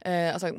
eh, 0.05 0.29
Altså, 0.35 0.53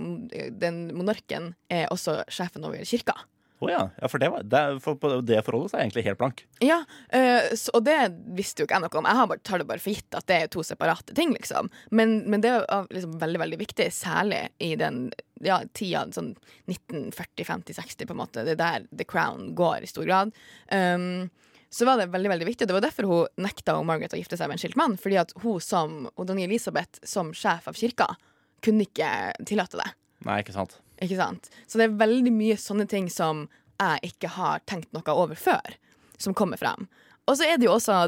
den 0.49 0.87
monarken 0.97 1.53
er 1.69 1.91
også 1.93 2.23
sjefen 2.27 2.65
over 2.65 2.81
kirka. 2.87 3.13
Å 3.57 3.69
ja. 3.71 3.79
ja, 3.97 4.09
for 4.11 4.21
det, 4.21 4.27
var, 4.29 4.43
det, 4.45 4.61
for 4.83 4.99
på 5.01 5.09
det 5.25 5.39
forholdet 5.45 5.71
så 5.71 5.77
er 5.77 5.81
jeg 5.81 5.89
egentlig 5.89 6.03
helt 6.05 6.19
blank. 6.19 6.43
Ja, 6.61 6.77
øh, 7.17 7.47
så, 7.57 7.73
og 7.77 7.87
det 7.87 7.95
visste 8.37 8.61
jo 8.61 8.67
ikke 8.67 8.77
jeg 8.77 8.85
noe 8.85 8.99
om. 8.99 9.07
Jeg 9.09 9.19
har 9.19 9.31
bare, 9.31 9.43
tar 9.49 9.63
det 9.63 9.69
bare 9.71 9.81
for 9.81 9.97
gitt 9.97 10.17
at 10.17 10.27
det 10.29 10.37
er 10.37 10.51
to 10.53 10.65
separate 10.65 11.15
ting, 11.17 11.33
liksom. 11.33 11.71
Men, 11.89 12.19
men 12.29 12.43
det 12.45 12.53
er 12.53 12.91
liksom 12.93 13.17
veldig, 13.23 13.41
veldig 13.41 13.59
viktig, 13.63 13.89
særlig 13.95 14.43
i 14.61 14.75
den 14.77 15.07
ja, 15.41 15.59
tida 15.77 16.05
sånn 16.13 16.35
1940, 16.69 17.47
50, 17.49 17.79
60, 17.81 18.05
på 18.05 18.15
en 18.15 18.21
måte. 18.21 18.45
Det 18.45 18.53
er 18.53 18.61
der 18.61 18.87
The 18.93 19.09
Crown 19.09 19.51
går 19.57 19.87
i 19.87 19.89
stor 19.89 20.05
grad. 20.05 20.37
Um, 20.69 21.27
så 21.73 21.89
var 21.89 21.97
det 21.99 22.11
veldig 22.13 22.29
veldig 22.29 22.47
viktig. 22.47 22.69
Det 22.69 22.77
var 22.77 22.85
derfor 22.85 23.09
hun 23.09 23.43
nekta 23.43 23.75
hun 23.77 23.89
Margaret 23.89 24.13
å 24.15 24.21
gifte 24.21 24.37
seg 24.39 24.49
med 24.49 24.57
en 24.57 24.63
skilt 24.63 24.77
mann. 24.79 24.95
Fordi 25.01 25.19
at 25.25 25.33
hun 25.43 25.57
som, 25.63 26.03
og 26.15 26.27
Dronning 26.27 26.47
Elisabeth 26.47 27.01
som 27.05 27.33
sjef 27.35 27.67
av 27.67 27.77
kirka 27.77 28.13
kunne 28.63 28.87
ikke 28.87 29.09
tillate 29.45 29.81
det. 29.81 29.89
Nei, 30.25 30.41
ikke 30.45 30.55
sant. 30.55 30.79
Ikke 31.03 31.19
sant? 31.19 31.49
Så 31.67 31.79
det 31.79 31.87
er 31.87 31.99
veldig 31.99 32.33
mye 32.33 32.57
sånne 32.61 32.87
ting 32.89 33.09
som 33.13 33.45
jeg 33.77 34.11
ikke 34.13 34.33
har 34.37 34.63
tenkt 34.65 34.93
noe 34.95 35.13
over 35.13 35.37
før, 35.37 35.77
som 36.17 36.35
kommer 36.37 36.57
frem. 36.57 36.87
Og 37.27 37.37
så 37.37 37.45
er 37.45 37.59
det 37.59 37.67
jo 37.67 37.75
også 37.75 38.07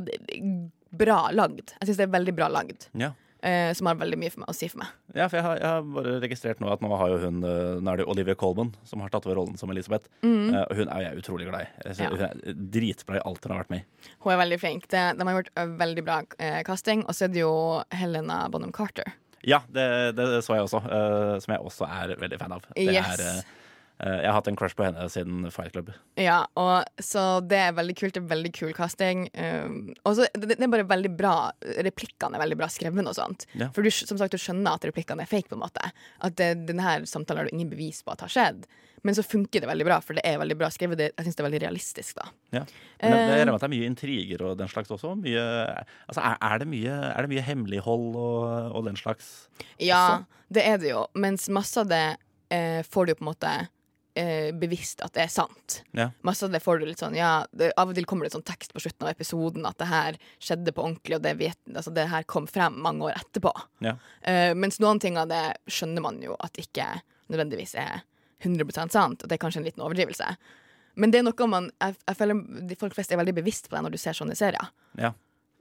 bra 0.89 1.23
lagd. 1.35 1.75
Jeg 1.77 1.89
syns 1.89 1.99
det 1.99 2.07
er 2.07 2.15
veldig 2.15 2.35
bra 2.37 2.49
lagd. 2.51 2.87
Ja. 2.97 3.13
Uh, 3.39 3.71
som 3.71 3.87
har 3.87 3.95
veldig 3.95 4.17
mye 4.19 4.31
for 4.33 4.41
meg, 4.41 4.49
å 4.51 4.55
si 4.55 4.67
for 4.67 4.81
meg. 4.81 4.95
Ja, 5.15 5.29
for 5.29 5.39
jeg 5.39 5.45
har, 5.45 5.59
jeg 5.61 5.71
har 5.71 5.85
bare 5.95 6.15
registrert 6.19 6.59
nå 6.59 6.71
at 6.73 6.81
nå 6.83 6.89
har 6.99 7.13
jo 7.13 7.19
hun 7.21 7.37
eh, 7.47 7.77
Nå 7.79 7.93
er 7.93 8.01
det 8.01 8.07
Olivia 8.11 8.35
Colman 8.35 8.73
som 8.83 8.99
har 8.99 9.13
tatt 9.13 9.23
over 9.29 9.39
rollen 9.39 9.55
som 9.57 9.71
Elisabeth. 9.71 10.11
Mm. 10.25 10.51
Uh, 10.51 10.65
hun 10.75 10.91
er 10.91 11.05
jeg 11.05 11.21
utrolig 11.21 11.47
glad 11.47 11.69
i. 11.69 11.93
Ja. 12.01 12.09
Hun 12.11 12.25
er 12.27 12.59
dritbra 12.75 13.21
i 13.21 13.23
alt 13.23 13.47
hun 13.47 13.55
har 13.55 13.63
vært 13.63 13.71
med 13.71 13.85
i. 13.85 14.11
Hun 14.25 14.33
er 14.35 14.41
veldig 14.43 14.59
flink. 14.59 14.89
Det, 14.91 15.05
de 15.15 15.29
har 15.29 15.39
gjort 15.39 15.63
veldig 15.85 16.05
bra 16.09 16.19
uh, 16.25 16.59
casting. 16.67 17.05
Og 17.07 17.15
så 17.15 17.29
er 17.29 17.33
det 17.37 17.45
jo 17.45 17.55
Helena 17.95 18.41
Bonham 18.51 18.75
Carter. 18.75 19.15
Ja, 19.47 19.61
det, 19.71 20.15
det 20.17 20.43
så 20.43 20.55
jeg 20.57 20.65
også, 20.67 20.81
eh, 20.83 21.39
som 21.39 21.53
jeg 21.53 21.61
også 21.63 21.87
er 21.87 22.15
veldig 22.19 22.39
fan 22.41 22.51
av. 22.57 22.65
Det 22.75 22.87
Yes. 22.91 23.19
er, 23.19 23.23
eh, 23.25 23.41
jeg 23.99 24.27
har 24.29 24.35
hatt 24.37 24.47
en 24.47 24.57
crush 24.59 24.77
på 24.79 24.85
henne 24.85 25.05
siden 25.11 25.47
Fight 25.51 25.73
Club. 25.75 25.91
Ja, 26.19 26.45
og 26.59 26.87
Så 27.03 27.23
det 27.45 27.59
er 27.67 27.77
veldig 27.77 27.95
kult. 27.99 28.15
Det 28.15 28.23
er 28.23 28.29
veldig 28.31 28.51
kul 28.55 28.73
casting. 28.77 29.25
Um, 29.35 29.93
og 30.07 30.15
så 30.17 30.27
det, 30.33 30.53
det 30.55 30.63
er 30.63 30.71
bare 30.71 30.87
veldig 30.87 31.11
bra 31.19 31.33
Replikkene 31.83 32.39
er 32.39 32.43
veldig 32.45 32.59
bra 32.59 32.69
skrevet 32.71 33.09
og 33.11 33.17
sånt. 33.17 33.47
Ja. 33.59 33.69
For 33.75 33.83
du, 33.83 33.91
som 33.91 34.19
sagt, 34.19 34.35
du 34.35 34.41
skjønner 34.41 34.77
at 34.79 34.87
replikkene 34.87 35.25
er 35.25 35.29
fake, 35.31 35.49
på 35.51 35.57
en 35.57 35.63
måte. 35.65 35.91
At 36.23 36.37
det, 36.39 36.53
denne 36.69 36.99
samtalen 37.09 37.43
har 37.43 37.49
du 37.49 37.57
ingen 37.57 37.71
bevis 37.71 38.01
på 38.05 38.15
at 38.15 38.23
har 38.23 38.31
skjedd. 38.31 38.63
Men 39.07 39.15
så 39.15 39.23
funker 39.23 39.63
det 39.63 39.67
veldig 39.69 39.85
bra, 39.87 39.97
for 40.03 40.17
det 40.17 40.23
er 40.27 40.39
veldig 40.41 40.57
bra 40.59 40.67
skrevet. 40.73 40.99
Det, 40.99 41.09
jeg 41.15 41.27
syns 41.27 41.37
det 41.37 41.43
er 41.43 41.47
veldig 41.47 41.61
realistisk, 41.63 42.17
da. 42.19 42.25
Ja. 42.57 42.63
Men 43.01 43.13
det, 43.15 43.19
det, 43.19 43.37
Eh. 43.39 43.45
med 43.45 43.53
at 43.55 43.61
det 43.63 43.67
er 43.69 43.75
mye 43.75 43.87
intriger 43.87 44.43
og 44.43 44.57
den 44.59 44.71
slags 44.71 44.91
også. 44.91 45.13
Mye, 45.19 45.43
altså, 46.07 46.23
er, 46.23 46.35
er, 46.49 46.57
det 46.59 46.67
mye, 46.67 46.95
er 47.13 47.23
det 47.23 47.31
mye 47.31 47.45
hemmelighold 47.47 48.15
og, 48.19 48.75
og 48.75 48.87
den 48.89 48.99
slags? 48.99 49.49
Ja, 49.79 50.01
Også? 50.19 50.45
det 50.57 50.65
er 50.67 50.81
det 50.81 50.91
jo. 50.91 51.05
Mens 51.15 51.47
masse 51.47 51.79
av 51.79 51.87
det 51.91 52.03
eh, 52.51 52.81
får 52.83 53.07
du 53.07 53.15
på 53.15 53.23
en 53.23 53.31
måte 53.31 53.53
eh, 54.19 54.49
bevisst 54.55 55.01
at 55.05 55.13
det 55.15 55.23
er 55.25 55.31
sant. 55.31 55.79
Ja. 55.97 56.09
Masse 56.27 56.45
av 56.45 56.53
det 56.53 56.61
får 56.63 56.81
du 56.81 56.87
litt 56.89 57.01
sånn 57.01 57.15
Ja, 57.17 57.45
det, 57.55 57.71
av 57.79 57.91
og 57.91 57.97
til 57.97 58.07
kommer 58.09 58.27
det 58.27 58.33
sånn 58.35 58.45
tekst 58.47 58.73
på 58.75 58.81
slutten 58.83 59.07
av 59.07 59.13
episoden 59.13 59.67
at 59.69 59.79
det 59.81 59.89
her 59.89 60.19
skjedde 60.43 60.73
på 60.75 60.85
ordentlig, 60.85 61.17
og 61.17 61.25
det, 61.25 61.35
vet, 61.39 61.59
altså 61.73 61.93
det 61.95 62.09
her 62.11 62.27
kom 62.29 62.47
frem 62.49 62.79
mange 62.83 63.07
år 63.09 63.19
etterpå. 63.19 63.53
Ja. 63.85 63.95
Eh, 64.21 64.51
mens 64.57 64.81
noen 64.83 65.01
ting 65.01 65.19
av 65.19 65.31
det 65.31 65.43
skjønner 65.71 66.05
man 66.05 66.19
jo 66.23 66.37
at 66.43 66.59
ikke 66.61 66.91
nødvendigvis 67.29 67.75
er 67.79 68.03
100% 68.43 68.95
sant. 68.95 69.23
At 69.23 69.29
det 69.29 69.37
er 69.37 69.43
kanskje 69.43 69.63
en 69.63 69.67
liten 69.67 69.85
overdrivelse. 69.85 70.27
Men 70.99 71.13
det 71.13 71.21
er 71.21 71.27
noe 71.27 71.47
man 71.51 71.71
jeg, 71.71 71.95
jeg 72.09 72.19
føler 72.19 72.43
de 72.67 72.77
Folk 72.79 72.95
flest 72.97 73.13
er 73.13 73.19
veldig 73.21 73.35
bevisst 73.37 73.69
på 73.69 73.77
det 73.77 73.83
når 73.85 73.95
du 73.95 74.01
ser 74.01 74.17
sånne 74.17 74.37
serier. 74.39 74.71
Ja. 74.99 75.13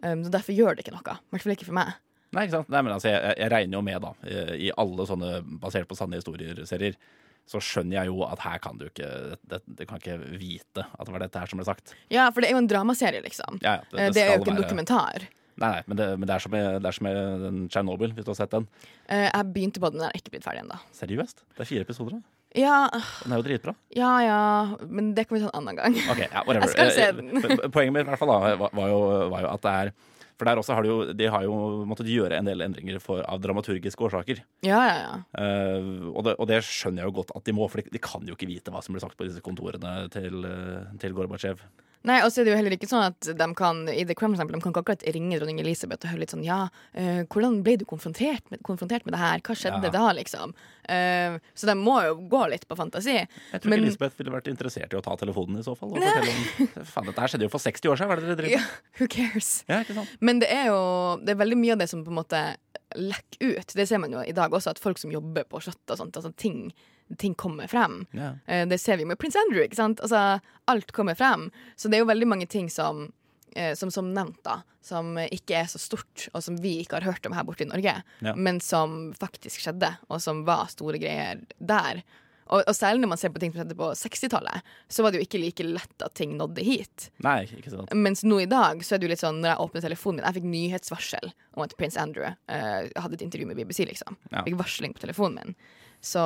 Um, 0.03 0.23
så 0.27 0.33
derfor 0.35 0.55
gjør 0.55 0.77
det 0.77 0.87
ikke 0.87 0.94
noe. 0.94 1.16
I 1.18 1.35
hvert 1.35 1.44
fall 1.44 1.55
ikke 1.57 1.68
for 1.68 1.79
meg. 1.79 1.97
Nei, 2.35 2.44
ikke 2.44 2.59
sant? 2.59 2.68
Nei, 2.73 2.83
men 2.85 2.92
altså, 2.92 3.09
jeg, 3.11 3.37
jeg 3.40 3.51
regner 3.53 3.79
jo 3.79 3.85
med, 3.87 4.05
da, 4.05 4.11
i 4.53 4.68
alle 4.77 5.07
sånne 5.09 5.31
basert 5.62 5.88
på 5.88 5.97
sanne 5.97 6.18
historier-serier, 6.21 6.99
så 7.48 7.61
skjønner 7.64 7.96
jeg 8.02 8.11
jo 8.11 8.20
at 8.28 8.42
her 8.44 8.58
kan 8.61 8.76
du 8.76 8.84
ikke 8.90 9.08
det, 9.48 9.62
Du 9.64 9.82
kan 9.88 9.96
ikke 10.02 10.18
vite 10.38 10.84
at 10.84 11.06
det 11.08 11.14
var 11.14 11.22
dette 11.24 11.40
her 11.40 11.48
som 11.48 11.58
ble 11.62 11.64
sagt. 11.68 11.94
Ja, 12.12 12.26
for 12.30 12.44
det 12.44 12.50
er 12.50 12.56
jo 12.58 12.61
en 12.61 12.68
dramaserie, 12.68 13.22
liksom. 13.24 13.58
Ja, 13.64 13.78
ja, 13.80 13.82
det- 13.90 13.98
Eh, 14.00 14.06
det 14.08 14.14
det 14.14 14.22
er 14.26 14.34
jo 14.37 14.42
ikke 14.44 14.52
en 14.56 14.62
dokumentar. 14.62 15.26
Nei, 15.58 15.70
nei, 15.72 15.82
men 15.88 15.96
det, 15.98 16.06
men 16.20 16.26
det 16.28 16.34
er 16.37 16.38
som 16.44 16.52
med, 16.52 16.82
det 16.82 16.87
er 16.87 16.92
som 16.94 17.04
med 17.08 17.16
den 17.42 17.68
Chernobyl, 17.68 18.12
hvis 18.14 18.24
du 18.24 18.30
har 18.30 18.37
sett 18.38 18.50
den. 18.54 18.68
Eh, 19.08 19.24
jeg 19.32 19.52
begynte 19.54 19.80
på 19.82 19.90
den, 19.90 19.98
men 19.98 20.04
den 20.06 20.11
er 20.12 20.20
ikke 20.20 20.30
blitt 20.37 20.44
ferdig 20.46 20.61
ennå. 20.62 20.76
Seriøst? 20.94 21.42
Det 21.56 21.64
er 21.64 21.70
fire 21.72 21.80
episoder, 21.88 22.11
da. 22.20 22.20
Ja, 22.54 22.88
Den 23.24 23.32
er 23.32 23.37
jo 23.42 23.42
dritbra. 23.48 23.74
ja, 23.96 24.12
ja, 24.24 24.76
men 24.87 25.14
det 25.14 25.26
kan 25.28 25.37
vi 25.37 25.42
ta 25.44 25.50
en 25.52 25.66
annen 25.66 25.76
gang. 25.76 25.96
Ok, 26.11 26.20
ja. 26.30 26.44
Jeg 26.46 26.68
skal 26.70 26.90
se 26.92 27.08
Eh, 27.08 27.12
den. 27.12 27.32
Poenget 27.74 27.92
mitt 27.92 28.06
i 28.06 28.11
hvert 28.12 28.18
fall 28.22 28.28
da, 28.28 28.56
var, 28.56 28.70
var, 28.72 28.88
jo, 28.88 29.00
var 29.34 29.40
jo 29.42 29.48
at 29.56 29.62
det 29.66 29.72
er 29.82 29.92
For 30.38 30.46
der 30.46 30.61
også 30.61 30.77
har 30.79 30.87
de 30.87 30.90
jo, 30.92 30.98
de 31.18 31.31
har 31.35 31.42
jo 31.42 31.55
måttet 31.88 32.11
gjøre 32.12 32.38
en 32.38 32.46
del 32.46 32.62
endringer 32.62 33.01
for, 33.03 33.24
av 33.27 33.40
dramaturgiske 33.42 34.05
årsaker. 34.07 34.44
Ja, 34.66 34.83
ja, 34.87 34.98
ja. 35.03 35.16
Uh, 35.35 36.12
og, 36.12 36.22
det, 36.29 36.37
og 36.38 36.46
det 36.51 36.61
skjønner 36.66 37.03
jeg 37.03 37.11
jo 37.11 37.16
godt 37.18 37.35
at 37.35 37.48
de 37.48 37.57
må, 37.59 37.66
for 37.70 37.83
de, 37.83 37.90
de 37.90 38.03
kan 38.03 38.22
jo 38.29 38.38
ikke 38.38 38.51
vite 38.51 38.74
hva 38.74 38.83
som 38.85 38.94
blir 38.94 39.03
sagt 39.03 39.18
på 39.18 39.27
disse 39.27 39.42
kontorene 39.42 40.07
til, 40.14 40.46
uh, 40.46 40.87
til 41.03 41.16
Gorbatsjev. 41.16 41.64
Nei, 42.06 42.20
og 42.22 42.30
så 42.30 42.40
er 42.40 42.44
det 42.46 42.52
jo 42.52 42.56
heller 42.61 42.74
ikke 42.76 42.87
sånn 42.88 43.06
at 43.08 43.20
de 43.37 43.46
kan 43.58 43.80
i 43.90 44.04
The 44.06 44.14
Crown 44.14 44.34
eksempel, 44.37 44.54
de 44.54 44.61
kan 44.62 44.70
ikke 44.72 44.82
akkurat 44.84 45.02
ringe 45.14 45.38
dronning 45.40 45.58
Elisabeth 45.61 46.06
og 46.06 46.12
høre 46.12 46.20
litt 46.22 46.30
sånn 46.30 46.44
Ja, 46.46 46.68
uh, 46.70 47.22
hvordan 47.26 47.62
ble 47.66 47.74
du 47.80 47.84
konfrontert 47.90 48.46
med, 48.52 48.62
konfrontert 48.62 49.04
med 49.04 49.16
det 49.16 49.20
her? 49.22 49.40
Hva 49.42 49.56
skjedde 49.58 49.90
Ja. 49.90 49.90
da, 49.90 50.12
liksom? 50.14 50.54
Uh, 50.88 51.38
så 51.58 51.66
de 51.66 51.74
må 51.74 51.96
jo 52.06 52.14
gå 52.30 52.42
litt 52.50 52.68
på 52.68 52.76
fantasi. 52.78 53.16
Jeg 53.26 53.61
tror 53.61 53.68
Men- 53.70 53.80
ikke 53.80 53.88
Elisabeth 53.88 54.16
ville 54.18 54.30
vært 54.32 54.48
interessert 54.52 54.92
i 54.94 54.96
å 54.96 55.02
ta 55.02 55.16
telefonen 55.16 55.58
i 55.58 55.62
så 55.66 55.76
fall. 55.76 55.90
Og 55.90 55.98
fortelle 55.98 56.30
om, 56.30 56.84
faen, 56.84 57.06
dette 57.11 57.20
her 57.20 57.28
skjedde 57.34 57.48
jo 57.48 57.52
for 57.52 57.58
60 57.66 57.90
år 57.90 57.96
siden. 57.98 58.08
Hva 58.08 58.16
er 58.16 58.20
det 58.22 58.28
dere 58.30 58.40
driver 58.42 58.54
Ja, 58.56 58.58
med? 58.62 58.98
who 59.00 59.08
cares? 59.08 59.50
Ja, 59.68 59.80
ikke 59.82 59.94
sant? 59.98 60.08
Men 60.20 60.38
det 60.38 60.48
er 60.54 60.66
jo 60.70 60.80
det 61.24 61.34
er 61.34 61.42
veldig 61.44 61.58
mye 61.58 61.72
av 61.72 61.78
det 61.82 61.88
som 61.90 62.04
på 62.04 62.14
en 62.14 62.20
måte 62.22 62.56
lekker 62.96 63.58
ut. 63.58 63.74
Det 63.76 63.87
ser 63.88 63.98
man 63.98 64.12
jo 64.14 64.22
i 64.24 64.32
dag 64.32 64.50
også, 64.54 64.70
at 64.70 64.78
folk 64.80 64.96
som 64.98 65.11
jobber 65.12 65.44
på 65.44 65.61
slottet 65.61 65.92
og 65.92 65.98
sånt, 65.98 66.16
altså 66.16 66.32
ting, 66.37 66.72
ting 67.16 67.35
kommer 67.35 67.66
frem. 67.71 68.03
Yeah. 68.12 68.66
Det 68.68 68.79
ser 68.81 68.97
vi 69.01 69.05
med 69.09 69.18
Prince 69.18 69.38
Andrew. 69.40 69.64
ikke 69.64 69.79
sant? 69.81 70.01
Altså, 70.05 70.40
alt 70.68 70.92
kommer 70.92 71.14
frem. 71.16 71.49
Så 71.77 71.88
det 71.88 71.97
er 71.99 72.05
jo 72.05 72.11
veldig 72.12 72.29
mange 72.29 72.47
ting 72.47 72.68
som, 72.71 73.12
eh, 73.57 73.75
som, 73.75 73.90
som 73.90 74.12
nevnt, 74.14 74.42
da, 74.44 74.61
som 74.85 75.16
ikke 75.18 75.57
er 75.62 75.66
så 75.73 75.81
stort, 75.81 76.29
og 76.35 76.42
som 76.44 76.57
vi 76.61 76.79
ikke 76.83 77.01
har 77.01 77.09
hørt 77.12 77.27
om 77.27 77.33
her 77.37 77.44
borte 77.49 77.64
i 77.64 77.68
Norge, 77.73 78.03
Ja. 78.25 78.35
men 78.37 78.61
som 78.61 79.12
faktisk 79.18 79.61
skjedde, 79.64 79.94
og 80.09 80.21
som 80.21 80.44
var 80.44 80.66
store 80.73 80.99
greier 81.01 81.40
der. 81.59 82.03
Og, 82.49 82.62
og 82.64 82.73
særlig 82.73 83.03
når 83.03 83.11
man 83.12 83.18
ser 83.21 83.29
på 83.29 83.40
ting 83.42 83.53
som 83.53 83.61
skjedde 83.61 83.77
på 83.77 83.90
60-tallet, 83.92 84.62
så 84.88 85.03
var 85.05 85.12
det 85.12 85.18
jo 85.21 85.27
ikke 85.27 85.40
like 85.42 85.64
lett 85.68 86.05
at 86.07 86.14
ting 86.16 86.31
nådde 86.38 86.62
hit. 86.64 87.11
Nei, 87.21 87.42
ikke 87.44 87.68
sant. 87.75 87.92
Mens 87.92 88.23
nå 88.25 88.38
i 88.40 88.47
dag 88.49 88.81
så 88.81 88.94
er 88.97 89.03
det 89.03 89.05
jo 89.05 89.11
litt 89.12 89.21
sånn 89.21 89.42
når 89.42 89.51
jeg 89.53 89.64
åpner 89.66 89.85
telefonen 89.85 90.16
min 90.23 90.25
Jeg 90.25 90.37
fikk 90.38 90.49
nyhetsvarsel 90.55 91.29
om 91.59 91.64
at 91.66 91.77
prins 91.77 91.99
Andrew 92.01 92.25
eh, 92.25 92.88
hadde 92.97 93.18
et 93.18 93.27
intervju 93.27 93.51
med 93.51 93.61
BBC, 93.61 93.85
liksom. 93.85 94.16
Ja. 94.33 94.47
Fikk 94.49 94.57
varsling 94.62 94.97
på 94.97 95.05
telefonen 95.05 95.42
min. 95.53 95.59
Så 96.01 96.25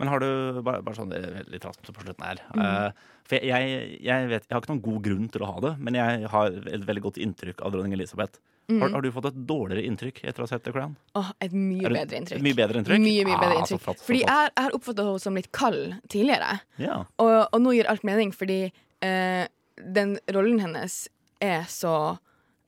Men 0.00 0.08
har 0.08 0.22
du 0.24 0.60
bare, 0.64 0.80
bare 0.82 0.96
sånn 0.96 1.12
eh, 1.12 1.42
litt 1.52 1.64
raskt 1.68 1.84
på 1.92 2.02
slutten 2.02 2.24
her 2.24 2.40
Mm. 2.56 2.62
eh, 2.64 2.92
For 3.28 3.36
jeg, 3.36 3.46
jeg, 3.50 3.98
jeg 4.08 4.28
vet 4.30 4.46
Jeg 4.48 4.54
har 4.56 4.62
ikke 4.64 4.72
noen 4.72 4.82
god 4.86 5.02
grunn 5.04 5.26
til 5.30 5.44
å 5.44 5.50
ha 5.52 5.60
det, 5.66 5.72
men 5.78 5.94
jeg 6.00 6.30
har 6.32 6.46
et 6.72 6.86
veldig 6.88 7.02
godt 7.04 7.20
inntrykk 7.22 7.60
av 7.62 7.74
dronning 7.76 7.92
Elisabeth. 7.94 8.40
Mm. 8.70 8.80
Har, 8.82 8.90
har 8.96 9.02
du 9.02 9.10
fått 9.12 9.26
et 9.30 9.38
dårligere 9.46 9.82
inntrykk 9.86 10.22
etter 10.24 10.42
å 10.42 10.46
ha 10.46 10.50
sett 10.50 10.64
The 10.64 10.72
Crown? 10.72 10.96
åh, 11.18 11.30
et 11.42 11.52
mye 11.52 11.82
det- 11.84 11.92
bedre 12.00 12.18
inntrykk. 12.22 12.42
mye 12.48 12.58
bedre 12.58 12.80
inntrykk? 12.82 13.00
Mye, 13.04 13.24
mye 13.28 13.38
bedre 13.40 13.56
Ah, 13.56 13.60
inntrykk. 13.64 13.84
så 13.86 13.96
fordi 14.06 14.20
jeg, 14.24 14.50
jeg 14.56 14.64
har 14.66 14.76
oppfatta 14.78 15.06
henne 15.08 15.20
som 15.20 15.34
litt 15.38 15.50
kald 15.52 15.94
tidligere. 16.08 16.60
Ja. 16.78 16.98
Og, 17.18 17.32
og 17.52 17.60
nå 17.60 17.74
gir 17.76 17.90
alt 17.90 18.04
mening, 18.06 18.32
fordi 18.32 18.60
eh, 19.02 19.46
den 19.98 20.18
rollen 20.32 20.60
hennes 20.62 21.00
er 21.42 21.64
så 21.70 21.94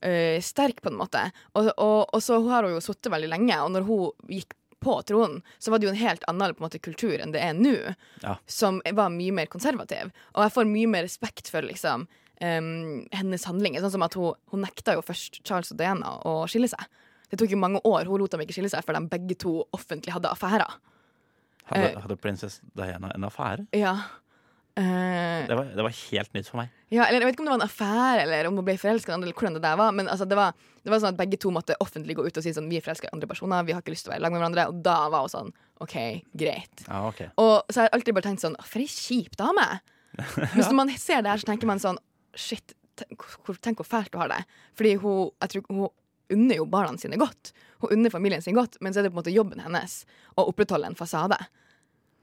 eh, 0.02 0.40
sterk, 0.42 0.80
på 0.82 0.90
en 0.90 0.98
måte. 0.98 1.22
Og, 1.54 1.70
og, 1.78 2.10
og 2.12 2.22
så 2.24 2.38
har 2.50 2.66
hun 2.66 2.74
jo 2.74 2.82
sittet 2.82 3.12
veldig 3.12 3.30
lenge, 3.30 3.58
og 3.62 3.70
når 3.76 3.86
hun 3.86 4.10
gikk 4.38 4.54
på 4.82 4.96
tronen, 5.08 5.40
så 5.62 5.70
var 5.72 5.78
det 5.80 5.86
jo 5.88 5.92
en 5.94 6.00
helt 6.02 6.24
annen 6.30 6.54
på 6.56 6.62
en 6.62 6.66
måte, 6.68 6.80
kultur 6.82 7.14
enn 7.22 7.32
det 7.34 7.40
er 7.42 7.54
nå, 7.54 7.94
Ja. 8.24 8.36
som 8.46 8.80
var 8.92 9.08
mye 9.14 9.32
mer 9.32 9.46
konservativ. 9.52 10.10
Og 10.34 10.42
jeg 10.44 10.52
får 10.56 10.68
mye 10.72 10.90
mer 10.90 11.06
respekt 11.06 11.48
for 11.52 11.62
liksom 11.62 12.08
um, 12.42 13.06
hennes 13.14 13.44
handlinger. 13.46 13.80
Sånn 13.84 13.94
som 13.96 14.02
at 14.06 14.14
hun, 14.18 14.34
hun 14.50 14.64
nekta 14.66 14.96
jo 14.98 15.02
først 15.06 15.40
Charles 15.46 15.70
og 15.70 15.78
Diana 15.78 16.16
å 16.26 16.42
skille 16.50 16.68
seg. 16.70 16.82
Det 17.30 17.38
tok 17.40 17.54
jo 17.54 17.60
mange 17.62 17.80
år. 17.88 18.04
Hun 18.10 18.18
lot 18.20 18.34
dem 18.34 18.42
ikke 18.44 18.52
skille 18.58 18.68
seg 18.72 18.82
før 18.84 18.98
de 18.98 19.06
begge 19.08 19.38
to 19.40 19.62
offentlig 19.72 20.12
hadde 20.12 20.28
affærer. 20.34 20.74
Hadde, 21.70 21.92
Eh. 21.94 22.00
hadde 22.02 22.16
prinsesse 22.20 22.60
Diana 22.76 23.12
en 23.14 23.24
affære? 23.24 23.66
Ja. 23.72 23.94
Eh, 24.76 25.46
Det 25.48 25.56
var, 25.56 25.64
det 25.76 25.84
var 25.84 25.92
helt 25.92 26.32
nytt 26.32 26.48
for 26.48 26.62
meg. 26.62 26.70
Ja, 26.92 27.04
eller 27.04 27.20
Jeg 27.20 27.26
vet 27.28 27.34
ikke 27.36 27.42
om 27.44 27.48
det 27.50 27.54
var 27.54 27.60
en 27.60 27.66
affære 27.68 28.22
eller 28.24 28.48
om 28.48 28.56
hun 28.56 28.64
ble 28.64 28.76
forelska, 28.80 29.12
eller 29.14 29.32
hvordan 29.36 29.56
det 29.58 29.62
der 29.64 29.76
var. 29.76 29.92
Men 29.92 30.08
altså, 30.08 30.24
det, 30.28 30.36
var, 30.38 30.54
det 30.84 30.92
var 30.92 31.02
sånn 31.02 31.12
at 31.12 31.18
begge 31.20 31.38
to 31.40 31.52
måtte 31.52 31.76
offentlig 31.84 32.16
gå 32.16 32.24
ut 32.26 32.36
og 32.40 32.44
si 32.44 32.54
sånn 32.56 32.70
vi 32.72 32.78
er 32.80 32.84
forelska 32.84 33.10
i 33.10 33.12
andre 33.12 33.28
personer. 33.28 33.64
Vi 33.68 33.74
har 33.76 33.84
ikke 33.84 33.92
lyst 33.94 34.06
til 34.06 34.12
å 34.12 34.14
være 34.14 34.22
i 34.22 34.26
lag 34.26 34.32
med 34.34 34.40
hverandre. 34.40 34.68
Og 34.72 34.82
da 34.86 34.98
var 35.12 35.26
hun 35.26 35.32
sånn 35.34 35.52
OK, 35.84 35.96
greit. 36.38 36.84
Ah, 36.88 37.08
okay. 37.08 37.28
Og 37.42 37.54
så 37.68 37.82
har 37.82 37.90
jeg 37.90 37.96
alltid 37.98 38.16
bare 38.16 38.28
tenkt 38.30 38.44
sånn 38.44 38.56
For 38.64 38.84
ei 38.84 38.88
kjip 38.88 39.36
dame! 39.40 39.66
Hvis 40.56 40.68
man 40.76 40.92
ser 41.00 41.24
det 41.24 41.32
her, 41.32 41.40
så 41.40 41.48
tenker 41.48 41.68
man 41.68 41.80
sånn 41.82 42.00
Shit, 42.36 42.72
tenk 42.96 43.20
hvor, 43.80 43.84
fælt 43.84 44.12
du 44.12 44.16
har 44.20 44.30
det. 44.32 44.40
Fordi 44.78 44.94
hun, 45.02 45.32
jeg 45.44 45.52
tror, 45.52 45.66
hun 45.68 45.88
unner 46.32 46.56
jo 46.62 46.64
barna 46.64 46.96
sine 47.00 47.18
godt. 47.20 47.50
Hun 47.82 47.92
unner 47.98 48.12
familien 48.14 48.40
sin 48.44 48.56
godt, 48.56 48.78
men 48.80 48.94
så 48.94 49.00
er 49.00 49.04
det 49.04 49.12
på 49.12 49.18
en 49.18 49.20
måte 49.20 49.34
jobben 49.34 49.60
hennes 49.60 49.98
å 50.38 50.46
opprettholde 50.48 50.88
en 50.88 50.96
fasade. 50.96 51.36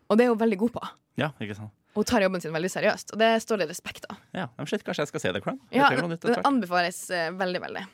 Og 0.10 0.18
det 0.18 0.26
er 0.26 0.32
hun 0.34 0.42
veldig 0.42 0.58
god 0.64 0.74
på. 0.80 0.88
Ja, 1.22 1.30
ikke 1.38 1.58
sant? 1.60 1.74
Hun 1.98 2.06
tar 2.06 2.22
jobben 2.22 2.42
sin 2.42 2.54
veldig 2.54 2.70
seriøst, 2.70 3.16
og 3.16 3.22
det 3.22 3.30
står 3.42 3.64
det 3.64 3.70
respekt 3.72 4.06
av. 4.12 4.20
Ja, 4.36 4.46
men 4.58 4.68
shit, 4.70 4.84
Kanskje 4.86 5.08
jeg 5.08 5.10
skal 5.12 5.24
se 5.24 5.32
The 5.34 5.42
Crown? 5.42 5.58
Ja, 5.74 5.90
det 5.90 6.36
anbefales 6.46 7.00
eh, 7.10 7.32
veldig, 7.34 7.62
veldig. 7.66 7.86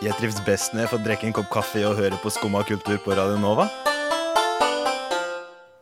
Jeg 0.00 0.16
trives 0.16 0.40
best 0.46 0.74
når 0.74 0.86
jeg 0.86 0.90
får 0.94 1.04
drikke 1.04 1.28
en 1.28 1.36
kopp 1.36 1.50
kaffe 1.52 1.84
og 1.86 1.94
høre 2.00 2.18
på 2.22 2.32
Skumma 2.34 2.64
kultur 2.66 2.98
på 3.04 3.14
Radio 3.14 3.38
Nova. 3.38 3.68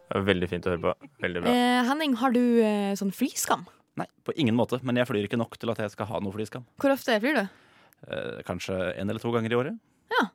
Det 0.09 0.17
var 0.17 0.25
veldig 0.27 0.49
fint 0.51 0.69
å 0.69 0.73
høre 0.75 0.83
på. 0.85 1.11
Veldig 1.25 1.45
bra. 1.45 1.53
Eh, 1.55 1.81
Henning, 1.89 2.17
har 2.21 2.35
du 2.35 2.43
eh, 2.65 2.93
sånn 2.99 3.13
flyskam? 3.15 3.65
Nei, 4.01 4.07
på 4.27 4.35
ingen 4.37 4.57
måte. 4.59 4.81
Men 4.85 5.01
jeg 5.01 5.09
flyr 5.09 5.29
ikke 5.29 5.41
nok 5.41 5.57
til 5.61 5.73
at 5.73 5.81
jeg 5.85 5.95
skal 5.95 6.11
ha 6.13 6.21
noe 6.25 6.35
flyskam. 6.35 6.65
Hvor 6.83 6.93
ofte 6.93 7.17
flyr 7.23 7.41
du? 7.41 7.45
Eh, 8.09 8.41
kanskje 8.49 8.77
en 8.95 9.09
eller 9.09 9.23
to 9.23 9.33
ganger 9.35 9.55
i 9.55 9.59
året. 9.59 9.79
Ja, 10.13 10.29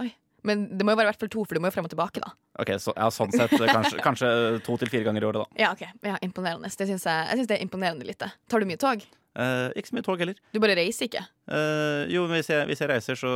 Oi. 0.00 0.12
Men 0.46 0.66
det 0.78 0.86
må 0.86 0.94
jo 0.94 1.00
være 1.00 1.08
i 1.08 1.12
hvert 1.12 1.20
fall 1.22 1.32
to, 1.32 1.44
for 1.44 1.54
du 1.58 1.62
må 1.62 1.70
jo 1.70 1.76
frem 1.76 1.88
og 1.88 1.92
tilbake, 1.92 2.22
da. 2.24 2.32
Ok, 2.62 2.74
så, 2.82 2.94
ja, 2.96 3.08
Sånn 3.14 3.32
sett 3.34 3.54
eh, 3.56 3.70
kanskje, 3.70 4.02
kanskje 4.08 4.28
to 4.66 4.76
til 4.80 4.90
fire 4.92 5.06
ganger 5.08 5.24
i 5.24 5.30
året, 5.30 5.44
da. 5.44 5.62
Ja, 5.62 5.72
ok. 5.76 5.86
Ja, 6.06 6.18
imponerende. 6.26 6.70
Det 6.70 6.88
synes 6.90 7.06
jeg, 7.06 7.26
jeg 7.30 7.40
synes 7.40 7.50
det 7.50 7.58
er 7.58 7.64
imponerende 7.66 8.06
lite. 8.08 8.30
Tar 8.50 8.62
du 8.62 8.68
mye 8.70 8.80
tog? 8.80 9.02
Eh, 9.38 9.68
ikke 9.78 9.92
så 9.92 9.94
mye 9.94 10.06
tog 10.06 10.22
heller. 10.22 10.38
Du 10.50 10.58
bare 10.62 10.74
reiser 10.74 11.06
ikke? 11.06 11.22
Eh, 11.54 12.04
jo, 12.10 12.24
men 12.26 12.40
hvis 12.40 12.50
jeg, 12.50 12.66
hvis 12.66 12.82
jeg 12.82 12.90
reiser, 12.90 13.18
så, 13.20 13.32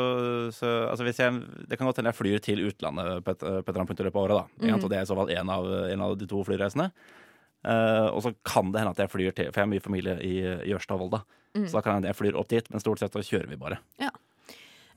så 0.54 0.70
altså 0.90 1.06
hvis 1.06 1.20
jeg, 1.22 1.36
Det 1.70 1.78
kan 1.78 1.86
godt 1.86 2.00
hende 2.02 2.10
jeg 2.10 2.18
flyr 2.18 2.40
til 2.42 2.64
utlandet 2.66 3.22
på 3.26 3.30
et, 3.36 3.44
på 3.44 3.52
et 3.62 3.68
eller 3.70 3.82
annet 3.84 3.92
punkt 3.92 4.02
i 4.02 4.08
løpet 4.08 4.18
av 4.18 4.24
året. 4.26 4.40
da 4.40 4.66
Mm. 4.74 4.80
Og 4.82 4.90
Det 4.90 4.98
er 4.98 5.06
i 5.06 5.10
så 5.12 5.18
fall 5.18 5.30
en 5.30 5.50
av, 5.54 5.70
en 5.92 6.00
av 6.08 6.16
de 6.18 6.26
to 6.26 6.42
flyreisene. 6.46 6.90
Eh, 7.64 8.08
og 8.10 8.20
så 8.26 8.34
kan 8.44 8.72
det 8.72 8.82
hende 8.82 8.92
at 8.92 9.00
jeg 9.04 9.12
flyr 9.12 9.32
til 9.32 9.46
For 9.52 9.62
jeg 9.62 9.64
har 9.64 9.72
mye 9.72 9.84
familie 9.84 10.18
i, 10.20 10.34
i 10.68 10.74
Ørsta 10.76 10.98
og 10.98 11.06
Volda. 11.06 11.22
Mm. 11.54 11.68
Så 11.68 11.78
da 11.78 11.84
kan 11.86 12.00
jeg, 12.02 12.10
jeg 12.10 12.18
flyr 12.18 12.36
opp 12.40 12.50
dit, 12.50 12.70
men 12.74 12.82
stort 12.82 13.00
sett 13.00 13.14
så 13.14 13.22
kjører 13.22 13.48
vi 13.48 13.60
bare. 13.60 13.78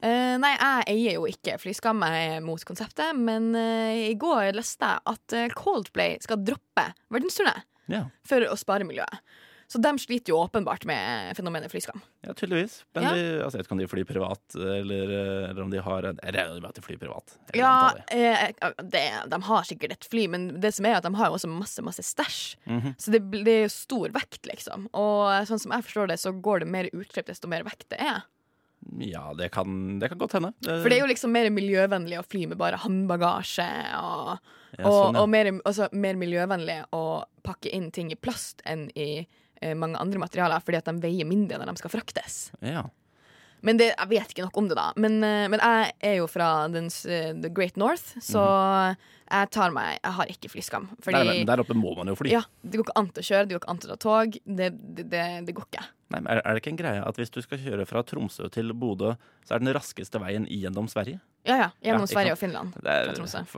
Eh, 0.06 0.36
nei, 0.38 0.54
jeg 0.54 0.86
eier 0.94 1.18
jo 1.18 1.26
ikke 1.30 1.56
jeg 1.58 2.38
er 2.38 2.46
mot 2.46 2.64
konseptet. 2.68 3.18
Men 3.18 3.50
uh, 3.56 3.96
i 4.12 4.14
går 4.20 4.54
leste 4.58 4.86
jeg 4.86 5.04
at 5.14 5.38
eh, 5.38 5.50
Coldplay 5.58 6.18
skal 6.24 6.44
droppe 6.46 6.92
verdensturné 7.14 7.56
Ja, 7.90 8.08
for 8.28 8.44
å 8.46 8.58
spare 8.60 8.88
miljøet. 8.88 9.22
Så 9.68 9.82
de 9.84 9.90
sliter 10.00 10.32
jo 10.32 10.38
åpenbart 10.40 10.86
med 10.88 11.34
fenomenet 11.36 11.68
flyskam. 11.74 12.00
ja 12.24 12.32
tydeligvis. 12.32 12.86
Men 12.96 13.04
Ja. 13.04 13.10
de, 13.12 13.24
altså, 13.44 13.58
jeg 13.58 13.60
vet 13.60 13.68
ikke 13.68 13.76
om 13.76 13.82
de 13.82 13.88
flyr 13.92 14.06
privat, 14.08 14.56
eller, 14.56 15.12
eller 15.50 15.62
om 15.62 15.70
de 15.74 15.82
har 15.84 16.08
en 16.08 16.20
Jeg 16.24 16.36
regner 16.38 16.62
med 16.62 16.70
at 16.70 16.76
de 16.76 16.84
flyr 16.86 17.00
privat. 17.02 17.36
Ja, 17.54 17.92
eh, 18.08 18.54
det, 18.80 19.04
de 19.28 19.42
har 19.50 19.68
sikkert 19.68 19.98
et 19.98 20.08
fly, 20.08 20.30
men 20.32 20.62
det 20.62 20.72
som 20.78 20.88
er 20.88 20.96
at 21.02 21.04
de 21.04 21.12
har 21.20 21.28
jo 21.28 21.36
også 21.36 21.52
masse 21.52 21.84
masse 21.84 22.00
stæsj. 22.00 22.56
Mhm. 22.64 22.96
Så 22.96 23.12
det, 23.12 23.22
det 23.44 23.58
er 23.58 23.62
jo 23.66 23.76
stor 23.76 24.16
vekt, 24.16 24.48
liksom. 24.48 24.88
Og 24.94 25.36
sånn 25.52 25.60
som 25.60 25.76
jeg 25.76 25.84
forstår 25.84 26.08
det, 26.14 26.20
så 26.24 26.32
går 26.32 26.64
det 26.64 26.72
mer 26.72 26.88
utslipp 26.94 27.28
desto 27.28 27.52
mer 27.52 27.68
vekt 27.68 27.90
det 27.92 28.00
er. 28.00 28.24
Ja, 29.04 29.34
det 29.38 29.50
kan, 29.54 30.00
det 30.00 30.10
kan 30.10 30.18
godt 30.22 30.38
hende. 30.38 30.54
For 30.64 30.88
det 30.90 30.98
er 30.98 31.04
jo 31.04 31.10
liksom 31.12 31.34
mer 31.36 31.50
miljøvennlig 31.54 32.20
å 32.20 32.26
fly 32.28 32.46
med 32.52 32.60
bare 32.62 32.80
håndbagasje, 32.84 33.68
og, 34.02 34.38
Ja, 34.78 34.84
sånn, 34.84 35.16
ja. 35.16 35.22
og 35.24 35.30
mer, 35.32 35.50
altså, 35.66 35.88
mer 35.96 36.16
miljøvennlig 36.20 36.80
å 36.96 37.04
pakke 37.44 37.72
inn 37.74 37.90
ting 37.96 38.12
i 38.12 38.20
plast 38.20 38.62
enn 38.68 38.88
i 38.96 39.10
eh, 39.62 39.74
mange 39.76 40.00
andre 40.00 40.20
materialer, 40.22 40.64
fordi 40.64 40.78
at 40.82 40.90
de 40.92 40.96
veier 41.04 41.28
mindre 41.28 41.58
når 41.60 41.72
de 41.74 41.84
skal 41.84 41.94
fraktes. 41.98 42.40
ja. 42.62 42.86
Men 43.66 43.78
det, 43.78 43.88
jeg 43.98 44.10
vet 44.10 44.30
ikke 44.34 44.44
nok 44.46 44.58
om 44.58 44.68
det, 44.70 44.76
da. 44.78 44.92
Men, 44.98 45.24
eh, 45.24 45.48
men 45.50 45.60
jeg 45.60 45.94
er 46.02 46.16
jo 46.20 46.28
fra 46.28 46.68
den, 46.70 46.86
eh, 47.10 47.34
The 47.42 47.50
Great 47.50 47.76
North, 47.78 48.14
så 48.22 48.96
jeg 49.30 49.50
tar 49.52 49.72
meg 49.72 50.00
Jeg 50.04 50.14
har 50.14 50.26
ikke 50.28 50.50
flyskam. 50.50 50.90
Fordi 51.02 51.18
Mhm. 51.18 51.46
der, 51.46 51.56
der 51.58 51.64
oppe 51.64 51.74
må 51.76 51.96
man 51.98 52.08
jo 52.08 52.16
fly. 52.16 52.30
ja, 52.30 52.42
det 52.64 52.78
går 52.78 52.86
ikke 52.86 52.96
an 52.98 53.10
til 53.10 53.24
å 53.24 53.28
kjøre, 53.28 53.48
det 53.48 53.54
går 53.56 53.62
ikke 53.64 53.70
an 53.70 53.78
til 53.80 53.90
å 53.90 53.98
ta 53.98 53.98
tog. 53.98 54.32
Det, 54.46 54.70
det, 54.96 55.10
det, 55.46 55.56
går 55.56 55.66
ikke. 55.66 55.84
Nei, 56.10 56.20
men 56.22 56.28
er, 56.38 56.42
det 56.54 56.62
ikke 56.64 56.72
en 56.72 56.78
greie 56.78 57.02
at 57.08 57.16
hvis 57.18 57.30
du 57.32 57.42
skal 57.42 57.58
kjøre 57.58 57.86
fra 57.88 58.04
Tromsø 58.04 58.50
til 58.52 58.72
Bodø, 58.74 59.16
så 59.46 59.56
er 59.56 59.60
den 59.60 59.74
raskeste 59.74 60.22
veien 60.22 60.46
gjennom 60.48 60.88
Sverige? 60.88 61.20
Ja, 61.46 61.58
ja. 61.58 61.70
Gjennom 61.84 62.06
Ja, 62.08 62.14
Sverige 62.14 62.32
og 62.32 62.38
Finland. 62.40 62.74
Det 62.82 62.88
er 62.88 63.14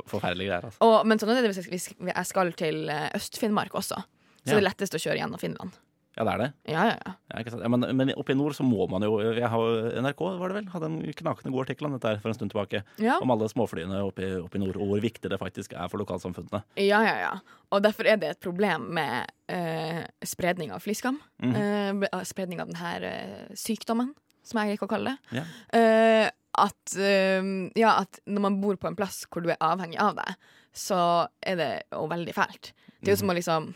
forferdelige 0.07 0.47
greier. 0.49 0.63
Altså. 0.65 0.77
Og, 0.81 1.05
men 1.05 1.17
sånn 1.19 1.29
er 1.35 1.41
det 1.41 1.51
hvis 1.51 1.63
jeg- 1.65 1.69
hvis 1.69 2.15
jeg 2.15 2.25
skal 2.25 2.51
til 2.53 2.89
eh, 2.89 3.09
Øst-Finnmark 3.13 3.71
også. 3.73 3.97
Så 3.99 4.03
Ja. 4.45 4.59
det 4.59 4.63
er 4.63 4.69
lettest 4.69 4.93
å 4.95 4.99
kjøre 5.01 5.19
gjennom 5.19 5.39
Finland. 5.39 5.71
Ja, 6.19 6.25
det 6.27 6.31
er 6.33 6.41
det. 6.41 6.47
Ja, 6.67 6.81
ja, 6.89 6.95
ja. 6.99 7.11
Ja? 7.31 7.59
Ja, 7.63 7.69
men, 7.71 7.85
men 7.95 8.09
oppe 8.19 8.33
i 8.33 8.35
nord 8.35 8.51
så 8.57 8.65
må 8.67 8.83
man 8.91 9.05
jo 9.05 9.21
jeg 9.23 9.47
har, 9.47 9.85
NRK 10.03 10.23
var 10.41 10.51
det 10.51 10.57
vel, 10.57 10.65
hadde 10.73 10.89
en 10.89 10.97
knakende 11.21 11.53
god 11.53 11.63
artikkel 11.63 11.87
om 11.87 11.95
dette 11.95 12.11
her 12.11 12.19
for 12.19 12.33
en 12.33 12.35
stund 12.35 12.51
tilbake. 12.51 12.81
Om 12.99 13.31
alle 13.31 13.47
småflyene 13.47 14.01
oppe 14.03 14.25
i, 14.27 14.33
oppe 14.41 14.59
i 14.59 14.61
nord, 14.65 14.75
og 14.75 14.91
hvor 14.91 15.03
viktig 15.05 15.31
det 15.31 15.39
faktisk 15.39 15.77
er 15.79 15.87
for 15.87 16.03
lokalsamfunnene. 16.03 16.65
Ja, 16.83 16.99
ja, 17.07 17.15
ja. 17.23 17.31
Og 17.71 17.85
derfor 17.85 18.09
er 18.11 18.19
det 18.19 18.33
et 18.33 18.43
problem 18.43 18.89
med 18.99 19.31
eh, 19.47 20.03
spredning 20.27 20.75
av 20.75 20.83
flyskam. 20.83 21.21
Mhm. 21.39 21.55
Eh, 21.55 22.11
ah, 22.11 22.27
spredning 22.27 22.59
av 22.59 22.73
denne 22.73 23.55
sykdommen, 23.55 24.11
som 24.43 24.59
jeg 24.59 24.75
liker 24.75 24.89
å 24.89 24.91
kalle 24.97 25.15
det. 25.15 25.39
Ja. 25.39 25.47
Eh, 25.79 26.27
at, 26.59 26.95
eh, 26.99 27.53
ja, 27.79 27.95
at 28.01 28.19
når 28.27 28.49
man 28.49 28.59
bor 28.59 28.75
på 28.75 28.91
en 28.91 28.99
plass 28.99 29.23
hvor 29.31 29.45
du 29.45 29.53
er 29.53 29.61
avhengig 29.63 30.01
av 30.03 30.19
det, 30.19 30.33
så 30.75 30.99
er 31.39 31.55
det 31.55 31.73
jo 31.93 32.09
veldig 32.11 32.35
fælt. 32.35 32.73
Det 32.99 33.13
er 33.13 33.15
jo 33.15 33.21
som 33.23 33.31
å 33.31 33.37
liksom 33.37 33.71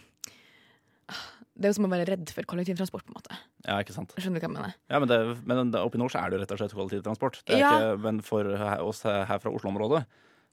Det 1.54 1.68
er 1.68 1.74
jo 1.74 1.78
som 1.78 1.86
å 1.86 1.92
være 1.92 2.08
redd 2.10 2.32
for 2.34 2.48
kollektivtransport, 2.50 3.04
på 3.06 3.14
en 3.14 3.18
måte. 3.20 3.36
Ja, 3.68 3.76
ikke 3.84 3.94
sant. 3.94 4.14
Skjønner 4.18 4.42
du 4.42 4.46
hva 4.46 4.50
jeg 4.50 4.56
mener? 4.58 4.76
Ja, 4.90 5.00
men, 5.04 5.10
det, 5.12 5.20
men 5.46 5.76
oppe 5.78 6.00
i 6.00 6.02
nord 6.02 6.10
så 6.14 6.24
er 6.24 6.32
det 6.32 6.40
jo 6.40 6.42
rett 6.44 6.54
og 6.56 6.62
slett 6.64 6.74
kollektivtransport. 6.78 7.42
Det 7.46 7.56
er 7.60 7.62
Ja. 7.62 7.72
ikke, 7.78 8.00
men 8.08 8.22
for 8.26 8.50
oss 8.82 9.04
her 9.06 9.26
her 9.30 9.42
fra 9.44 9.52
Oslo-området 9.54 10.04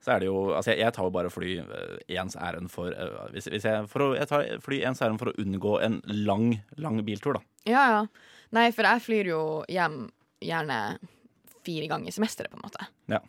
så 0.01 0.15
er 0.15 0.21
det 0.23 0.29
jo 0.31 0.37
Altså, 0.57 0.71
jeg, 0.73 0.81
jeg 0.81 0.93
tar 0.97 1.05
jo 1.05 1.13
bare 1.13 1.29
fly 1.33 1.51
eh, 1.61 2.17
ens 2.21 2.37
ærend 2.41 2.71
for 2.73 2.89
eh, 2.93 3.17
hvis, 3.35 3.49
hvis 3.53 3.65
jeg, 3.69 3.89
for 3.89 4.01
å, 4.01 4.15
jeg 4.17 4.29
tar 4.31 4.47
fly 4.65 4.79
ens 4.89 5.03
ærend 5.05 5.21
for 5.21 5.29
å 5.33 5.35
unngå 5.41 5.75
en 5.85 5.99
lang, 6.25 6.47
lang 6.81 7.01
biltur, 7.05 7.37
da. 7.37 7.43
Ja, 7.69 7.83
ja. 7.97 8.05
Nei, 8.57 8.71
for 8.73 8.89
jeg 8.89 9.05
flyr 9.05 9.29
jo 9.33 9.41
hjem 9.69 9.99
gjerne 10.41 10.79
fire 11.65 11.89
ganger 11.93 12.09
i 12.09 12.17
semesteret, 12.17 12.49
på 12.53 12.57
en 12.61 12.65
måte. 12.65 12.87
Ja. 13.13 13.21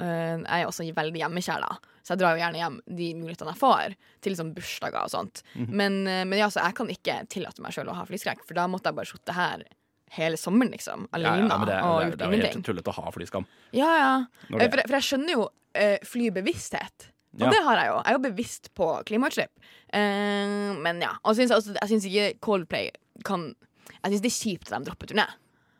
Eh, 0.00 0.36
jeg 0.40 0.64
er 0.64 0.68
også 0.70 0.86
veldig 0.96 1.20
hjemmekjær, 1.20 1.60
da. 1.68 1.76
Så 2.10 2.16
jeg 2.16 2.22
drar 2.24 2.34
jo 2.34 2.40
gjerne 2.42 2.58
hjem 2.58 2.76
de 2.98 3.08
mulighetene 3.14 3.52
jeg 3.54 3.60
får, 3.60 3.92
til 4.18 4.34
liksom 4.34 4.48
bursdager 4.56 5.04
og 5.04 5.12
sånt. 5.12 5.44
Mhm. 5.54 5.68
men, 5.78 5.98
eh, 6.10 6.24
men 6.26 6.40
ja, 6.40 6.48
så 6.50 6.64
jeg 6.64 6.74
kan 6.80 6.90
ikke 6.90 7.20
tillate 7.30 7.62
meg 7.62 7.76
sjøl 7.76 7.92
å 7.92 7.94
ha 7.94 8.02
flyskrekk, 8.08 8.42
for 8.42 8.58
da 8.58 8.64
måtte 8.66 8.90
jeg 8.90 8.98
bare 8.98 9.06
sittet 9.12 9.36
her 9.36 9.62
hele 10.10 10.34
sommeren, 10.40 10.72
liksom. 10.74 11.06
Alene 11.14 11.46
ja, 11.46 11.54
ja, 11.54 11.64
det, 11.68 11.76
og 11.86 12.00
det, 12.00 12.08
gjort 12.08 12.18
det 12.18 12.26
er 12.26 12.34
jo 12.34 12.42
helt 12.42 12.66
tullete 12.66 12.90
å 12.90 12.96
ha 12.98 13.12
flyskam. 13.14 13.46
Ja, 13.78 13.90
ja. 13.94 14.12
Når 14.50 14.64
Eh, 14.64 14.70
For, 14.72 14.82
for 14.88 14.96
jeg 14.98 15.06
skjønner 15.06 15.36
jo 15.36 15.44
uh, 15.46 15.98
flybevissthet. 16.10 17.06
Og 17.38 17.44
Ja. 17.46 17.50
det 17.54 17.62
har 17.62 17.76
jeg 17.78 17.86
jo. 17.92 17.94
Jeg 18.02 18.10
er 18.10 18.16
jo 18.18 18.22
bevisst 18.24 18.74
på 18.74 18.88
klimautslipp. 19.06 19.52
Uh, 19.94 20.74
men 20.82 20.98
ja. 21.00 21.12
Og 21.22 21.38
synes, 21.38 21.54
altså, 21.54 21.76
jeg 21.78 21.92
syns 21.92 22.08
ikke 22.10 22.40
Coldplay 22.42 22.90
kan 23.22 23.54
Jeg 24.02 24.12
syns 24.16 24.22
det 24.24 24.32
er 24.32 24.38
kjipt 24.40 24.72
at 24.72 24.82
de 24.82 24.90
dropper 24.90 25.06
turné. 25.12 25.28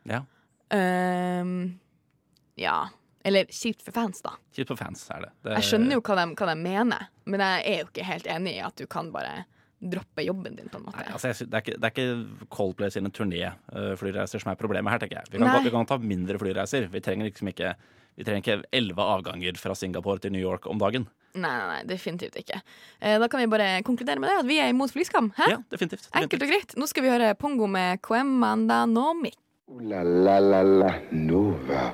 Ja. 0.07 0.23
Uh, 0.71 1.71
ja. 2.55 2.77
Eller 3.23 3.45
kjipt 3.53 3.81
for 3.85 3.91
fans, 3.95 4.21
da. 4.25 4.31
Kjipt 4.55 4.71
for 4.73 4.79
fans 4.79 5.03
er 5.13 5.27
det. 5.27 5.31
det 5.45 5.55
Jeg 5.59 5.67
skjønner 5.69 5.97
jo 5.97 6.01
hva 6.01 6.15
de, 6.17 6.27
hva 6.39 6.47
de 6.51 6.55
mener, 6.61 7.07
men 7.25 7.43
jeg 7.45 7.65
er 7.69 7.81
jo 7.83 7.89
ikke 7.91 8.05
helt 8.07 8.27
enig 8.27 8.55
i 8.57 8.63
at 8.65 8.75
du 8.81 8.87
kan 8.89 9.11
bare 9.13 9.43
droppe 9.81 10.21
jobben 10.21 10.55
din, 10.55 10.67
på 10.69 10.77
en 10.77 10.83
måte. 10.85 10.97
Nei, 11.01 11.07
altså, 11.13 11.31
jeg 11.31 11.47
det, 11.49 11.57
er 11.57 11.63
ikke, 11.65 11.77
det 11.81 11.87
er 11.87 11.93
ikke 11.95 12.49
Coldplay 12.53 12.91
sine 12.93 13.09
turnéflyreiser 13.13 14.41
som 14.43 14.51
er 14.51 14.59
problemet 14.59 14.93
her, 14.93 15.01
tenker 15.01 15.17
jeg. 15.21 15.31
Vi 15.31 15.39
kan, 15.39 15.47
godt- 15.47 15.65
vi 15.65 15.73
kan 15.73 15.89
ta 15.89 15.97
mindre 15.97 16.37
flyreiser. 16.41 16.85
Vi 16.93 17.01
trenger 17.01 17.29
liksom 17.31 17.49
ikke 17.53 17.75
Vi 18.19 18.25
trenger 18.27 18.41
ikke 18.43 18.63
elleve 18.75 18.99
avganger 18.99 19.55
fra 19.57 19.71
Singapore 19.73 20.19
til 20.19 20.33
New 20.33 20.41
York 20.41 20.65
om 20.67 20.77
dagen. 20.77 21.05
Nei, 21.33 21.47
nei, 21.47 21.67
nei, 21.69 21.83
definitivt 21.87 22.35
ikke. 22.35 22.57
Eh, 22.99 23.15
da 23.17 23.27
kan 23.31 23.39
vi 23.39 23.47
bare 23.47 23.81
konkludere 23.87 24.19
med 24.19 24.27
det, 24.29 24.35
at 24.41 24.45
vi 24.49 24.57
er 24.59 24.67
imot 24.73 24.91
flyskam. 24.91 25.29
Hæ? 25.37 25.47
Ja, 25.53 25.57
definitivt. 25.71 26.09
Enkelt 26.19 26.43
og 26.43 26.51
greit. 26.51 26.75
Nå 26.75 26.89
skal 26.91 27.05
vi 27.05 27.09
høre 27.13 27.31
Pongo 27.39 27.69
med 27.71 28.01
Kwemanda 28.03 28.81
Nomi. 28.85 29.31
Uh, 29.71 29.79
la 29.87 30.03
la 30.03 30.39
la 30.43 30.61
la 30.61 30.91
Nova. 31.15 31.93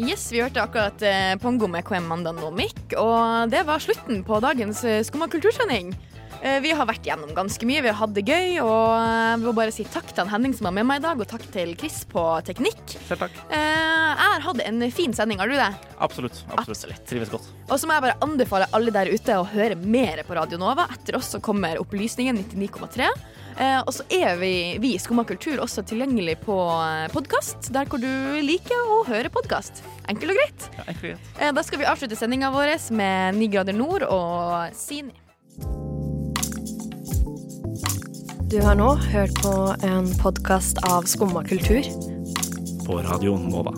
Yes, 0.00 0.30
vi 0.32 0.40
hørte 0.40 0.62
akkurat 0.62 1.02
eh, 1.04 1.34
Pongo 1.42 1.66
med 1.68 1.84
KM 1.84 2.06
Nomik, 2.24 2.94
og 2.96 3.50
det 3.52 3.66
var 3.68 3.82
slutten 3.84 4.22
på 4.24 4.38
dagens 4.40 4.80
eh, 4.88 5.02
Skumma 5.04 5.28
kultursending. 5.28 5.90
Eh, 6.40 6.56
vi 6.64 6.70
har 6.72 6.88
vært 6.88 7.04
gjennom 7.04 7.34
ganske 7.36 7.66
mye, 7.68 7.82
vi 7.84 7.90
har 7.90 7.98
hatt 7.98 8.14
det 8.16 8.24
gøy, 8.24 8.62
og 8.64 8.94
jeg 8.96 9.34
vi 9.42 9.44
må 9.44 9.52
bare 9.58 9.74
si 9.74 9.84
takk 9.92 10.08
til 10.16 10.30
Henning 10.30 10.54
som 10.56 10.70
var 10.70 10.74
med 10.78 10.88
meg 10.88 11.02
i 11.02 11.04
dag, 11.04 11.20
og 11.20 11.28
takk 11.28 11.44
til 11.52 11.74
Chris 11.76 11.98
på 12.08 12.22
teknikk. 12.46 12.80
Selv 13.10 13.26
takk. 13.26 13.36
Eh, 13.52 13.60
jeg 13.60 14.32
har 14.32 14.46
hatt 14.46 14.64
en 14.64 14.86
fin 14.96 15.12
sending, 15.16 15.42
har 15.42 15.52
du 15.52 15.58
det? 15.58 15.68
Absolutt. 16.00 16.40
absolutt. 16.56 17.04
Trives 17.10 17.32
godt. 17.34 17.50
Og 17.68 17.76
så 17.76 17.90
må 17.90 17.98
jeg 17.98 18.06
bare 18.06 18.16
anbefale 18.24 18.70
alle 18.76 18.96
der 18.96 19.12
ute 19.12 19.36
å 19.36 19.44
høre 19.52 19.76
mer 19.76 20.24
på 20.24 20.38
Radio 20.38 20.62
Nova. 20.62 20.88
Etter 20.96 21.20
oss 21.20 21.28
så 21.34 21.44
kommer 21.44 21.82
Opplysningen 21.82 22.40
99,3. 22.46 23.12
Eh, 23.58 23.80
og 23.80 23.92
så 23.94 24.04
er 24.12 24.36
vi, 24.40 24.52
vi 24.82 24.94
i 24.94 25.00
Skumma 25.02 25.24
kultur 25.28 25.62
også 25.64 25.84
tilgjengelig 25.88 26.38
på 26.44 26.56
podkast, 27.14 27.72
der 27.74 27.88
hvor 27.90 28.02
du 28.02 28.10
liker 28.44 28.92
å 28.94 29.02
høre 29.08 29.32
podkast. 29.32 29.82
Enkelt 30.10 30.34
og 30.34 30.40
greit. 30.40 30.68
Ja, 30.76 30.86
enkelt 30.86 31.02
og 31.02 31.08
greit. 31.10 31.32
Eh, 31.40 31.52
da 31.56 31.64
skal 31.66 31.82
vi 31.82 31.88
avslutte 31.90 32.18
sendinga 32.18 32.52
vår 32.54 32.76
med 32.94 33.40
9 33.40 33.50
grader 33.52 33.76
nord 33.76 34.06
og 34.08 34.76
Sini. 34.76 35.16
Du 38.50 38.58
har 38.64 38.74
nå 38.74 38.88
hørt 39.12 39.36
på 39.44 39.54
en 39.86 40.10
podkast 40.18 40.80
av 40.90 41.06
Skumma 41.06 41.44
kultur. 41.46 41.86
På 42.86 42.98
radioen 43.06 43.46
Nova. 43.52 43.76